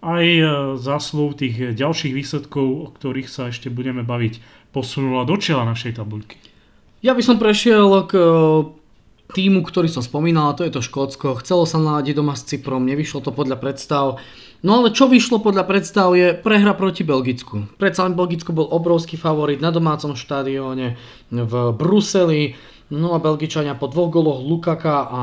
aj 0.04 0.26
eh, 0.28 0.46
zásluh 0.78 1.32
tých 1.34 1.80
ďalších 1.80 2.14
výsledkov, 2.14 2.68
o 2.68 2.88
ktorých 2.92 3.32
sa 3.32 3.48
ešte 3.48 3.72
budeme 3.72 4.04
baviť, 4.04 4.44
posunula 4.76 5.24
do 5.24 5.40
čela 5.40 5.64
našej 5.64 5.98
tabuľky. 5.98 6.38
Ja 7.04 7.16
by 7.16 7.24
som 7.24 7.40
prešiel 7.40 8.08
k 8.08 8.14
týmu, 9.34 9.66
ktorý 9.66 9.90
som 9.90 10.06
spomínal, 10.06 10.54
a 10.54 10.56
to 10.56 10.64
je 10.64 10.72
to 10.72 10.86
Škótsko. 10.86 11.40
Chcelo 11.42 11.68
sa 11.68 11.82
naladiť 11.82 12.16
doma 12.16 12.38
s 12.38 12.48
Cyprom, 12.48 12.88
nevyšlo 12.88 13.24
to 13.24 13.32
podľa 13.36 13.60
predstav. 13.60 14.24
No 14.64 14.80
ale 14.80 14.96
čo 14.96 15.12
vyšlo 15.12 15.44
podľa 15.44 15.68
predstav 15.68 16.16
je 16.16 16.32
prehra 16.32 16.72
proti 16.72 17.04
Belgicku. 17.04 17.68
Predsa 17.76 18.08
len 18.08 18.16
Belgicko 18.16 18.56
bol 18.56 18.72
obrovský 18.72 19.20
favorit 19.20 19.60
na 19.60 19.76
domácom 19.76 20.16
štadióne 20.16 20.96
v 21.28 21.54
Bruseli. 21.76 22.56
No 22.92 23.16
a 23.16 23.24
Belgičania 23.24 23.80
po 23.80 23.88
dvoch 23.88 24.12
goloch 24.12 24.44
Lukaka 24.44 25.08
a 25.08 25.22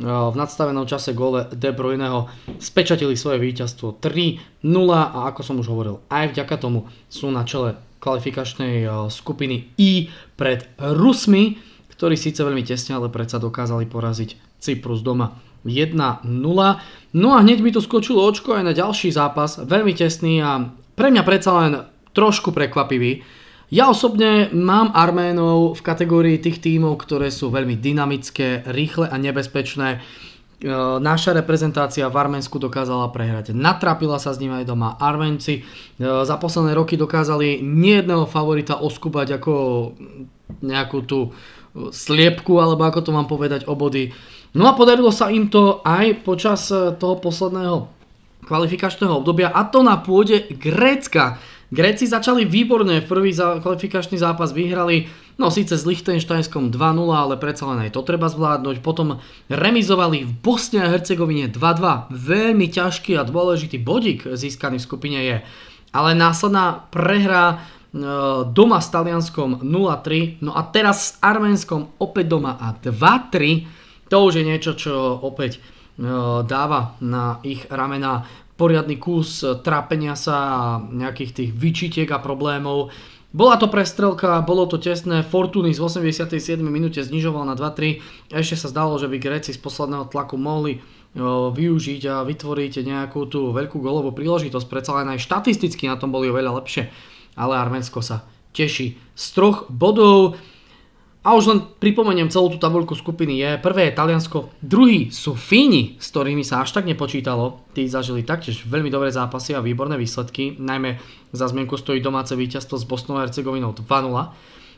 v 0.00 0.36
nadstavenom 0.36 0.88
čase 0.88 1.12
gole 1.12 1.46
De 1.52 1.68
Bruyneho 1.68 2.32
spečatili 2.56 3.14
svoje 3.18 3.38
víťazstvo 3.38 4.00
3-0 4.00 4.64
a 4.92 5.28
ako 5.28 5.40
som 5.44 5.60
už 5.60 5.68
hovoril, 5.68 6.00
aj 6.08 6.32
vďaka 6.32 6.56
tomu 6.56 6.88
sú 7.12 7.28
na 7.28 7.44
čele 7.44 7.76
kvalifikačnej 8.02 8.88
skupiny 9.12 9.70
I 9.78 10.10
pred 10.34 10.66
Rusmi, 10.80 11.60
ktorí 11.94 12.18
síce 12.18 12.42
veľmi 12.42 12.66
tesne, 12.66 12.98
ale 12.98 13.12
predsa 13.12 13.38
dokázali 13.38 13.86
poraziť 13.86 14.58
Cyprus 14.58 15.06
doma 15.06 15.38
1-0. 15.62 15.94
No 17.14 17.28
a 17.30 17.38
hneď 17.38 17.62
mi 17.62 17.70
to 17.70 17.78
skočilo 17.78 18.26
očko 18.26 18.58
aj 18.58 18.66
na 18.66 18.74
ďalší 18.74 19.14
zápas, 19.14 19.62
veľmi 19.62 19.94
tesný 19.94 20.42
a 20.42 20.66
pre 20.98 21.14
mňa 21.14 21.22
predsa 21.22 21.50
len 21.62 21.72
trošku 22.10 22.50
prekvapivý. 22.50 23.22
Ja 23.72 23.88
osobne 23.88 24.52
mám 24.52 24.92
Arménov 24.92 25.80
v 25.80 25.80
kategórii 25.80 26.36
tých 26.36 26.60
tímov, 26.60 27.00
ktoré 27.00 27.32
sú 27.32 27.48
veľmi 27.48 27.80
dynamické, 27.80 28.68
rýchle 28.68 29.08
a 29.08 29.16
nebezpečné. 29.16 29.88
E, 29.96 29.98
naša 31.00 31.32
reprezentácia 31.32 32.04
v 32.12 32.20
Arménsku 32.20 32.60
dokázala 32.60 33.08
prehrať. 33.08 33.56
Natrapila 33.56 34.20
sa 34.20 34.36
s 34.36 34.44
ním 34.44 34.52
aj 34.52 34.68
doma. 34.68 35.00
Arménci 35.00 35.54
e, 35.56 35.62
za 36.04 36.36
posledné 36.36 36.76
roky 36.76 37.00
dokázali 37.00 37.64
nejedného 37.64 38.28
favorita 38.28 38.76
oskúbať 38.76 39.40
ako 39.40 39.52
nejakú 40.60 40.98
tú 41.08 41.32
sliepku, 41.72 42.60
alebo 42.60 42.84
ako 42.84 43.00
to 43.00 43.16
mám 43.16 43.24
povedať, 43.24 43.64
obody. 43.64 44.12
No 44.52 44.68
a 44.68 44.76
podarilo 44.76 45.08
sa 45.08 45.32
im 45.32 45.48
to 45.48 45.80
aj 45.80 46.20
počas 46.28 46.68
e, 46.68 46.92
toho 47.00 47.16
posledného 47.16 47.88
kvalifikačného 48.44 49.24
obdobia 49.24 49.48
a 49.48 49.64
to 49.64 49.80
na 49.80 49.96
pôde 49.96 50.44
Grécka. 50.60 51.40
Gréci 51.72 52.04
začali 52.04 52.44
výborne, 52.44 53.00
v 53.00 53.08
prvý 53.08 53.32
kvalifikačný 53.32 54.20
zápas 54.20 54.52
vyhrali, 54.52 55.08
no 55.40 55.48
síce 55.48 55.72
s 55.72 55.88
Liechtensteinskom 55.88 56.68
2-0, 56.68 56.76
ale 57.08 57.40
predsa 57.40 57.64
len 57.72 57.88
aj 57.88 57.96
to 57.96 58.04
treba 58.04 58.28
zvládnuť. 58.28 58.84
Potom 58.84 59.24
remizovali 59.48 60.28
v 60.28 60.32
Bosne 60.44 60.84
a 60.84 60.92
Hercegovine 60.92 61.48
2-2, 61.48 62.12
veľmi 62.12 62.68
ťažký 62.68 63.16
a 63.16 63.24
dôležitý 63.24 63.80
bodík 63.80 64.28
získaný 64.36 64.84
v 64.84 64.86
skupine 64.86 65.18
je. 65.24 65.36
Ale 65.96 66.12
následná 66.12 66.84
prehra 66.92 67.44
e, 67.48 67.56
doma 68.52 68.84
s 68.84 68.92
Talianskom 68.92 69.64
0-3, 69.64 70.44
no 70.44 70.52
a 70.52 70.68
teraz 70.68 70.96
s 71.00 71.10
Arménskom 71.24 71.96
opäť 71.96 72.36
doma 72.36 72.60
a 72.60 72.76
2-3 72.76 73.82
to 74.12 74.28
už 74.28 74.36
je 74.36 74.44
niečo, 74.44 74.76
čo 74.76 74.92
opäť 75.24 75.56
e, 75.56 75.60
dáva 76.44 77.00
na 77.00 77.40
ich 77.40 77.64
ramena 77.72 78.28
poriadny 78.62 78.94
kus 78.94 79.42
trápenia 79.42 80.14
sa 80.14 80.36
a 80.38 80.62
nejakých 80.86 81.30
tých 81.34 81.50
vyčitiek 81.50 82.08
a 82.14 82.22
problémov. 82.22 82.94
Bola 83.34 83.58
to 83.58 83.66
prestrelka, 83.66 84.38
bolo 84.46 84.70
to 84.70 84.78
tesné, 84.78 85.26
Fortuny 85.26 85.74
z 85.74 85.82
87. 85.82 86.62
minúte 86.62 87.02
znižoval 87.02 87.42
na 87.42 87.58
2-3, 87.58 88.30
ešte 88.30 88.54
sa 88.54 88.70
zdalo, 88.70 89.00
že 89.02 89.10
by 89.10 89.16
Gréci 89.18 89.50
z 89.50 89.58
posledného 89.58 90.06
tlaku 90.12 90.36
mohli 90.36 90.76
e, 90.76 90.80
využiť 91.50 92.02
a 92.12 92.28
vytvoriť 92.28 92.84
nejakú 92.84 93.24
tú 93.32 93.50
veľkú 93.50 93.80
golovú 93.80 94.12
príležitosť, 94.12 94.68
predsa 94.68 95.00
len 95.00 95.16
aj 95.16 95.24
štatisticky 95.24 95.88
na 95.88 95.96
tom 95.96 96.12
boli 96.12 96.28
oveľa 96.28 96.60
lepšie, 96.60 96.92
ale 97.32 97.56
Arménsko 97.56 98.04
sa 98.04 98.28
teší 98.52 99.00
z 99.16 99.26
troch 99.32 99.66
bodov. 99.72 100.36
A 101.22 101.38
už 101.38 101.44
len 101.54 101.62
pripomeniem 101.78 102.34
celú 102.34 102.50
tú 102.50 102.58
tabuľku 102.58 102.98
skupiny 102.98 103.38
je. 103.38 103.50
Prvé 103.62 103.88
je 103.88 103.94
Taliansko, 103.94 104.50
druhý 104.58 105.14
sú 105.14 105.38
Fíni, 105.38 105.94
s 106.02 106.10
ktorými 106.10 106.42
sa 106.42 106.66
až 106.66 106.74
tak 106.74 106.82
nepočítalo. 106.82 107.62
Tí 107.78 107.86
zažili 107.86 108.26
taktiež 108.26 108.66
veľmi 108.66 108.90
dobré 108.90 109.14
zápasy 109.14 109.54
a 109.54 109.62
výborné 109.62 109.94
výsledky. 109.94 110.58
Najmä 110.58 110.98
za 111.30 111.46
zmienku 111.46 111.78
stojí 111.78 112.02
domáce 112.02 112.34
víťazstvo 112.34 112.74
s 112.74 112.82
Bosnou 112.82 113.22
a 113.22 113.30
Hercegovinou 113.30 113.70
2-0. 113.70 113.86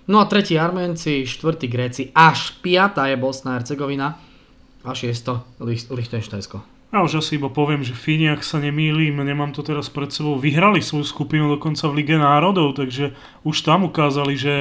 No 0.05 0.20
a 0.20 0.28
tretí 0.28 0.61
Arménci, 0.61 1.24
štvrtý 1.24 1.64
Gréci, 1.64 2.12
až 2.12 2.61
piatá 2.61 3.09
je 3.09 3.16
Bosna 3.16 3.57
a 3.57 3.64
Hercegovina 3.64 4.20
a 4.84 4.92
šiesto 4.92 5.49
Lichtensteinsko. 5.88 6.61
Ja 6.92 7.01
už 7.03 7.24
asi 7.24 7.40
iba 7.40 7.49
poviem, 7.49 7.80
že 7.80 7.97
Fíni, 7.97 8.28
ak 8.28 8.45
sa 8.45 8.61
nemýlim, 8.61 9.16
nemám 9.16 9.57
to 9.57 9.64
teraz 9.64 9.88
pred 9.88 10.12
sebou, 10.12 10.36
vyhrali 10.36 10.84
svoju 10.84 11.09
skupinu 11.09 11.49
dokonca 11.51 11.88
v 11.88 12.05
Lige 12.05 12.20
národov, 12.20 12.76
takže 12.76 13.16
už 13.49 13.64
tam 13.64 13.88
ukázali, 13.88 14.36
že 14.36 14.55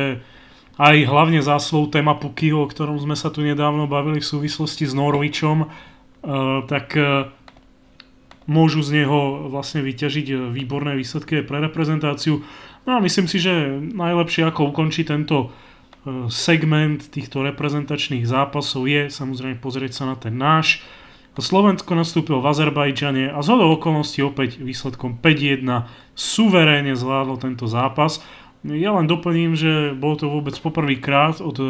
aj 0.77 1.05
hlavne 1.05 1.41
záslov 1.45 1.93
téma 1.93 2.17
Pukyho, 2.17 2.65
o 2.65 2.69
ktorom 2.69 2.97
sme 2.97 3.13
sa 3.13 3.29
tu 3.29 3.45
nedávno 3.45 3.85
bavili 3.85 4.17
v 4.17 4.29
súvislosti 4.29 4.89
s 4.89 4.93
Norwichom, 4.97 5.65
eh, 5.65 5.69
tak 6.65 6.97
eh, 6.97 7.29
môžu 8.49 8.81
z 8.81 9.03
neho 9.03 9.47
vlastne 9.53 9.85
vyťažiť 9.85 10.51
výborné 10.51 10.97
výsledky 10.97 11.45
pre 11.45 11.61
reprezentáciu. 11.61 12.41
No 12.83 12.97
a 12.97 12.99
myslím 12.99 13.29
si, 13.29 13.39
že 13.39 13.79
najlepšie 13.79 14.49
ako 14.49 14.73
ukončiť 14.73 15.05
tento 15.05 15.49
eh, 15.49 16.25
segment 16.33 17.05
týchto 17.05 17.45
reprezentačných 17.45 18.25
zápasov 18.25 18.89
je 18.89 19.13
samozrejme 19.13 19.61
pozrieť 19.61 20.01
sa 20.01 20.03
na 20.09 20.15
ten 20.17 20.33
náš. 20.33 20.81
Slovensko 21.33 21.97
nastúpil 21.97 22.37
v 22.37 22.45
Azerbajdžane 22.45 23.33
a 23.33 23.41
z 23.41 23.57
okolností 23.57 24.21
opäť 24.21 24.61
výsledkom 24.61 25.17
5-1 25.17 25.65
suverénne 26.13 26.93
zvládlo 26.93 27.41
tento 27.41 27.65
zápas. 27.65 28.21
Ja 28.63 28.95
len 28.95 29.11
doplním, 29.11 29.59
že 29.59 29.91
bolo 29.91 30.15
to 30.15 30.31
vôbec 30.31 30.55
poprvýkrát 30.55 31.43
od 31.43 31.57
e, 31.59 31.65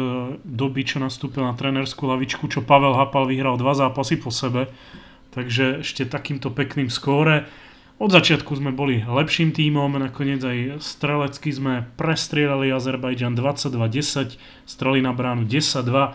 doby, 0.46 0.86
čo 0.86 1.02
nastúpil 1.02 1.42
na 1.42 1.58
trénerskú 1.58 2.06
lavičku, 2.06 2.46
čo 2.46 2.62
Pavel 2.62 2.94
Hapal 2.94 3.26
vyhral 3.26 3.58
dva 3.58 3.74
zápasy 3.74 4.14
po 4.14 4.30
sebe. 4.30 4.70
Takže 5.34 5.82
ešte 5.82 6.06
takýmto 6.06 6.54
pekným 6.54 6.86
skóre. 6.86 7.50
Od 7.98 8.14
začiatku 8.14 8.54
sme 8.54 8.70
boli 8.70 9.02
lepším 9.02 9.50
tímom, 9.50 9.90
nakoniec 9.98 10.38
aj 10.38 10.78
strelecky 10.78 11.50
sme 11.50 11.90
prestrielali 11.98 12.70
Azerbajdžan 12.70 13.34
22-10, 13.34 14.38
streli 14.62 15.02
na 15.02 15.10
bránu 15.10 15.50
10-2. 15.50 16.14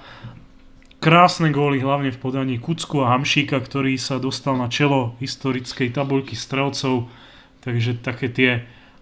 krásne 1.04 1.52
góly, 1.52 1.84
hlavne 1.84 2.16
v 2.16 2.20
podaní 2.24 2.56
Kucku 2.56 3.04
a 3.04 3.20
Hamšíka, 3.20 3.60
ktorý 3.60 4.00
sa 4.00 4.16
dostal 4.16 4.56
na 4.56 4.72
čelo 4.72 5.20
historickej 5.20 5.92
tabuľky 5.92 6.40
strelcov. 6.40 7.12
Takže 7.64 8.00
také 8.00 8.32
tie 8.32 8.52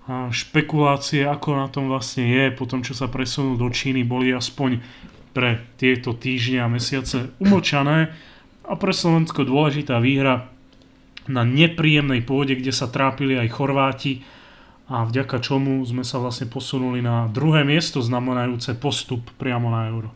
špekulácie, 0.08 1.28
ako 1.28 1.50
na 1.60 1.68
tom 1.68 1.92
vlastne 1.92 2.24
je, 2.24 2.46
po 2.56 2.64
tom, 2.64 2.80
čo 2.80 2.96
sa 2.96 3.12
presunul 3.12 3.60
do 3.60 3.68
Číny, 3.68 4.08
boli 4.08 4.32
aspoň 4.32 4.80
pre 5.36 5.62
tieto 5.76 6.16
týždne 6.16 6.64
a 6.64 6.72
mesiace 6.72 7.30
umlčané. 7.44 8.16
A 8.68 8.74
pre 8.76 8.96
Slovensko 8.96 9.44
dôležitá 9.44 10.00
výhra 10.00 10.48
na 11.28 11.44
nepríjemnej 11.44 12.24
pôde, 12.24 12.56
kde 12.56 12.72
sa 12.72 12.88
trápili 12.88 13.36
aj 13.36 13.52
Chorváti 13.52 14.24
a 14.88 15.04
vďaka 15.04 15.44
čomu 15.44 15.84
sme 15.84 16.08
sa 16.08 16.24
vlastne 16.24 16.48
posunuli 16.48 17.04
na 17.04 17.28
druhé 17.28 17.68
miesto 17.68 18.00
znamenajúce 18.00 18.80
postup 18.80 19.28
priamo 19.36 19.68
na 19.68 19.92
euro. 19.92 20.10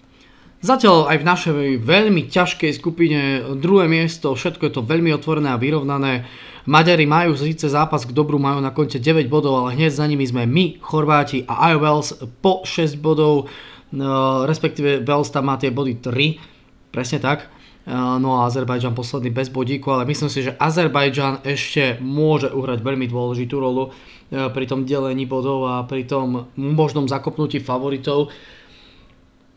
Zatiaľ 0.62 1.10
aj 1.10 1.18
v 1.18 1.26
našej 1.26 1.54
veľmi 1.82 2.30
ťažkej 2.30 2.72
skupine 2.78 3.20
druhé 3.58 3.90
miesto, 3.90 4.38
všetko 4.38 4.70
je 4.70 4.74
to 4.78 4.86
veľmi 4.86 5.10
otvorené 5.10 5.50
a 5.50 5.58
vyrovnané. 5.58 6.30
Maďari 6.70 7.10
majú 7.10 7.34
síce 7.34 7.66
zápas 7.66 8.06
k 8.06 8.14
dobru, 8.14 8.38
majú 8.38 8.62
na 8.62 8.70
konte 8.70 9.02
9 9.02 9.26
bodov, 9.26 9.58
ale 9.58 9.74
hneď 9.74 9.90
za 9.90 10.06
nimi 10.06 10.22
sme 10.22 10.46
my, 10.46 10.78
Chorváti 10.78 11.42
a 11.50 11.74
aj 11.74 11.76
Wales 11.82 12.10
po 12.46 12.62
6 12.62 12.94
bodov, 13.02 13.50
no, 13.90 14.46
respektíve 14.46 15.02
Wales 15.02 15.34
tam 15.34 15.50
má 15.50 15.58
tie 15.58 15.74
body 15.74 15.98
3, 15.98 16.94
presne 16.94 17.18
tak. 17.18 17.50
No 17.90 18.38
a 18.38 18.46
Azerbajdžan 18.46 18.94
posledný 18.94 19.34
bez 19.34 19.50
bodíku, 19.50 19.90
ale 19.90 20.06
myslím 20.06 20.30
si, 20.30 20.46
že 20.46 20.54
Azerbajdžan 20.62 21.42
ešte 21.42 21.98
môže 21.98 22.54
uhrať 22.54 22.86
veľmi 22.86 23.10
dôležitú 23.10 23.58
rolu 23.58 23.90
pri 24.30 24.66
tom 24.70 24.86
delení 24.86 25.26
bodov 25.26 25.66
a 25.66 25.82
pri 25.90 26.06
tom 26.06 26.54
možnom 26.54 27.10
zakopnutí 27.10 27.58
favoritov. 27.58 28.30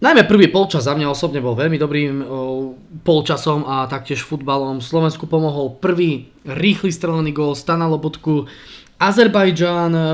Najmä 0.04 0.28
prvý 0.28 0.52
polčas 0.52 0.84
za 0.84 0.92
mňa 0.92 1.08
osobne 1.08 1.40
bol 1.40 1.56
veľmi 1.56 1.80
dobrým 1.80 2.20
polčasom 3.08 3.64
a 3.64 3.88
taktiež 3.88 4.20
futbalom. 4.20 4.84
Slovensku 4.84 5.24
pomohol 5.24 5.80
prvý 5.80 6.28
rýchly 6.44 6.92
strelený 6.92 7.32
gól 7.32 7.56
Stana 7.56 7.88
Lobotku. 7.88 8.44
Azerbajdžan 9.00 9.92
e, 9.96 10.04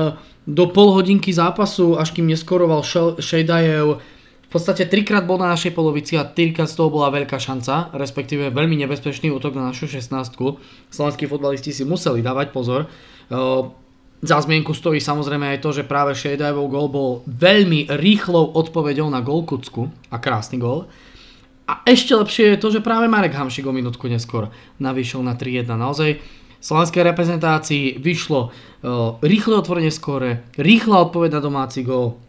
do 0.47 0.71
pol 0.71 0.95
hodinky 0.95 1.35
zápasu, 1.35 1.99
až 1.99 2.15
kým 2.15 2.23
neskoroval 2.31 2.87
Šejdajev, 3.19 3.99
v 3.99 4.49
podstate 4.49 4.87
trikrát 4.87 5.27
bol 5.27 5.35
na 5.35 5.51
našej 5.51 5.75
polovici 5.75 6.15
a 6.15 6.23
trikrát 6.23 6.71
z 6.71 6.79
toho 6.79 6.87
bola 6.87 7.11
veľká 7.11 7.35
šanca, 7.35 7.91
respektíve 7.91 8.47
veľmi 8.47 8.79
nebezpečný 8.87 9.27
útok 9.27 9.59
na 9.59 9.75
našu 9.75 9.91
16. 9.91 10.07
Slovenskí 10.87 11.27
futbalisti 11.27 11.75
si 11.75 11.83
museli 11.83 12.23
dávať 12.23 12.55
pozor. 12.55 12.87
E, 14.21 14.27
za 14.27 14.37
zmienku 14.37 14.77
stojí 14.77 15.01
samozrejme 15.01 15.57
aj 15.57 15.59
to, 15.65 15.69
že 15.73 15.89
práve 15.89 16.13
Shadajevov 16.13 16.69
gol 16.69 16.87
bol 16.87 17.11
veľmi 17.25 17.89
rýchlou 17.89 18.53
odpoveďou 18.53 19.09
na 19.09 19.25
gol 19.25 19.43
Kucku 19.43 19.89
a 20.13 20.21
krásny 20.21 20.61
gol. 20.61 20.85
A 21.65 21.81
ešte 21.87 22.13
lepšie 22.13 22.53
je 22.53 22.61
to, 22.61 22.67
že 22.69 22.85
práve 22.85 23.07
Marek 23.07 23.33
Hamšik 23.33 23.65
o 23.65 23.73
minútku 23.73 24.05
neskôr 24.11 24.51
navýšil 24.77 25.23
na 25.23 25.33
3-1. 25.33 25.71
Naozaj 25.71 26.19
slovenskej 26.61 27.01
reprezentácii 27.01 27.97
vyšlo 27.97 28.51
uh, 28.51 29.17
rýchle 29.23 29.55
otvorenie 29.55 29.89
skóre, 29.89 30.45
rýchla 30.59 31.09
odpoveď 31.09 31.39
na 31.39 31.41
domáci 31.41 31.81
gol, 31.81 32.19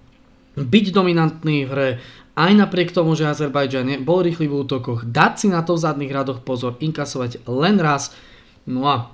byť 0.56 0.86
dominantný 0.94 1.66
v 1.66 1.70
hre, 1.74 1.88
aj 2.32 2.52
napriek 2.56 2.96
tomu, 2.96 3.12
že 3.12 3.28
Azerbajdžan 3.28 4.08
bol 4.08 4.24
rýchly 4.24 4.48
v 4.48 4.64
útokoch, 4.64 5.04
dať 5.04 5.32
si 5.36 5.46
na 5.52 5.60
to 5.60 5.76
v 5.76 5.84
zadných 5.84 6.12
radoch 6.12 6.40
pozor, 6.40 6.80
inkasovať 6.80 7.44
len 7.44 7.76
raz. 7.76 8.16
No 8.64 8.88
a 8.88 9.12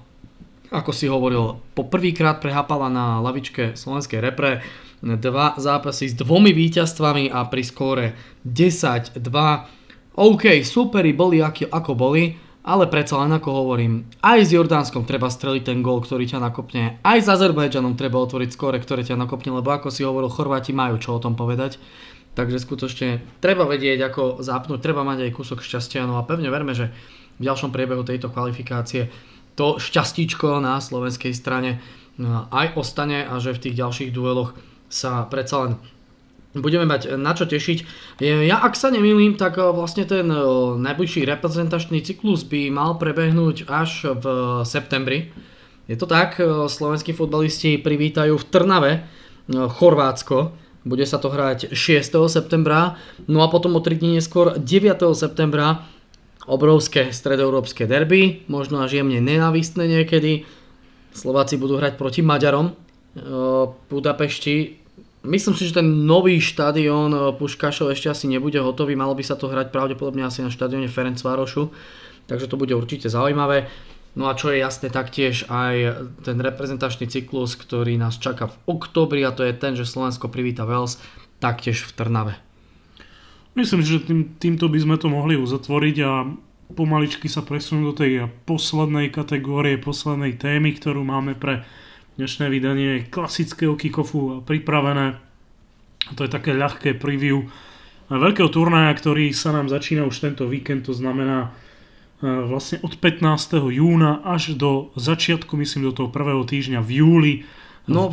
ako 0.68 0.90
si 0.92 1.08
hovoril, 1.08 1.60
po 1.72 1.88
prvýkrát 1.88 2.40
prehápala 2.44 2.92
na 2.92 3.18
lavičke 3.24 3.72
slovenskej 3.76 4.20
repre 4.20 4.60
dva 5.00 5.54
zápasy 5.56 6.10
s 6.10 6.14
dvomi 6.18 6.50
víťazstvami 6.52 7.30
a 7.30 7.46
pri 7.46 7.62
skóre 7.62 8.06
10-2. 8.42 9.22
OK, 10.18 10.44
superi 10.66 11.14
boli 11.14 11.38
ako, 11.38 11.70
ako 11.70 11.92
boli, 11.94 12.34
ale 12.66 12.90
predsa 12.90 13.22
len 13.22 13.32
ako 13.32 13.48
hovorím, 13.64 14.04
aj 14.20 14.38
s 14.44 14.50
Jordánskom 14.52 15.06
treba 15.06 15.30
streliť 15.30 15.62
ten 15.72 15.78
gól, 15.80 16.02
ktorý 16.02 16.26
ťa 16.26 16.42
nakopne, 16.42 16.98
aj 17.00 17.18
s 17.24 17.28
Azerbajdžanom 17.30 17.94
treba 17.94 18.18
otvoriť 18.20 18.50
skóre, 18.52 18.82
ktoré 18.82 19.06
ťa 19.06 19.16
nakopne, 19.16 19.54
lebo 19.54 19.70
ako 19.70 19.88
si 19.88 20.02
hovoril, 20.04 20.28
Chorváti 20.28 20.74
majú 20.74 20.98
čo 20.98 21.16
o 21.16 21.22
tom 21.22 21.38
povedať. 21.38 21.80
Takže 22.36 22.62
skutočne 22.62 23.24
treba 23.42 23.66
vedieť, 23.66 23.98
ako 24.10 24.22
zapnúť, 24.44 24.78
treba 24.78 25.02
mať 25.02 25.26
aj 25.26 25.34
kúsok 25.34 25.58
šťastia, 25.58 26.06
no 26.06 26.20
a 26.20 26.26
pevne 26.26 26.52
verme, 26.52 26.70
že 26.70 26.92
v 27.38 27.46
ďalšom 27.46 27.70
priebehu 27.70 28.02
tejto 28.02 28.30
kvalifikácie 28.34 29.10
to 29.58 29.82
šťastíčko 29.82 30.62
na 30.62 30.78
slovenskej 30.78 31.34
strane 31.34 31.82
no, 32.14 32.46
aj 32.54 32.78
ostane 32.78 33.26
a 33.26 33.42
že 33.42 33.58
v 33.58 33.62
tých 33.66 33.78
ďalších 33.82 34.14
dueloch 34.14 34.54
sa 34.86 35.26
predsa 35.26 35.66
len 35.66 35.72
budeme 36.56 36.88
mať 36.88 37.20
na 37.20 37.36
čo 37.36 37.44
tešiť. 37.44 37.78
Ja 38.22 38.62
ak 38.62 38.72
sa 38.78 38.88
nemýlim, 38.88 39.36
tak 39.36 39.60
e, 39.60 39.68
vlastne 39.68 40.08
ten 40.08 40.26
e, 40.32 40.40
najbližší 40.80 41.28
reprezentačný 41.28 42.00
cyklus 42.00 42.46
by 42.48 42.72
mal 42.72 42.96
prebehnúť 42.96 43.68
až 43.68 44.16
v 44.16 44.24
septembri. 44.64 45.28
Je 45.86 45.96
to 46.00 46.08
tak, 46.08 46.40
e, 46.40 46.66
slovenskí 46.66 47.12
futbalisti 47.12 47.76
privítajú 47.78 48.40
v 48.40 48.48
Trnave 48.48 48.92
Chorvátsko, 49.48 50.52
bude 50.84 51.04
sa 51.08 51.16
to 51.16 51.32
hrať 51.32 51.72
6. 51.72 52.28
septembra, 52.28 52.96
no 53.28 53.40
a 53.40 53.48
potom 53.48 53.76
o 53.76 53.80
3 53.80 53.96
dní 53.96 54.20
neskôr 54.20 54.56
9. 54.56 54.64
septembra 55.16 55.88
obrovské 56.48 57.12
stredoeurópske 57.12 57.84
derby, 57.84 58.48
možno 58.48 58.80
až 58.80 59.04
jemne 59.04 59.20
nenávistné 59.20 59.84
niekedy. 59.84 60.48
Slováci 61.12 61.60
budú 61.60 61.76
hrať 61.76 62.00
proti 62.00 62.24
Maďarom 62.24 62.72
v 63.12 63.68
Budapešti. 63.92 64.80
Myslím 65.28 65.54
si, 65.58 65.68
že 65.68 65.82
ten 65.82 66.08
nový 66.08 66.40
štadión 66.40 67.36
Puškašov 67.36 67.92
ešte 67.92 68.08
asi 68.08 68.30
nebude 68.30 68.56
hotový, 68.62 68.96
malo 68.96 69.12
by 69.12 69.24
sa 69.26 69.36
to 69.36 69.50
hrať 69.50 69.68
pravdepodobne 69.74 70.24
asi 70.24 70.40
na 70.40 70.48
štadióne 70.48 70.88
Ferencvárošu, 70.88 71.68
takže 72.30 72.48
to 72.48 72.56
bude 72.56 72.72
určite 72.72 73.12
zaujímavé. 73.12 73.68
No 74.16 74.30
a 74.30 74.38
čo 74.38 74.48
je 74.48 74.62
jasné 74.62 74.88
taktiež 74.88 75.44
aj 75.52 76.08
ten 76.24 76.40
reprezentačný 76.40 77.12
cyklus, 77.12 77.60
ktorý 77.60 78.00
nás 78.00 78.16
čaká 78.16 78.48
v 78.48 78.56
oktobri 78.66 79.20
a 79.26 79.34
to 79.34 79.44
je 79.44 79.52
ten, 79.52 79.76
že 79.76 79.84
Slovensko 79.84 80.32
privíta 80.32 80.64
Wales 80.64 80.96
taktiež 81.38 81.84
v 81.84 81.92
Trnave. 81.92 82.34
Myslím, 83.58 83.82
že 83.82 84.06
tým, 84.06 84.38
týmto 84.38 84.70
by 84.70 84.78
sme 84.78 84.96
to 85.02 85.10
mohli 85.10 85.34
uzatvoriť 85.34 85.96
a 86.06 86.30
pomaličky 86.78 87.26
sa 87.26 87.42
presunúť 87.42 87.84
do 87.90 87.94
tej 87.98 88.12
poslednej 88.46 89.10
kategórie, 89.10 89.82
poslednej 89.82 90.38
témy, 90.38 90.78
ktorú 90.78 91.02
máme 91.02 91.34
pre 91.34 91.66
dnešné 92.22 92.46
vydanie 92.54 93.10
klasického 93.10 93.74
kickofu 93.74 94.46
pripravené. 94.46 95.18
To 96.14 96.22
je 96.22 96.30
také 96.30 96.54
ľahké 96.54 97.02
preview 97.02 97.50
veľkého 98.06 98.46
turnaja, 98.46 98.94
ktorý 98.94 99.34
sa 99.34 99.50
nám 99.50 99.66
začína 99.66 100.06
už 100.06 100.22
tento 100.22 100.46
víkend, 100.46 100.86
to 100.86 100.94
znamená 100.94 101.50
e, 102.22 102.30
vlastne 102.30 102.78
od 102.86 102.94
15. 102.94 103.58
júna 103.74 104.22
až 104.22 104.54
do 104.54 104.94
začiatku, 104.94 105.58
myslím 105.58 105.90
do 105.90 105.98
toho 105.98 106.08
prvého 106.14 106.46
týždňa 106.46 106.78
v 106.78 106.90
júli 107.02 107.32
No 107.88 108.12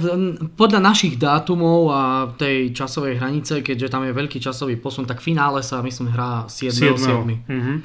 podľa 0.55 0.79
našich 0.79 1.19
dátumov 1.19 1.91
a 1.91 2.31
tej 2.39 2.71
časovej 2.71 3.19
hranice, 3.19 3.59
keďže 3.59 3.91
tam 3.91 4.07
je 4.07 4.15
veľký 4.15 4.39
časový 4.39 4.79
posun, 4.79 5.03
tak 5.03 5.19
finále 5.19 5.59
sa 5.59 5.83
myslím 5.83 6.15
hrá 6.15 6.47
7. 6.47 6.95
7. 6.95 6.95
7. 6.95 7.43
Mm-hmm. 7.43 7.77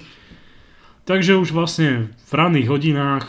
Takže 1.03 1.35
už 1.35 1.51
vlastne 1.51 2.15
v 2.15 2.33
ranných 2.33 2.71
hodinách 2.71 3.27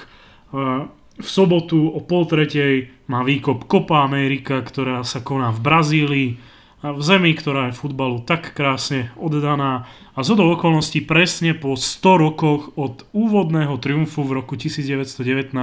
v 1.22 1.28
sobotu 1.30 1.90
o 1.90 2.00
pol 2.06 2.30
tretej 2.30 2.94
má 3.10 3.26
výkop 3.26 3.66
Copa 3.66 4.06
America, 4.06 4.62
ktorá 4.62 5.02
sa 5.02 5.26
koná 5.26 5.50
v 5.50 5.60
Brazílii 5.66 6.30
v 6.82 7.02
zemi, 7.06 7.38
ktorá 7.38 7.70
je 7.70 7.78
futbalu 7.78 8.26
tak 8.26 8.58
krásne 8.58 9.14
oddaná 9.14 9.86
a 10.18 10.26
zo 10.26 10.34
do 10.34 10.50
okolností 10.50 11.06
presne 11.06 11.54
po 11.54 11.78
100 11.78 12.26
rokoch 12.26 12.74
od 12.74 13.06
úvodného 13.14 13.78
triumfu 13.78 14.26
v 14.26 14.42
roku 14.42 14.58
1919 14.58 15.54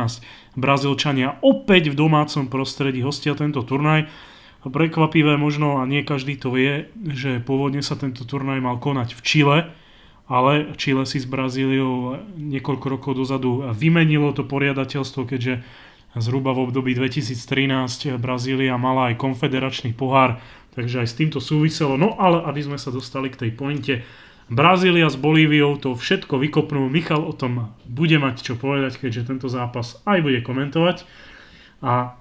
Brazílčania 0.54 1.42
opäť 1.42 1.90
v 1.90 1.98
domácom 1.98 2.46
prostredí 2.46 3.02
hostia 3.02 3.34
tento 3.34 3.66
turnaj. 3.66 4.06
Prekvapivé 4.62 5.34
možno, 5.34 5.82
a 5.82 5.86
nie 5.90 6.06
každý 6.06 6.38
to 6.38 6.54
vie, 6.54 6.90
že 7.10 7.42
pôvodne 7.42 7.82
sa 7.82 7.98
tento 7.98 8.22
turnaj 8.22 8.62
mal 8.62 8.78
konať 8.78 9.18
v 9.18 9.20
Čile, 9.22 9.58
ale 10.30 10.76
Čile 10.78 11.02
si 11.02 11.18
s 11.18 11.26
Brazíliou 11.26 12.20
niekoľko 12.36 12.86
rokov 12.94 13.12
dozadu 13.18 13.66
vymenilo 13.74 14.30
to 14.36 14.46
poriadateľstvo, 14.46 15.24
keďže 15.24 15.66
zhruba 16.18 16.52
v 16.54 16.68
období 16.68 16.92
2013 16.94 18.18
Brazília 18.18 18.74
mala 18.80 19.12
aj 19.12 19.20
konfederačný 19.20 19.92
pohár, 19.92 20.40
Takže 20.78 21.02
aj 21.02 21.08
s 21.10 21.18
týmto 21.18 21.42
súviselo. 21.42 21.98
No 21.98 22.14
ale 22.22 22.38
aby 22.46 22.62
sme 22.62 22.78
sa 22.78 22.94
dostali 22.94 23.34
k 23.34 23.42
tej 23.42 23.50
pointe, 23.58 23.94
Brazília 24.46 25.10
s 25.10 25.18
Bolíviou 25.18 25.74
to 25.74 25.98
všetko 25.98 26.38
vykopnú. 26.38 26.86
Michal 26.86 27.26
o 27.26 27.34
tom 27.34 27.74
bude 27.82 28.14
mať 28.22 28.46
čo 28.46 28.54
povedať, 28.54 29.02
keďže 29.02 29.26
tento 29.26 29.50
zápas 29.50 29.98
aj 30.06 30.22
bude 30.22 30.38
komentovať. 30.46 31.02
A 31.82 32.14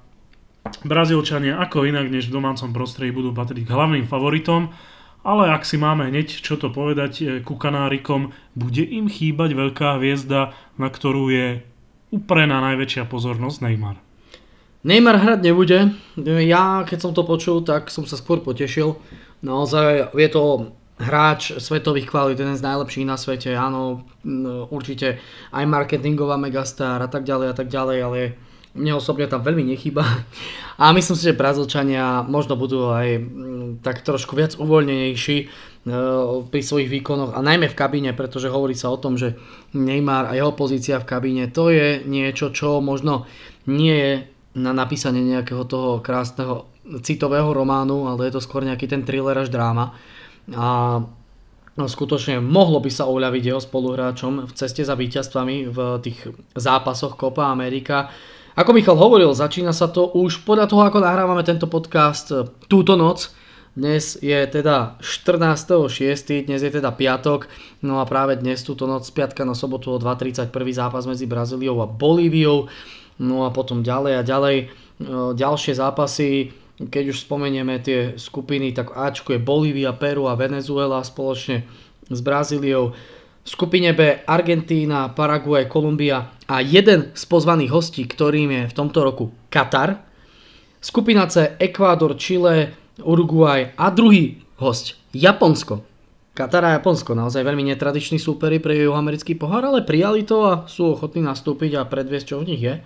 Brazílčania 0.81 1.61
ako 1.61 1.85
inak 1.85 2.09
než 2.09 2.33
v 2.33 2.41
domácom 2.41 2.73
prostredí 2.73 3.13
budú 3.13 3.29
patriť 3.29 3.61
k 3.61 3.73
hlavným 3.77 4.09
favoritom. 4.09 4.73
Ale 5.21 5.53
ak 5.53 5.61
si 5.61 5.77
máme 5.77 6.09
hneď 6.09 6.41
čo 6.41 6.57
to 6.57 6.73
povedať 6.73 7.13
eh, 7.21 7.27
ku 7.45 7.61
Kanárikom, 7.61 8.33
bude 8.57 8.81
im 8.81 9.05
chýbať 9.05 9.53
veľká 9.53 10.01
hviezda, 10.01 10.57
na 10.81 10.89
ktorú 10.89 11.29
je 11.29 11.61
uprená 12.09 12.57
najväčšia 12.73 13.05
pozornosť 13.05 13.69
Neymar. 13.69 14.06
Neymar 14.87 15.19
hrať 15.19 15.39
nebude. 15.43 15.91
Ja 16.47 16.87
keď 16.87 16.99
som 17.03 17.11
to 17.11 17.27
počul, 17.27 17.59
tak 17.67 17.91
som 17.91 18.07
sa 18.07 18.15
skôr 18.15 18.39
potešil. 18.39 18.95
Naozaj 19.43 20.15
je 20.15 20.29
to 20.31 20.71
hráč 20.97 21.59
svetových 21.59 22.07
kvalít, 22.09 22.39
jeden 22.39 22.57
z 22.57 22.65
najlepších 22.65 23.05
na 23.05 23.19
svete, 23.19 23.53
áno, 23.53 24.07
určite 24.73 25.21
aj 25.53 25.63
marketingová 25.69 26.41
megastar 26.41 26.97
a 27.03 27.09
tak 27.11 27.21
ďalej 27.21 27.47
a 27.51 27.55
tak 27.55 27.67
ďalej, 27.69 27.97
ale 28.01 28.19
mne 28.73 28.97
osobne 28.97 29.29
tam 29.29 29.45
veľmi 29.45 29.73
nechýba. 29.75 30.01
A 30.81 30.93
myslím 30.93 31.17
si, 31.17 31.25
že 31.25 31.33
Brazílčania 31.33 32.21
možno 32.21 32.53
budú 32.53 32.93
aj 32.93 33.17
tak 33.81 34.05
trošku 34.05 34.37
viac 34.37 34.53
uvoľnenejší 34.61 35.37
pri 36.53 36.61
svojich 36.61 36.85
výkonoch 36.85 37.33
a 37.33 37.41
najmä 37.41 37.65
v 37.71 37.79
kabíne, 37.79 38.11
pretože 38.13 38.51
hovorí 38.51 38.77
sa 38.77 38.93
o 38.93 39.01
tom, 39.01 39.17
že 39.17 39.33
Neymar 39.73 40.29
a 40.29 40.37
jeho 40.37 40.53
pozícia 40.53 41.01
v 41.01 41.09
kabíne 41.09 41.49
to 41.49 41.73
je 41.73 42.05
niečo, 42.05 42.53
čo 42.53 42.77
možno 42.77 43.25
nie 43.65 43.95
je 43.95 44.13
na 44.57 44.73
napísanie 44.73 45.21
nejakého 45.21 45.63
toho 45.69 46.01
krásneho 46.01 46.65
citového 47.05 47.53
románu, 47.53 48.09
ale 48.09 48.27
je 48.27 48.35
to 48.35 48.41
skôr 48.41 48.65
nejaký 48.65 48.89
ten 48.89 49.05
thriller 49.05 49.37
až 49.37 49.53
dráma 49.53 49.93
a 50.55 51.03
skutočne 51.77 52.39
mohlo 52.39 52.79
by 52.79 52.89
sa 52.89 53.05
uľaviť 53.05 53.43
jeho 53.43 53.61
spoluhráčom 53.61 54.47
v 54.47 54.51
ceste 54.55 54.81
za 54.81 54.95
víťazstvami 54.95 55.67
v 55.67 55.77
tých 56.01 56.31
zápasoch 56.55 57.19
Copa 57.19 57.51
Amerika. 57.51 58.09
Ako 58.57 58.73
Michal 58.73 58.97
hovoril, 58.97 59.29
začína 59.35 59.75
sa 59.75 59.91
to 59.91 60.09
už 60.15 60.41
podľa 60.47 60.65
toho, 60.71 60.81
ako 60.87 61.03
nahrávame 61.03 61.43
tento 61.45 61.69
podcast 61.69 62.31
túto 62.65 62.97
noc. 62.97 63.29
Dnes 63.77 64.17
je 64.17 64.33
teda 64.49 64.97
14.6., 65.05 66.49
dnes 66.49 66.65
je 66.65 66.71
teda 66.73 66.89
piatok, 66.89 67.45
no 67.85 68.01
a 68.01 68.09
práve 68.09 68.33
dnes 68.41 68.65
túto 68.65 68.89
noc 68.89 69.05
z 69.05 69.13
piatka 69.13 69.45
na 69.45 69.53
sobotu 69.53 69.93
o 69.93 70.01
2.31 70.01 70.49
zápas 70.73 71.05
medzi 71.05 71.29
Brazíliou 71.29 71.77
a 71.83 71.85
Bolíviou, 71.85 72.65
no 73.19 73.45
a 73.45 73.49
potom 73.49 73.81
ďalej 73.81 74.13
a 74.19 74.21
ďalej 74.21 74.57
ďalšie 75.37 75.73
zápasy 75.77 76.51
keď 76.77 77.09
už 77.09 77.25
spomenieme 77.25 77.81
tie 77.81 78.13
skupiny, 78.21 78.69
tak 78.69 78.93
Ačku 78.93 79.33
je 79.33 79.41
Bolívia, 79.41 79.97
Peru 79.97 80.29
a 80.29 80.37
Venezuela 80.37 81.01
spoločne 81.01 81.65
s 82.05 82.19
Brazíliou. 82.21 82.93
V 83.41 83.49
skupine 83.49 83.97
B 83.97 84.21
Argentína, 84.27 85.09
Paraguay, 85.09 85.65
Kolumbia 85.65 86.29
a 86.45 86.61
jeden 86.61 87.15
z 87.17 87.23
pozvaných 87.25 87.73
hostí, 87.73 88.05
ktorým 88.05 88.53
je 88.53 88.63
v 88.69 88.77
tomto 88.77 89.01
roku 89.01 89.33
Katar. 89.49 90.05
Skupina 90.77 91.25
C 91.25 91.57
Ekvádor, 91.57 92.13
Chile, 92.19 92.77
Uruguay 93.01 93.73
a 93.73 93.89
druhý 93.89 94.45
host 94.61 94.93
Japonsko. 95.17 95.81
Katar 96.37 96.61
a 96.69 96.77
Japonsko, 96.77 97.17
naozaj 97.17 97.41
veľmi 97.41 97.65
netradiční 97.73 98.21
súperi 98.21 98.61
pre 98.61 98.85
americký 98.85 99.33
pohár, 99.33 99.65
ale 99.65 99.81
prijali 99.81 100.21
to 100.21 100.45
a 100.45 100.53
sú 100.69 100.93
ochotní 100.93 101.25
nastúpiť 101.25 101.81
a 101.81 101.89
predviesť, 101.89 102.25
čo 102.29 102.37
v 102.37 102.53
nich 102.53 102.61
je. 102.61 102.77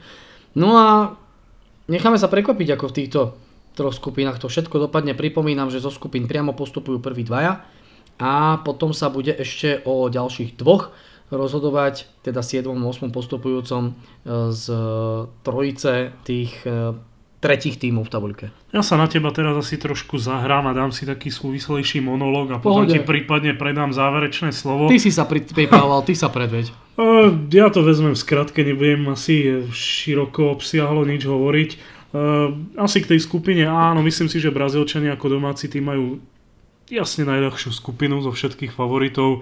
No 0.56 0.80
a 0.80 1.20
necháme 1.92 2.16
sa 2.16 2.32
prekvapiť, 2.32 2.80
ako 2.80 2.86
v 2.88 2.96
týchto 2.96 3.20
troch 3.76 3.92
skupinách 3.92 4.40
to 4.40 4.48
všetko 4.48 4.88
dopadne. 4.88 5.20
Pripomínam, 5.20 5.68
že 5.68 5.84
zo 5.84 5.92
skupín 5.92 6.32
priamo 6.32 6.56
postupujú 6.56 7.04
prví 7.04 7.28
dvaja 7.28 7.60
a 8.24 8.64
potom 8.64 8.96
sa 8.96 9.12
bude 9.12 9.36
ešte 9.36 9.84
o 9.84 10.08
ďalších 10.08 10.56
dvoch 10.56 10.96
rozhodovať, 11.28 12.08
teda 12.24 12.40
7. 12.40 12.72
8. 12.72 13.12
postupujúcom 13.12 13.84
e, 13.84 13.92
z 14.52 14.66
trojice 15.44 16.16
tých 16.24 16.56
tretích 17.42 17.82
tímov 17.82 18.06
v 18.06 18.12
tabuľke. 18.14 18.46
Ja 18.70 18.86
sa 18.86 19.02
na 19.02 19.10
teba 19.10 19.34
teraz 19.34 19.58
asi 19.58 19.82
trošku 19.82 20.22
zahrám 20.22 20.70
a 20.70 20.78
dám 20.78 20.94
si 20.94 21.10
taký 21.10 21.34
súvislejší 21.34 21.98
monológ 21.98 22.54
a 22.54 22.62
potom 22.62 22.86
Pohode. 22.86 22.94
ti 22.94 23.02
prípadne 23.02 23.58
predám 23.58 23.90
záverečné 23.90 24.54
slovo. 24.54 24.86
Ty 24.86 25.02
si 25.02 25.10
sa 25.10 25.26
pripravoval, 25.26 26.06
ty 26.06 26.14
sa 26.14 26.30
predveď. 26.30 26.70
Ja 27.50 27.74
to 27.74 27.82
vezmem 27.82 28.14
v 28.14 28.22
skratke, 28.22 28.62
nebudem 28.62 29.10
asi 29.10 29.66
široko 29.74 30.54
obsiahlo 30.54 31.02
nič 31.02 31.26
hovoriť. 31.26 31.70
Uh, 32.12 32.54
asi 32.78 33.02
k 33.02 33.16
tej 33.16 33.26
skupine 33.26 33.66
áno, 33.66 34.06
myslím 34.06 34.30
si, 34.30 34.38
že 34.38 34.54
Brazílčania 34.54 35.18
ako 35.18 35.40
domáci 35.40 35.66
tým 35.66 35.88
majú 35.88 36.22
jasne 36.92 37.26
najľahšiu 37.26 37.74
skupinu 37.74 38.22
zo 38.22 38.30
všetkých 38.36 38.76
favoritov. 38.76 39.42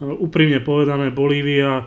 Uh, 0.00 0.16
úprimne 0.16 0.64
povedané 0.64 1.12
Bolívia, 1.12 1.84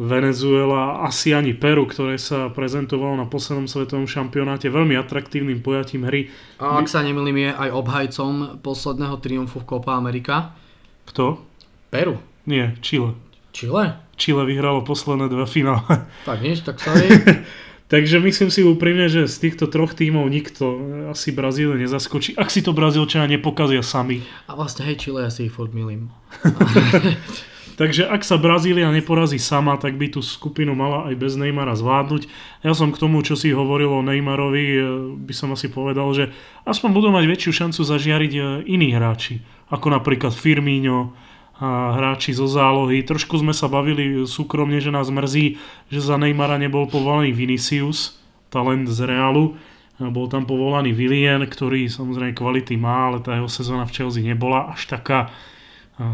Venezuela, 0.00 1.04
asi 1.04 1.36
ani 1.36 1.52
Peru, 1.52 1.84
ktoré 1.84 2.16
sa 2.16 2.48
prezentovalo 2.48 3.20
na 3.20 3.28
poslednom 3.28 3.68
svetovom 3.68 4.08
šampionáte 4.08 4.72
veľmi 4.72 4.96
atraktívnym 4.96 5.60
pojatím 5.60 6.08
hry. 6.08 6.32
A 6.56 6.80
ak 6.80 6.88
sa 6.88 7.04
nemýlim, 7.04 7.36
je 7.36 7.50
aj 7.52 7.68
obhajcom 7.68 8.32
posledného 8.64 9.20
triumfu 9.20 9.60
v 9.60 9.68
Copa 9.68 10.00
America. 10.00 10.56
Kto? 11.04 11.44
Peru. 11.92 12.16
Nie, 12.48 12.80
Chile. 12.80 13.12
Chile? 13.52 14.00
Chile 14.16 14.48
vyhralo 14.48 14.80
posledné 14.88 15.28
dva 15.28 15.44
finále. 15.44 16.08
Tak 16.28 16.40
nič, 16.40 16.64
tak 16.64 16.80
sa 16.80 16.96
Takže 17.92 18.22
myslím 18.22 18.54
si 18.54 18.62
úprimne, 18.62 19.10
že 19.10 19.26
z 19.26 19.36
týchto 19.50 19.66
troch 19.66 19.98
tímov 19.98 20.30
nikto 20.30 20.78
asi 21.10 21.34
Brazíliu 21.34 21.74
nezaskočí, 21.74 22.38
ak 22.38 22.46
si 22.46 22.62
to 22.62 22.70
Brazílčania 22.70 23.26
nepokazia 23.26 23.82
sami. 23.82 24.22
A 24.46 24.54
vlastne 24.54 24.86
hej, 24.86 24.96
Chile, 24.96 25.26
ja 25.26 25.30
si 25.34 25.50
ich 25.50 25.52
furt 25.52 25.74
milím. 25.74 26.14
Takže 27.80 28.04
ak 28.04 28.28
sa 28.28 28.36
Brazília 28.36 28.92
neporazí 28.92 29.40
sama, 29.40 29.80
tak 29.80 29.96
by 29.96 30.12
tú 30.12 30.20
skupinu 30.20 30.76
mala 30.76 31.08
aj 31.08 31.16
bez 31.16 31.32
Neymara 31.40 31.72
zvládnuť. 31.72 32.28
Ja 32.60 32.76
som 32.76 32.92
k 32.92 33.00
tomu, 33.00 33.24
čo 33.24 33.40
si 33.40 33.56
hovoril 33.56 33.88
o 33.88 34.04
Neymarovi, 34.04 34.66
e, 34.68 34.80
by 35.16 35.32
som 35.32 35.56
asi 35.56 35.72
povedal, 35.72 36.12
že 36.12 36.28
aspoň 36.68 36.92
budú 36.92 37.08
mať 37.08 37.24
väčšiu 37.24 37.52
šancu 37.56 37.80
zažiariť 37.80 38.32
e, 38.36 38.40
iní 38.68 38.92
hráči, 38.92 39.40
ako 39.72 39.96
napríklad 39.96 40.36
Firmino, 40.36 41.16
a 41.56 41.96
hráči 41.96 42.36
zo 42.36 42.44
zálohy. 42.44 43.00
Trošku 43.00 43.40
sme 43.40 43.56
sa 43.56 43.64
bavili 43.72 44.28
súkromne, 44.28 44.76
že 44.76 44.92
nás 44.92 45.08
mrzí, 45.08 45.56
že 45.88 46.00
za 46.04 46.20
Neymara 46.20 46.60
nebol 46.60 46.84
povolaný 46.84 47.32
Vinicius, 47.32 48.20
talent 48.52 48.92
z 48.92 49.08
Realu. 49.08 49.56
Bol 49.96 50.28
tam 50.28 50.44
povolaný 50.44 50.92
Willian, 50.92 51.48
ktorý 51.48 51.88
samozrejme 51.88 52.36
kvality 52.36 52.76
má, 52.76 53.08
ale 53.08 53.24
tá 53.24 53.40
jeho 53.40 53.48
sezóna 53.48 53.88
v 53.88 53.92
Chelsea 53.96 54.24
nebola 54.24 54.72
až 54.72 54.84
taká 54.84 55.32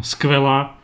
skvelá. 0.03 0.79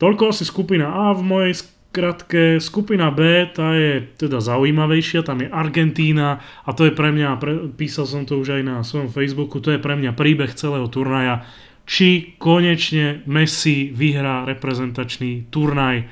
Toľko 0.00 0.32
asi 0.32 0.48
skupina 0.48 0.88
A 0.88 1.12
v 1.12 1.20
mojej 1.20 1.54
skratke. 1.60 2.56
Skupina 2.56 3.12
B, 3.12 3.44
tá 3.52 3.76
je 3.76 4.00
teda 4.16 4.40
zaujímavejšia, 4.40 5.20
tam 5.20 5.44
je 5.44 5.52
Argentína 5.52 6.40
a 6.64 6.70
to 6.72 6.88
je 6.88 6.96
pre 6.96 7.12
mňa, 7.12 7.28
pre, 7.36 7.68
písal 7.76 8.08
som 8.08 8.24
to 8.24 8.40
už 8.40 8.56
aj 8.56 8.62
na 8.64 8.76
svojom 8.80 9.12
Facebooku, 9.12 9.60
to 9.60 9.76
je 9.76 9.82
pre 9.82 10.00
mňa 10.00 10.16
príbeh 10.16 10.56
celého 10.56 10.88
turnaja 10.88 11.44
či 11.90 12.38
konečne 12.38 13.26
Messi 13.26 13.90
vyhrá 13.90 14.46
reprezentačný 14.46 15.50
turnaj. 15.50 16.06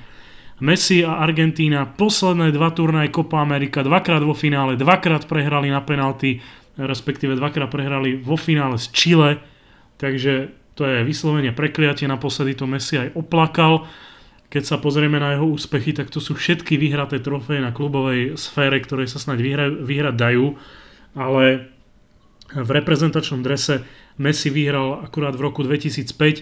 Messi 0.59 1.07
a 1.07 1.23
Argentína 1.23 1.87
posledné 1.87 2.51
dva 2.51 2.75
turnaje 2.75 3.15
Copa 3.15 3.39
America, 3.39 3.87
dvakrát 3.87 4.27
vo 4.27 4.35
finále, 4.35 4.75
dvakrát 4.75 5.31
prehrali 5.31 5.71
na 5.71 5.79
penalty, 5.79 6.43
respektíve 6.75 7.39
dvakrát 7.39 7.71
prehrali 7.71 8.19
vo 8.19 8.35
finále 8.35 8.75
s 8.75 8.91
Chile, 8.91 9.39
takže 10.03 10.51
to 10.79 10.87
je 10.87 11.03
vyslovene 11.03 11.51
prekliatie, 11.51 12.07
naposledy 12.07 12.55
to 12.55 12.71
Messi 12.71 12.95
aj 13.03 13.19
oplakal. 13.19 13.91
Keď 14.47 14.63
sa 14.63 14.77
pozrieme 14.79 15.19
na 15.19 15.35
jeho 15.35 15.51
úspechy, 15.51 15.91
tak 15.91 16.09
to 16.15 16.23
sú 16.23 16.39
všetky 16.39 16.79
vyhraté 16.79 17.19
trofeje 17.19 17.59
na 17.59 17.75
klubovej 17.75 18.39
sfére, 18.39 18.79
ktoré 18.79 19.11
sa 19.11 19.19
snáď 19.19 19.43
vyhrať, 19.83 20.15
dajú, 20.15 20.55
ale 21.19 21.69
v 22.55 22.71
reprezentačnom 22.71 23.43
drese 23.43 23.83
Messi 24.23 24.49
vyhral 24.55 25.03
akurát 25.03 25.35
v 25.35 25.51
roku 25.51 25.67
2005 25.67 26.09
uh, 26.09 26.41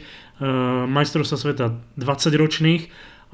majstrovstva 0.86 1.36
sveta 1.40 1.66
20 1.98 2.36
ročných 2.36 2.82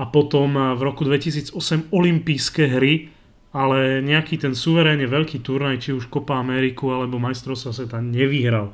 a 0.00 0.08
potom 0.08 0.54
uh, 0.54 0.72
v 0.78 0.82
roku 0.86 1.02
2008 1.04 1.92
olympijské 1.92 2.64
hry, 2.72 3.12
ale 3.52 4.00
nejaký 4.00 4.40
ten 4.40 4.56
suverénne 4.56 5.04
veľký 5.04 5.44
turnaj, 5.44 5.84
či 5.84 5.90
už 5.92 6.08
Copa 6.08 6.40
Ameriku 6.40 6.94
alebo 6.94 7.20
majstrovstva 7.20 7.76
sveta 7.76 7.98
nevyhral. 8.00 8.72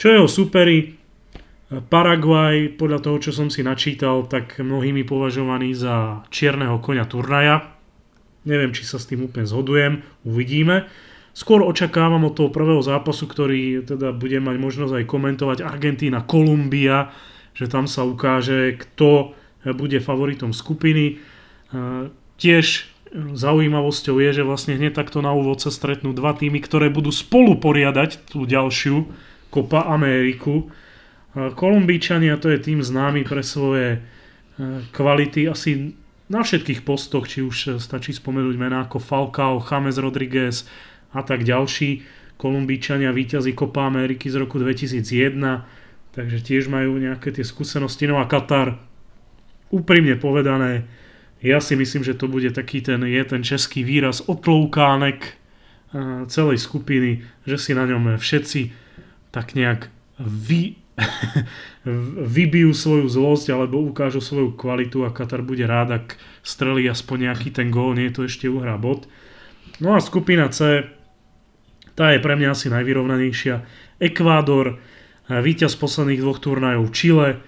Čo 0.00 0.06
jeho 0.08 0.28
superi, 0.30 1.01
Paraguaj, 1.72 2.76
podľa 2.76 3.00
toho, 3.00 3.16
čo 3.16 3.32
som 3.32 3.48
si 3.48 3.64
načítal, 3.64 4.28
tak 4.28 4.60
mnohými 4.60 5.08
považovaný 5.08 5.72
za 5.72 6.20
čierneho 6.28 6.76
konia 6.84 7.08
turnaja. 7.08 7.72
Neviem, 8.44 8.76
či 8.76 8.84
sa 8.84 9.00
s 9.00 9.08
tým 9.08 9.24
úplne 9.24 9.48
zhodujem, 9.48 10.04
uvidíme. 10.28 10.84
Skôr 11.32 11.64
očakávam 11.64 12.28
od 12.28 12.36
toho 12.36 12.52
prvého 12.52 12.84
zápasu, 12.84 13.24
ktorý 13.24 13.88
teda 13.88 14.12
bude 14.12 14.36
mať 14.36 14.56
možnosť 14.60 14.92
aj 15.00 15.04
komentovať 15.08 15.58
Argentína, 15.64 16.20
Kolumbia, 16.20 17.08
že 17.56 17.72
tam 17.72 17.88
sa 17.88 18.04
ukáže, 18.04 18.76
kto 18.76 19.32
bude 19.72 19.96
favoritom 20.04 20.52
skupiny. 20.52 21.24
Tiež 22.36 22.66
zaujímavosťou 23.16 24.20
je, 24.20 24.30
že 24.40 24.44
vlastne 24.44 24.76
hneď 24.76 24.92
takto 24.92 25.24
na 25.24 25.32
úvod 25.32 25.64
sa 25.64 25.72
stretnú 25.72 26.12
dva 26.12 26.36
týmy, 26.36 26.60
ktoré 26.60 26.92
budú 26.92 27.08
spolu 27.08 27.56
poriadať 27.56 28.28
tú 28.28 28.44
ďalšiu 28.44 29.08
Copa 29.48 29.88
Ameriku. 29.88 30.68
Kolumbíčania 31.32 32.36
to 32.36 32.52
je 32.52 32.60
tým 32.60 32.84
známy 32.84 33.24
pre 33.24 33.40
svoje 33.40 33.96
e, 33.96 34.00
kvality 34.92 35.48
asi 35.48 35.96
na 36.28 36.44
všetkých 36.44 36.84
postoch, 36.84 37.28
či 37.28 37.40
už 37.40 37.80
stačí 37.80 38.12
spomenúť 38.12 38.56
mená 38.56 38.84
ako 38.84 39.00
Falcao, 39.00 39.60
James 39.60 39.96
Rodriguez, 39.96 40.68
a 41.12 41.20
tak 41.20 41.44
ďalší. 41.44 42.02
Kolumbíčania 42.40 43.12
víťazí 43.12 43.54
Copa 43.54 43.86
Ameriky 43.86 44.26
z 44.32 44.40
roku 44.40 44.58
2001, 44.58 45.04
takže 46.16 46.38
tiež 46.42 46.66
majú 46.72 46.98
nejaké 46.98 47.30
tie 47.30 47.44
skúsenosti. 47.44 48.08
No 48.08 48.18
a 48.18 48.26
Katar, 48.26 48.80
úprimne 49.70 50.16
povedané, 50.18 50.88
ja 51.44 51.62
si 51.62 51.78
myslím, 51.78 52.02
že 52.02 52.18
to 52.18 52.26
bude 52.26 52.50
taký 52.50 52.82
ten, 52.82 53.04
je 53.06 53.22
ten 53.22 53.42
český 53.44 53.86
výraz 53.86 54.24
otloukánek 54.26 55.38
celej 56.26 56.58
skupiny, 56.64 57.20
že 57.44 57.56
si 57.60 57.76
na 57.76 57.84
ňom 57.84 58.16
všetci 58.16 58.72
tak 59.28 59.52
nejak 59.52 59.92
vy, 60.18 60.81
vybijú 62.36 62.70
svoju 62.72 63.06
zlosť 63.10 63.50
alebo 63.50 63.82
ukážu 63.82 64.22
svoju 64.22 64.54
kvalitu 64.54 65.02
a 65.02 65.10
Katar 65.10 65.42
bude 65.42 65.66
rád, 65.66 66.02
ak 66.02 66.06
strelí 66.46 66.86
aspoň 66.86 67.30
nejaký 67.30 67.50
ten 67.50 67.74
gól, 67.74 67.98
nie 67.98 68.10
je 68.10 68.14
to 68.14 68.22
ešte 68.26 68.46
uhrá 68.46 68.78
bod. 68.78 69.10
No 69.82 69.94
a 69.94 70.00
skupina 70.00 70.46
C, 70.54 70.86
tá 71.98 72.14
je 72.14 72.22
pre 72.22 72.38
mňa 72.38 72.48
asi 72.54 72.70
najvyrovnanejšia. 72.70 73.54
Ekvádor, 73.98 74.78
víťaz 75.28 75.74
posledných 75.74 76.22
dvoch 76.22 76.38
turnajov 76.38 76.90
Chile, 76.94 77.42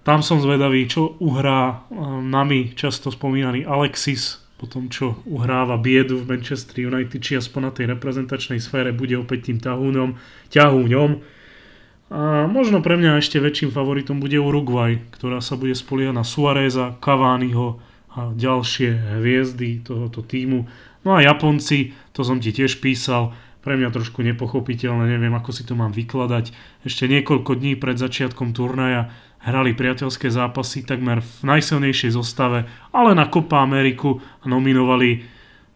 tam 0.00 0.24
som 0.24 0.40
zvedavý, 0.40 0.88
čo 0.88 1.20
uhrá 1.20 1.84
nami 2.24 2.72
často 2.72 3.12
spomínaný 3.12 3.68
Alexis, 3.68 4.40
po 4.60 4.68
tom, 4.68 4.92
čo 4.92 5.24
uhráva 5.24 5.80
biedu 5.80 6.20
v 6.20 6.36
Manchester 6.36 6.84
United, 6.84 7.16
či 7.16 7.40
aspoň 7.40 7.60
na 7.64 7.72
tej 7.72 7.86
reprezentačnej 7.96 8.60
sfére 8.60 8.92
bude 8.92 9.16
opäť 9.16 9.48
tým 9.48 9.56
ťahúňom, 9.56 10.20
ťahúňom. 10.52 11.39
A 12.10 12.50
možno 12.50 12.82
pre 12.82 12.98
mňa 12.98 13.22
ešte 13.22 13.38
väčším 13.38 13.70
favoritom 13.70 14.18
bude 14.18 14.34
Uruguay, 14.34 14.98
ktorá 15.14 15.38
sa 15.38 15.54
bude 15.54 15.78
spoliehať 15.78 16.14
na 16.14 16.26
Suareza, 16.26 16.98
Cavaniho 16.98 17.78
a 18.10 18.34
ďalšie 18.34 19.22
hviezdy 19.22 19.86
tohoto 19.86 20.26
týmu. 20.26 20.66
No 21.06 21.14
a 21.14 21.22
Japonci, 21.22 21.94
to 22.10 22.26
som 22.26 22.42
ti 22.42 22.50
tiež 22.50 22.82
písal, 22.82 23.30
pre 23.60 23.76
mňa 23.76 23.92
trošku 23.92 24.24
nepochopiteľné, 24.24 25.06
neviem 25.06 25.36
ako 25.36 25.52
si 25.52 25.62
to 25.68 25.76
mám 25.76 25.92
vykladať. 25.92 26.50
Ešte 26.82 27.06
niekoľko 27.06 27.60
dní 27.60 27.76
pred 27.76 28.00
začiatkom 28.00 28.56
turnaja 28.56 29.12
hrali 29.40 29.76
priateľské 29.76 30.32
zápasy 30.32 30.84
takmer 30.84 31.20
v 31.20 31.32
najsilnejšej 31.44 32.10
zostave, 32.16 32.66
ale 32.92 33.10
na 33.12 33.28
Copa 33.28 33.62
Ameriku 33.62 34.20
nominovali 34.44 35.22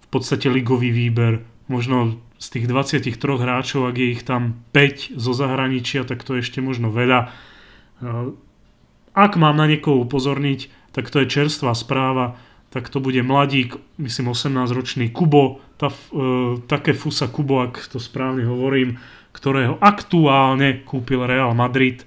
v 0.00 0.06
podstate 0.08 0.48
ligový 0.48 0.90
výber. 0.90 1.44
Možno 1.68 2.20
z 2.44 2.60
tých 2.60 2.66
23 2.68 3.16
hráčov, 3.16 3.88
ak 3.88 3.96
je 3.96 4.08
ich 4.12 4.22
tam 4.28 4.60
5 4.76 5.16
zo 5.16 5.32
zahraničia, 5.32 6.04
tak 6.04 6.20
to 6.20 6.36
je 6.36 6.44
ešte 6.44 6.60
možno 6.60 6.92
veľa. 6.92 7.32
Ak 9.16 9.32
mám 9.40 9.56
na 9.56 9.64
niekoho 9.64 10.04
upozorniť, 10.04 10.92
tak 10.92 11.08
to 11.08 11.24
je 11.24 11.32
čerstvá 11.32 11.72
správa, 11.72 12.36
tak 12.68 12.92
to 12.92 13.00
bude 13.00 13.22
mladík, 13.22 13.80
myslím 13.96 14.34
18-ročný 14.34 15.14
Kubo, 15.14 15.62
tá, 15.78 15.94
e, 15.94 16.58
také 16.66 16.90
Fusa 16.90 17.30
Kubo, 17.30 17.62
ak 17.62 17.78
to 17.86 18.02
správne 18.02 18.42
hovorím, 18.42 18.98
ktorého 19.30 19.78
aktuálne 19.78 20.82
kúpil 20.82 21.22
Real 21.22 21.54
Madrid 21.54 22.02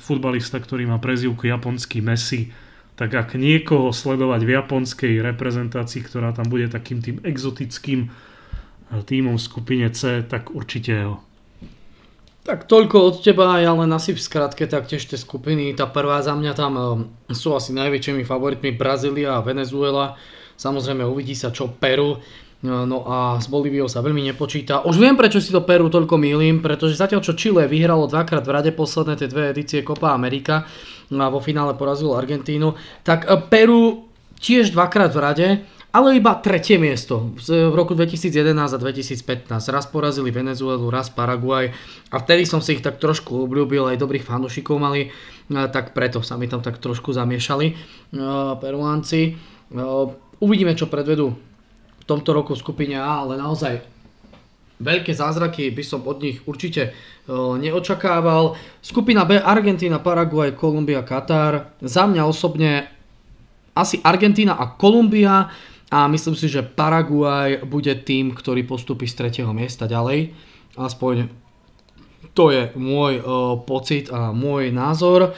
futbalista, 0.00 0.56
ktorý 0.56 0.88
má 0.88 0.96
prezivku 0.96 1.44
japonský 1.44 2.00
Messi, 2.00 2.48
tak 2.96 3.12
ak 3.12 3.36
niekoho 3.36 3.92
sledovať 3.92 4.40
v 4.44 4.50
japonskej 4.56 5.14
reprezentácii, 5.20 6.00
ktorá 6.04 6.32
tam 6.32 6.48
bude 6.48 6.68
takým 6.68 7.04
tým 7.04 7.20
exotickým 7.24 8.08
týmom 9.00 9.40
v 9.40 9.46
skupine 9.48 9.88
C, 9.88 10.20
tak 10.20 10.52
určite 10.52 10.92
ho. 11.08 11.24
Tak 12.42 12.66
toľko 12.66 12.96
od 12.98 13.16
teba, 13.22 13.62
ja 13.62 13.70
len 13.70 13.88
asi 13.94 14.12
v 14.12 14.20
skratke 14.20 14.66
taktiež 14.66 15.06
tie 15.06 15.16
skupiny. 15.16 15.72
Tá 15.78 15.86
prvá 15.86 16.18
za 16.20 16.34
mňa 16.34 16.52
tam 16.58 16.72
sú 17.30 17.54
asi 17.54 17.70
najväčšími 17.72 18.26
favoritmi 18.26 18.74
Brazília 18.74 19.38
a 19.38 19.46
Venezuela. 19.46 20.18
Samozrejme 20.58 21.06
uvidí 21.06 21.38
sa 21.38 21.54
čo 21.54 21.70
Peru. 21.70 22.18
No, 22.62 22.86
no 22.86 23.02
a 23.06 23.42
s 23.42 23.50
Bolíviou 23.50 23.90
sa 23.90 24.02
veľmi 24.02 24.22
nepočíta. 24.26 24.86
Už 24.86 24.98
viem, 24.98 25.18
prečo 25.18 25.42
si 25.42 25.50
to 25.50 25.66
Peru 25.66 25.90
toľko 25.90 26.14
milím, 26.18 26.62
pretože 26.62 26.98
zatiaľ 26.98 27.22
čo 27.22 27.34
Chile 27.34 27.66
vyhralo 27.66 28.06
dvakrát 28.06 28.46
v 28.46 28.54
rade 28.54 28.70
posledné 28.70 29.18
tie 29.18 29.26
dve 29.26 29.50
edície 29.50 29.82
Copa 29.82 30.14
Amerika 30.14 30.66
no 31.12 31.28
a 31.28 31.32
vo 31.32 31.44
finále 31.44 31.76
porazilo 31.76 32.16
Argentínu, 32.16 32.74
tak 33.04 33.28
e, 33.28 33.36
Peru 33.52 34.08
tiež 34.40 34.72
dvakrát 34.72 35.12
v 35.12 35.20
rade, 35.20 35.48
ale 35.92 36.16
iba 36.16 36.32
tretie 36.40 36.80
miesto 36.80 37.36
v 37.36 37.76
roku 37.76 37.92
2011 37.92 38.56
a 38.56 38.78
2015. 38.80 39.52
Raz 39.68 39.84
porazili 39.84 40.32
Venezuelu, 40.32 40.88
raz 40.88 41.12
Paraguay 41.12 41.68
a 42.08 42.16
vtedy 42.16 42.48
som 42.48 42.64
si 42.64 42.80
ich 42.80 42.82
tak 42.82 42.96
trošku 42.96 43.44
obľúbil, 43.44 43.92
aj 43.92 44.00
dobrých 44.00 44.24
fanúšikov 44.24 44.80
mali, 44.80 45.08
e, 45.08 45.08
tak 45.68 45.92
preto 45.92 46.24
sa 46.24 46.40
mi 46.40 46.48
tam 46.48 46.64
tak 46.64 46.80
trošku 46.80 47.12
zamiešali 47.12 47.66
e, 47.68 47.74
Peruánci. 48.56 49.36
Uvidíme, 50.42 50.72
čo 50.74 50.88
predvedú 50.88 51.36
v 52.02 52.04
tomto 52.08 52.34
roku 52.34 52.56
v 52.56 52.62
skupine 52.64 52.96
A, 52.96 53.22
ale 53.22 53.36
naozaj 53.36 53.84
veľké 54.82 55.14
zázraky 55.14 55.70
by 55.70 55.84
som 55.86 56.02
od 56.08 56.18
nich 56.24 56.40
určite 56.48 56.82
e, 56.88 56.90
neočakával. 57.36 58.56
Skupina 58.80 59.28
B, 59.28 59.36
Argentína, 59.38 60.00
Paraguay, 60.00 60.56
Kolumbia, 60.56 61.04
Katar. 61.04 61.76
Za 61.84 62.08
mňa 62.08 62.22
osobne 62.24 62.88
asi 63.76 64.00
Argentína 64.00 64.56
a 64.56 64.72
Kolumbia 64.72 65.52
a 65.92 66.08
myslím 66.08 66.32
si, 66.32 66.48
že 66.48 66.64
Paraguay 66.64 67.60
bude 67.60 67.92
tým, 68.00 68.32
ktorý 68.32 68.64
postupí 68.64 69.04
z 69.04 69.20
tretieho 69.20 69.52
miesta 69.52 69.84
ďalej. 69.84 70.32
Aspoň 70.80 71.28
to 72.32 72.48
je 72.48 72.72
môj 72.80 73.20
uh, 73.20 73.60
pocit 73.60 74.08
a 74.08 74.32
môj 74.32 74.72
názor. 74.72 75.36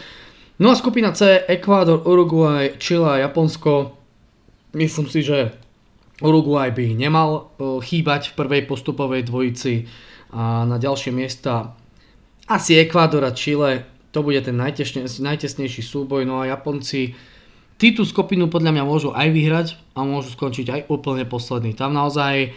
No 0.63 0.71
a 0.71 0.79
skupina 0.79 1.11
C, 1.11 1.43
Ekvádor, 1.43 2.07
Uruguay, 2.07 2.79
Chile 2.79 3.19
a 3.19 3.21
Japonsko. 3.27 3.99
Myslím 4.79 5.11
si, 5.11 5.27
že 5.27 5.51
Uruguay 6.23 6.71
by 6.71 6.95
nemal 6.95 7.31
e, 7.59 7.83
chýbať 7.83 8.31
v 8.31 8.37
prvej 8.39 8.63
postupovej 8.71 9.27
dvojici 9.27 9.91
a 10.31 10.63
na 10.63 10.79
ďalšie 10.79 11.11
miesta 11.11 11.75
asi 12.47 12.79
Ekvádor 12.79 13.27
a 13.27 13.35
Chile, 13.35 13.83
to 14.15 14.23
bude 14.23 14.39
ten 14.47 14.55
najtesnejší 14.55 15.83
súboj, 15.83 16.23
no 16.23 16.39
a 16.39 16.47
Japonci 16.47 17.19
tí 17.79 17.95
tú 17.95 18.07
skupinu 18.07 18.47
podľa 18.51 18.71
mňa 18.75 18.85
môžu 18.85 19.11
aj 19.11 19.29
vyhrať 19.31 19.69
a 19.95 20.07
môžu 20.07 20.35
skončiť 20.35 20.67
aj 20.71 20.81
úplne 20.91 21.27
posledný. 21.27 21.75
Tam 21.75 21.95
naozaj 21.95 22.55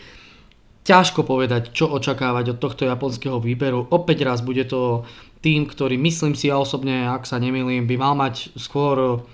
ťažko 0.88 1.28
povedať, 1.28 1.76
čo 1.76 1.92
očakávať 1.92 2.56
od 2.56 2.62
tohto 2.64 2.88
japonského 2.88 3.44
výberu. 3.44 3.92
Opäť 3.92 4.24
raz 4.24 4.40
bude 4.40 4.64
to 4.64 5.04
tým, 5.44 5.68
ktorý 5.68 6.00
myslím 6.00 6.34
si 6.34 6.48
ja 6.48 6.56
osobne, 6.56 7.12
ak 7.12 7.28
sa 7.28 7.38
nemýlim, 7.38 7.86
by 7.86 7.96
mal 8.00 8.16
mať 8.16 8.56
skôr 8.56 9.28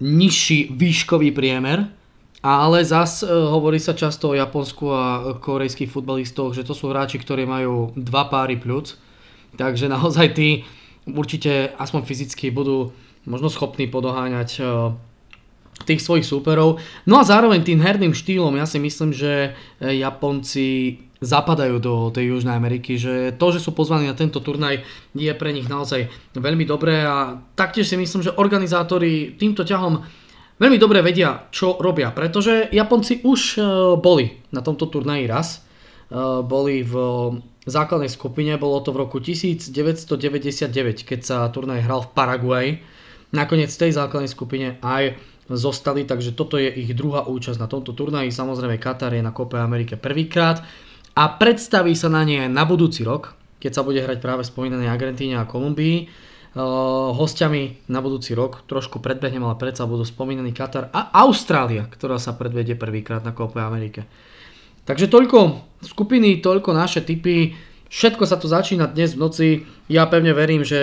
nižší 0.00 0.72
výškový 0.72 1.36
priemer, 1.36 1.92
ale 2.40 2.80
zas 2.88 3.20
e, 3.20 3.28
hovorí 3.28 3.76
sa 3.76 3.92
často 3.92 4.32
o 4.32 4.38
Japonsku 4.38 4.84
a 4.88 5.04
korejských 5.36 5.92
futbalistoch, 5.92 6.56
že 6.56 6.64
to 6.64 6.72
sú 6.72 6.88
hráči, 6.88 7.20
ktorí 7.20 7.44
majú 7.44 7.92
dva 7.92 8.32
páry 8.32 8.56
pľúc. 8.56 8.96
Takže 9.60 9.92
naozaj 9.92 10.32
tí 10.32 10.64
určite 11.04 11.76
aspoň 11.76 12.08
fyzicky 12.08 12.48
budú 12.48 12.96
možno 13.28 13.52
schopní 13.52 13.88
podoháňať 13.90 14.50
e, 14.58 14.62
tých 15.84 16.00
svojich 16.00 16.24
súperov. 16.24 16.80
No 17.04 17.20
a 17.20 17.26
zároveň 17.26 17.64
tým 17.64 17.80
herným 17.80 18.16
štýlom 18.16 18.56
ja 18.56 18.64
si 18.64 18.80
myslím, 18.80 19.12
že 19.12 19.52
e, 19.80 20.00
Japonci 20.00 20.98
zapadajú 21.20 21.76
do 21.84 21.94
tej 22.08 22.32
Južnej 22.32 22.56
Ameriky, 22.56 22.96
že 22.96 23.36
to, 23.36 23.52
že 23.52 23.60
sú 23.60 23.76
pozvaní 23.76 24.08
na 24.08 24.16
tento 24.16 24.40
turnaj 24.40 24.80
je 25.12 25.32
pre 25.36 25.52
nich 25.52 25.68
naozaj 25.68 26.08
veľmi 26.32 26.64
dobré 26.64 27.04
a 27.04 27.36
taktiež 27.52 27.92
si 27.92 28.00
myslím, 28.00 28.24
že 28.24 28.32
organizátori 28.40 29.36
týmto 29.36 29.60
ťahom 29.60 30.00
veľmi 30.56 30.80
dobre 30.80 31.04
vedia, 31.04 31.44
čo 31.52 31.76
robia, 31.76 32.08
pretože 32.08 32.72
Japonci 32.72 33.20
už 33.20 33.40
e, 33.56 33.60
boli 34.00 34.32
na 34.48 34.64
tomto 34.64 34.88
turnaji 34.88 35.28
raz. 35.28 35.48
Boli 36.10 36.82
v 36.82 36.94
základnej 37.70 38.10
skupine, 38.10 38.58
bolo 38.58 38.82
to 38.82 38.90
v 38.90 39.06
roku 39.06 39.22
1999, 39.22 41.06
keď 41.06 41.20
sa 41.22 41.38
turnaj 41.54 41.86
hral 41.86 42.02
v 42.02 42.10
Paraguay. 42.10 42.66
Nakoniec 43.30 43.70
v 43.70 43.82
tej 43.86 43.92
základnej 43.94 44.30
skupine 44.30 44.82
aj 44.82 45.14
zostali, 45.50 46.06
takže 46.06 46.34
toto 46.34 46.58
je 46.58 46.70
ich 46.70 46.94
druhá 46.94 47.26
účasť 47.26 47.58
na 47.58 47.66
tomto 47.70 47.94
turnaji. 47.94 48.30
Samozrejme 48.30 48.78
Katar 48.78 49.14
je 49.14 49.22
na 49.22 49.34
Kope 49.34 49.58
Amerike 49.58 49.98
prvýkrát 49.98 50.62
a 51.14 51.24
predstaví 51.26 51.94
sa 51.98 52.10
na 52.10 52.22
nie 52.22 52.42
na 52.46 52.62
budúci 52.62 53.02
rok, 53.02 53.34
keď 53.58 53.70
sa 53.74 53.82
bude 53.82 54.02
hrať 54.02 54.18
práve 54.22 54.42
spomínané 54.46 54.86
Argentíne 54.90 55.38
a 55.38 55.46
Kolumbii 55.46 56.28
Uh, 56.50 57.14
hostiami 57.14 57.86
na 57.94 58.02
budúci 58.02 58.34
rok, 58.34 58.66
trošku 58.66 58.98
predbehnem, 58.98 59.38
ale 59.46 59.54
predsa 59.54 59.86
budú 59.86 60.02
spomínaný 60.02 60.50
Katar 60.50 60.90
a 60.90 61.14
Austrália, 61.22 61.86
ktorá 61.86 62.18
sa 62.18 62.34
predvedie 62.34 62.74
prvýkrát 62.74 63.22
na 63.22 63.30
Kope 63.30 63.62
Amerike. 63.62 64.02
Takže 64.82 65.06
toľko 65.06 65.62
skupiny, 65.78 66.42
toľko 66.42 66.74
naše 66.74 67.06
typy. 67.06 67.54
Všetko 67.90 68.22
sa 68.22 68.38
to 68.38 68.46
začína 68.46 68.86
dnes 68.86 69.18
v 69.18 69.22
noci. 69.26 69.48
Ja 69.90 70.06
pevne 70.06 70.30
verím, 70.30 70.62
že 70.62 70.78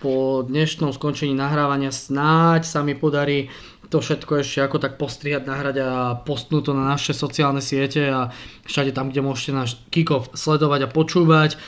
po 0.00 0.40
dnešnom 0.40 0.96
skončení 0.96 1.36
nahrávania 1.36 1.92
snáď 1.92 2.64
sa 2.64 2.80
mi 2.80 2.96
podarí 2.96 3.52
to 3.92 4.00
všetko 4.00 4.40
ešte 4.40 4.64
ako 4.64 4.80
tak 4.80 4.96
postrihať, 4.96 5.44
nahrať 5.44 5.76
a 5.84 6.16
postnúť 6.16 6.62
to 6.66 6.72
na 6.72 6.96
naše 6.96 7.12
sociálne 7.12 7.60
siete 7.60 8.08
a 8.08 8.32
všade 8.64 8.96
tam, 8.96 9.12
kde 9.12 9.20
môžete 9.20 9.52
náš 9.52 9.76
kick 9.92 10.08
sledovať 10.32 10.88
a 10.88 10.92
počúvať. 10.92 11.60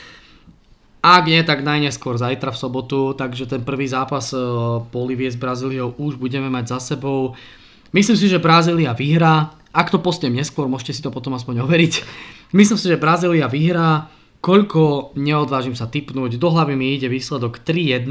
Ak 1.05 1.29
nie, 1.29 1.39
tak 1.45 1.61
najneskôr 1.61 2.17
zajtra 2.17 2.51
v 2.51 2.59
sobotu, 2.59 3.13
takže 3.13 3.47
ten 3.47 3.63
prvý 3.63 3.87
zápas 3.87 4.35
e, 4.35 4.41
Bolívie 4.91 5.31
s 5.31 5.39
Brazíliou 5.39 5.95
už 6.01 6.19
budeme 6.19 6.51
mať 6.51 6.75
za 6.75 6.97
sebou. 6.97 7.39
Myslím 7.95 8.19
si, 8.19 8.27
že 8.27 8.43
Brazília 8.43 8.91
vyhrá. 8.91 9.55
Ak 9.71 9.93
to 9.93 10.03
postnem 10.03 10.35
neskôr, 10.35 10.67
môžete 10.67 10.99
si 10.99 11.05
to 11.05 11.15
potom 11.15 11.37
aspoň 11.37 11.63
overiť. 11.63 11.95
Myslím 12.59 12.81
si, 12.81 12.91
že 12.91 12.99
Brazília 12.99 13.47
vyhrá. 13.47 14.11
Koľko 14.47 15.11
neodvážim 15.19 15.75
sa 15.75 15.91
typnúť. 15.91 16.39
Do 16.39 16.55
hlavy 16.55 16.79
mi 16.79 16.95
ide 16.95 17.11
výsledok 17.11 17.67
3-1. 17.67 18.07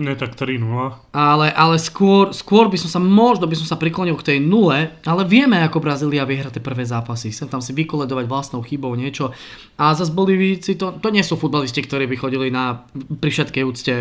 Nie 0.00 0.16
tak 0.16 0.32
3-0. 0.32 1.12
Ale, 1.12 1.52
ale 1.52 1.76
skôr, 1.76 2.32
skôr 2.32 2.72
by 2.72 2.80
som 2.80 2.88
sa, 2.88 2.96
možno 2.96 3.44
by 3.44 3.52
som 3.52 3.68
sa 3.68 3.76
priklonil 3.76 4.16
k 4.16 4.32
tej 4.32 4.38
nule, 4.40 4.88
ale 5.04 5.22
vieme, 5.28 5.60
ako 5.60 5.84
Brazília 5.84 6.24
vyhra 6.24 6.48
tie 6.48 6.64
prvé 6.64 6.88
zápasy. 6.88 7.28
Sem 7.28 7.44
tam 7.44 7.60
si 7.60 7.76
vykoledovať 7.76 8.24
vlastnou 8.24 8.64
chybou 8.64 8.96
niečo. 8.96 9.36
A 9.76 9.92
zase 9.92 10.16
Bolívíci, 10.16 10.80
to, 10.80 10.96
to 10.96 11.12
nie 11.12 11.20
sú 11.20 11.36
futbalisti, 11.36 11.84
ktorí 11.84 12.08
by 12.08 12.16
chodili 12.16 12.48
na, 12.48 12.88
pri 13.20 13.28
všetkej 13.28 13.62
úcte 13.68 13.92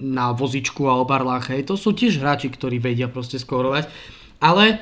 na 0.00 0.32
vozičku 0.32 0.88
a 0.88 0.96
obarlách. 0.96 1.52
Hej. 1.52 1.68
To 1.68 1.76
sú 1.76 1.92
tiež 1.92 2.24
hráči, 2.24 2.48
ktorí 2.48 2.80
vedia 2.80 3.12
proste 3.12 3.36
skórovať. 3.36 3.92
Ale 4.40 4.64
e, 4.64 4.76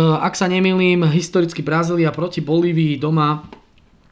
ak 0.00 0.32
sa 0.32 0.48
nemýlim, 0.48 1.04
historicky 1.12 1.60
Brazília 1.60 2.08
proti 2.08 2.40
Bolívii 2.40 2.96
doma 2.96 3.44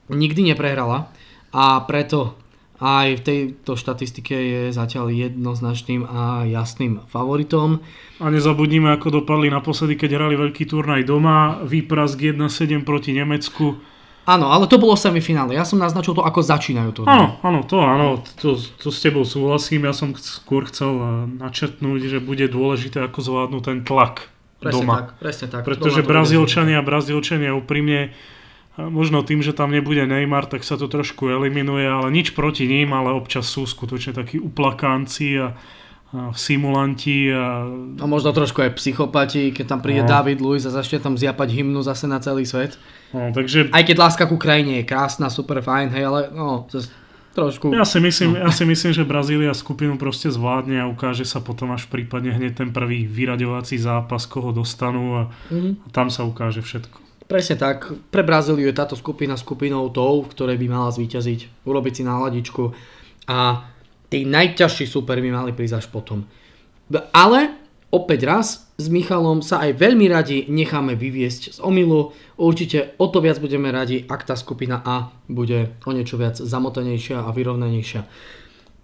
nikdy 0.09 0.53
neprehrala 0.53 1.13
a 1.55 1.81
preto 1.87 2.35
aj 2.83 3.07
v 3.17 3.23
tejto 3.23 3.79
štatistike 3.79 4.35
je 4.35 4.63
zatiaľ 4.75 5.09
jednoznačným 5.09 6.05
a 6.05 6.45
jasným 6.45 7.07
favoritom. 7.07 7.81
A 8.19 8.29
nezabudnime, 8.29 8.91
ako 8.99 9.23
dopadli 9.23 9.49
naposledy, 9.49 9.95
keď 9.95 10.19
hrali 10.19 10.35
veľký 10.35 10.67
turnaj 10.67 11.07
doma, 11.07 11.63
výprask 11.63 12.19
1-7 12.19 12.83
proti 12.83 13.15
Nemecku. 13.15 13.79
Áno, 14.25 14.49
ale 14.49 14.65
to 14.67 14.81
bolo 14.81 14.97
semifinále. 14.97 15.53
Ja 15.53 15.69
som 15.69 15.77
naznačil 15.77 16.17
to, 16.17 16.25
ako 16.25 16.41
začínajú 16.41 16.91
to. 16.97 17.01
Áno, 17.05 17.37
áno, 17.45 17.61
to 17.63 17.77
áno, 17.85 18.25
to, 18.41 18.57
to 18.57 18.89
s 18.89 18.99
tebou 19.05 19.23
súhlasím. 19.29 19.85
Ja 19.85 19.93
som 19.93 20.17
skôr 20.17 20.65
chcel 20.67 20.97
eh, 20.97 21.09
načrtnúť, 21.45 22.09
že 22.09 22.19
bude 22.25 22.49
dôležité, 22.49 23.05
ako 23.05 23.21
zvládnu 23.21 23.61
ten 23.61 23.85
tlak 23.85 24.33
presne 24.65 24.81
doma. 24.81 24.95
Tak, 24.97 25.09
presne 25.21 25.47
tak. 25.53 25.63
Pretože 25.69 26.01
Brazílčania, 26.01 26.81
Brazílčania 26.81 27.53
úprimne 27.53 28.17
Možno 28.75 29.22
tým, 29.22 29.39
že 29.39 29.55
tam 29.55 29.70
nebude 29.70 30.03
Neymar, 30.03 30.51
tak 30.51 30.66
sa 30.66 30.75
to 30.75 30.91
trošku 30.91 31.31
eliminuje, 31.31 31.87
ale 31.87 32.11
nič 32.11 32.35
proti 32.35 32.66
ním, 32.66 32.91
ale 32.91 33.14
občas 33.14 33.47
sú 33.47 33.70
skutočne 33.70 34.11
takí 34.11 34.43
uplakánci 34.43 35.39
a, 35.39 35.55
a 36.11 36.35
simulanti. 36.35 37.31
A... 37.31 37.70
a 37.70 38.05
možno 38.11 38.35
trošku 38.35 38.66
aj 38.66 38.75
psychopati, 38.75 39.55
keď 39.55 39.66
tam 39.70 39.79
príde 39.79 40.03
no. 40.03 40.11
David 40.11 40.43
Luiz 40.43 40.66
a 40.66 40.75
začne 40.75 40.99
tam 40.99 41.14
zjapať 41.14 41.55
hymnu 41.55 41.87
zase 41.87 42.11
na 42.11 42.18
celý 42.18 42.43
svet. 42.43 42.75
No, 43.14 43.31
takže... 43.31 43.70
Aj 43.70 43.87
keď 43.87 44.11
láska 44.11 44.27
ku 44.27 44.43
krajine 44.43 44.83
je 44.83 44.91
krásna, 44.91 45.31
super 45.31 45.62
fajn, 45.62 45.95
hej, 45.95 46.05
ale 46.11 46.20
no, 46.35 46.66
trošku... 47.31 47.70
Ja 47.70 47.87
si, 47.87 48.03
myslím, 48.03 48.35
no. 48.35 48.43
ja 48.43 48.51
si 48.51 48.66
myslím, 48.66 48.91
že 48.91 49.07
Brazília 49.07 49.55
skupinu 49.55 49.95
proste 50.03 50.35
zvládne 50.35 50.83
a 50.83 50.91
ukáže 50.91 51.22
sa 51.22 51.39
potom 51.39 51.70
až 51.70 51.87
prípadne 51.87 52.35
hneď 52.35 52.59
ten 52.59 52.75
prvý 52.75 53.07
vyraďovací 53.07 53.79
zápas, 53.79 54.27
koho 54.27 54.51
dostanú 54.51 55.14
a, 55.14 55.22
mm-hmm. 55.47 55.87
a 55.87 55.87
tam 55.95 56.11
sa 56.11 56.27
ukáže 56.27 56.59
všetko. 56.59 57.04
Presne 57.25 57.57
tak. 57.57 57.89
Pre 58.12 58.22
Brazíliu 58.22 58.68
je 58.68 58.77
táto 58.77 58.95
skupina 59.01 59.33
skupinou 59.35 59.89
tou, 59.89 60.29
ktorej 60.29 60.61
by 60.61 60.66
mala 60.68 60.93
zvíťaziť, 60.93 61.64
urobiť 61.64 61.93
si 61.97 62.03
náladičku 62.05 62.62
a 63.33 63.64
tí 64.12 64.29
najťažší 64.29 64.85
super 64.85 65.16
by 65.25 65.31
mali 65.33 65.51
prísť 65.57 65.77
až 65.81 65.87
potom. 65.89 66.29
Ale 67.16 67.57
opäť 67.89 68.20
raz 68.29 68.47
s 68.77 68.87
Michalom 68.93 69.41
sa 69.41 69.64
aj 69.64 69.81
veľmi 69.81 70.07
radi 70.11 70.45
necháme 70.53 70.99
vyviesť 71.01 71.57
z 71.57 71.59
omilu. 71.64 72.12
Určite 72.37 72.99
o 73.01 73.09
to 73.09 73.25
viac 73.25 73.41
budeme 73.41 73.72
radi, 73.72 74.05
ak 74.05 74.29
tá 74.29 74.37
skupina 74.37 74.85
A 74.85 75.09
bude 75.31 75.81
o 75.87 75.91
niečo 75.97 76.20
viac 76.20 76.37
zamotanejšia 76.37 77.25
a 77.25 77.31
vyrovnanejšia. 77.33 78.03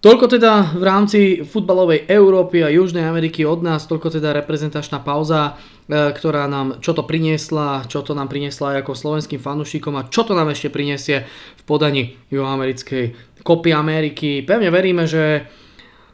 Toľko 0.01 0.33
teda 0.33 0.81
v 0.81 0.85
rámci 0.85 1.21
futbalovej 1.45 2.09
Európy 2.09 2.65
a 2.65 2.73
Južnej 2.73 3.05
Ameriky 3.05 3.45
od 3.45 3.61
nás, 3.61 3.85
toľko 3.85 4.17
teda 4.17 4.33
reprezentačná 4.33 5.05
pauza, 5.05 5.61
e, 5.85 6.17
ktorá 6.17 6.49
nám 6.49 6.81
čo 6.81 6.97
to 6.97 7.05
priniesla, 7.05 7.85
čo 7.85 8.01
to 8.01 8.17
nám 8.17 8.33
priniesla 8.33 8.73
aj 8.73 8.77
ako 8.81 8.97
slovenským 8.97 9.37
fanúšikom 9.37 10.01
a 10.01 10.09
čo 10.09 10.25
to 10.25 10.33
nám 10.33 10.57
ešte 10.57 10.73
priniesie 10.73 11.29
v 11.29 11.63
podaní 11.69 12.17
juhoamerickej 12.33 13.37
kopy 13.45 13.77
Ameriky. 13.77 14.41
Pevne 14.41 14.73
veríme, 14.73 15.05
že 15.05 15.45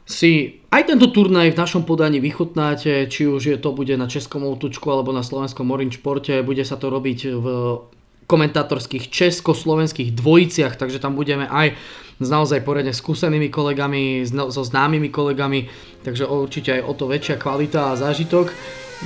si 0.03 0.59
aj 0.67 0.91
tento 0.91 1.07
turnaj 1.07 1.55
v 1.55 1.59
našom 1.59 1.87
podaní 1.87 2.19
vychutnáte, 2.19 3.07
či 3.07 3.23
už 3.23 3.55
je 3.55 3.55
to 3.55 3.71
bude 3.71 3.95
na 3.95 4.11
Českom 4.11 4.43
outučku 4.43 4.83
alebo 4.91 5.15
na 5.15 5.23
slovenskom 5.23 5.63
Orange 5.71 6.03
Sporte, 6.03 6.43
bude 6.43 6.67
sa 6.67 6.75
to 6.75 6.91
robiť 6.91 7.19
v 7.39 7.45
komentátorských 8.27 9.07
československých 9.07 10.11
dvojiciach, 10.11 10.75
takže 10.75 10.99
tam 10.99 11.15
budeme 11.15 11.47
aj 11.47 11.73
s 12.17 12.27
naozaj 12.27 12.65
poriadne 12.65 12.91
skúsenými 12.91 13.47
kolegami, 13.47 14.25
so 14.27 14.61
známymi 14.65 15.07
kolegami, 15.13 15.71
takže 16.03 16.27
určite 16.27 16.75
aj 16.75 16.81
o 16.83 16.93
to 16.97 17.05
väčšia 17.07 17.39
kvalita 17.39 17.93
a 17.93 17.99
zážitok. 17.99 18.51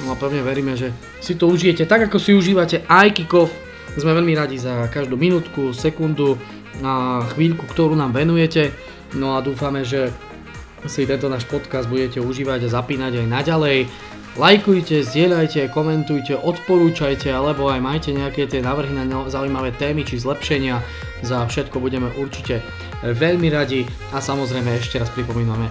No 0.01 0.15
a 0.15 0.15
pevne 0.15 0.39
veríme, 0.41 0.74
že 0.80 0.95
si 1.19 1.36
to 1.36 1.51
užijete 1.51 1.84
tak, 1.86 2.07
ako 2.07 2.17
si 2.17 2.32
užívate 2.32 2.88
aj 2.88 3.11
kickoff. 3.11 3.51
Sme 3.99 4.15
veľmi 4.15 4.32
radi 4.32 4.55
za 4.55 4.88
každú 4.88 5.19
minútku, 5.19 5.76
sekundu 5.76 6.39
a 6.80 7.19
chvíľku, 7.36 7.67
ktorú 7.67 7.99
nám 7.99 8.15
venujete. 8.15 8.72
No 9.19 9.36
a 9.36 9.43
dúfame, 9.43 9.84
že 9.84 10.07
si 10.88 11.03
tento 11.03 11.28
náš 11.28 11.43
podcast 11.45 11.91
budete 11.91 12.24
užívať 12.24 12.65
a 12.65 12.74
zapínať 12.74 13.19
aj 13.19 13.28
naďalej. 13.28 13.78
Lajkujte, 14.32 15.03
zdieľajte, 15.03 15.67
komentujte, 15.75 16.39
odporúčajte 16.39 17.27
alebo 17.27 17.67
aj 17.67 17.84
majte 17.84 18.15
nejaké 18.15 18.47
tie 18.47 18.63
návrhy 18.63 18.95
na 18.95 19.03
zaujímavé 19.27 19.75
témy 19.75 20.07
či 20.07 20.23
zlepšenia. 20.23 20.79
Za 21.19 21.43
všetko 21.51 21.84
budeme 21.84 22.07
určite 22.15 22.63
veľmi 23.03 23.51
radi 23.51 23.84
a 24.15 24.23
samozrejme 24.23 24.71
ešte 24.79 25.03
raz 25.03 25.11
pripomíname, 25.11 25.67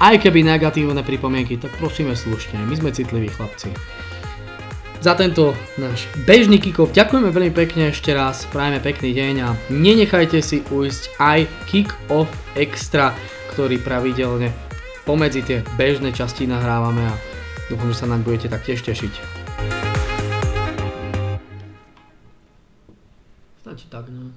aj 0.00 0.16
keby 0.16 0.40
negatívne 0.40 1.04
pripomienky, 1.04 1.60
tak 1.60 1.76
prosíme 1.76 2.16
slušne, 2.16 2.64
my 2.64 2.72
sme 2.72 2.88
citliví 2.88 3.28
chlapci. 3.28 3.68
Za 5.04 5.12
tento 5.12 5.52
náš 5.76 6.08
bežný 6.24 6.56
kick-off 6.56 6.96
ďakujeme 6.96 7.28
veľmi 7.28 7.52
pekne 7.52 7.92
ešte 7.92 8.16
raz, 8.16 8.48
prajeme 8.48 8.80
pekný 8.80 9.12
deň 9.12 9.34
a 9.44 9.52
nenechajte 9.68 10.40
si 10.40 10.64
ujsť 10.72 11.20
aj 11.20 11.38
kick-off 11.68 12.32
extra, 12.56 13.12
ktorý 13.52 13.76
pravidelne 13.76 14.48
pomedzi 15.04 15.44
tie 15.44 15.58
bežné 15.76 16.16
časti 16.16 16.48
nahrávame 16.48 17.04
a 17.04 17.29
Dúfam, 17.70 17.86
že 17.94 18.02
sa 18.02 18.10
naň 18.10 18.26
budete 18.26 18.50
taktiež 18.50 18.82
tešiť. 18.82 19.14
Stačí 23.62 23.86
tak, 23.86 24.10
no. 24.10 24.34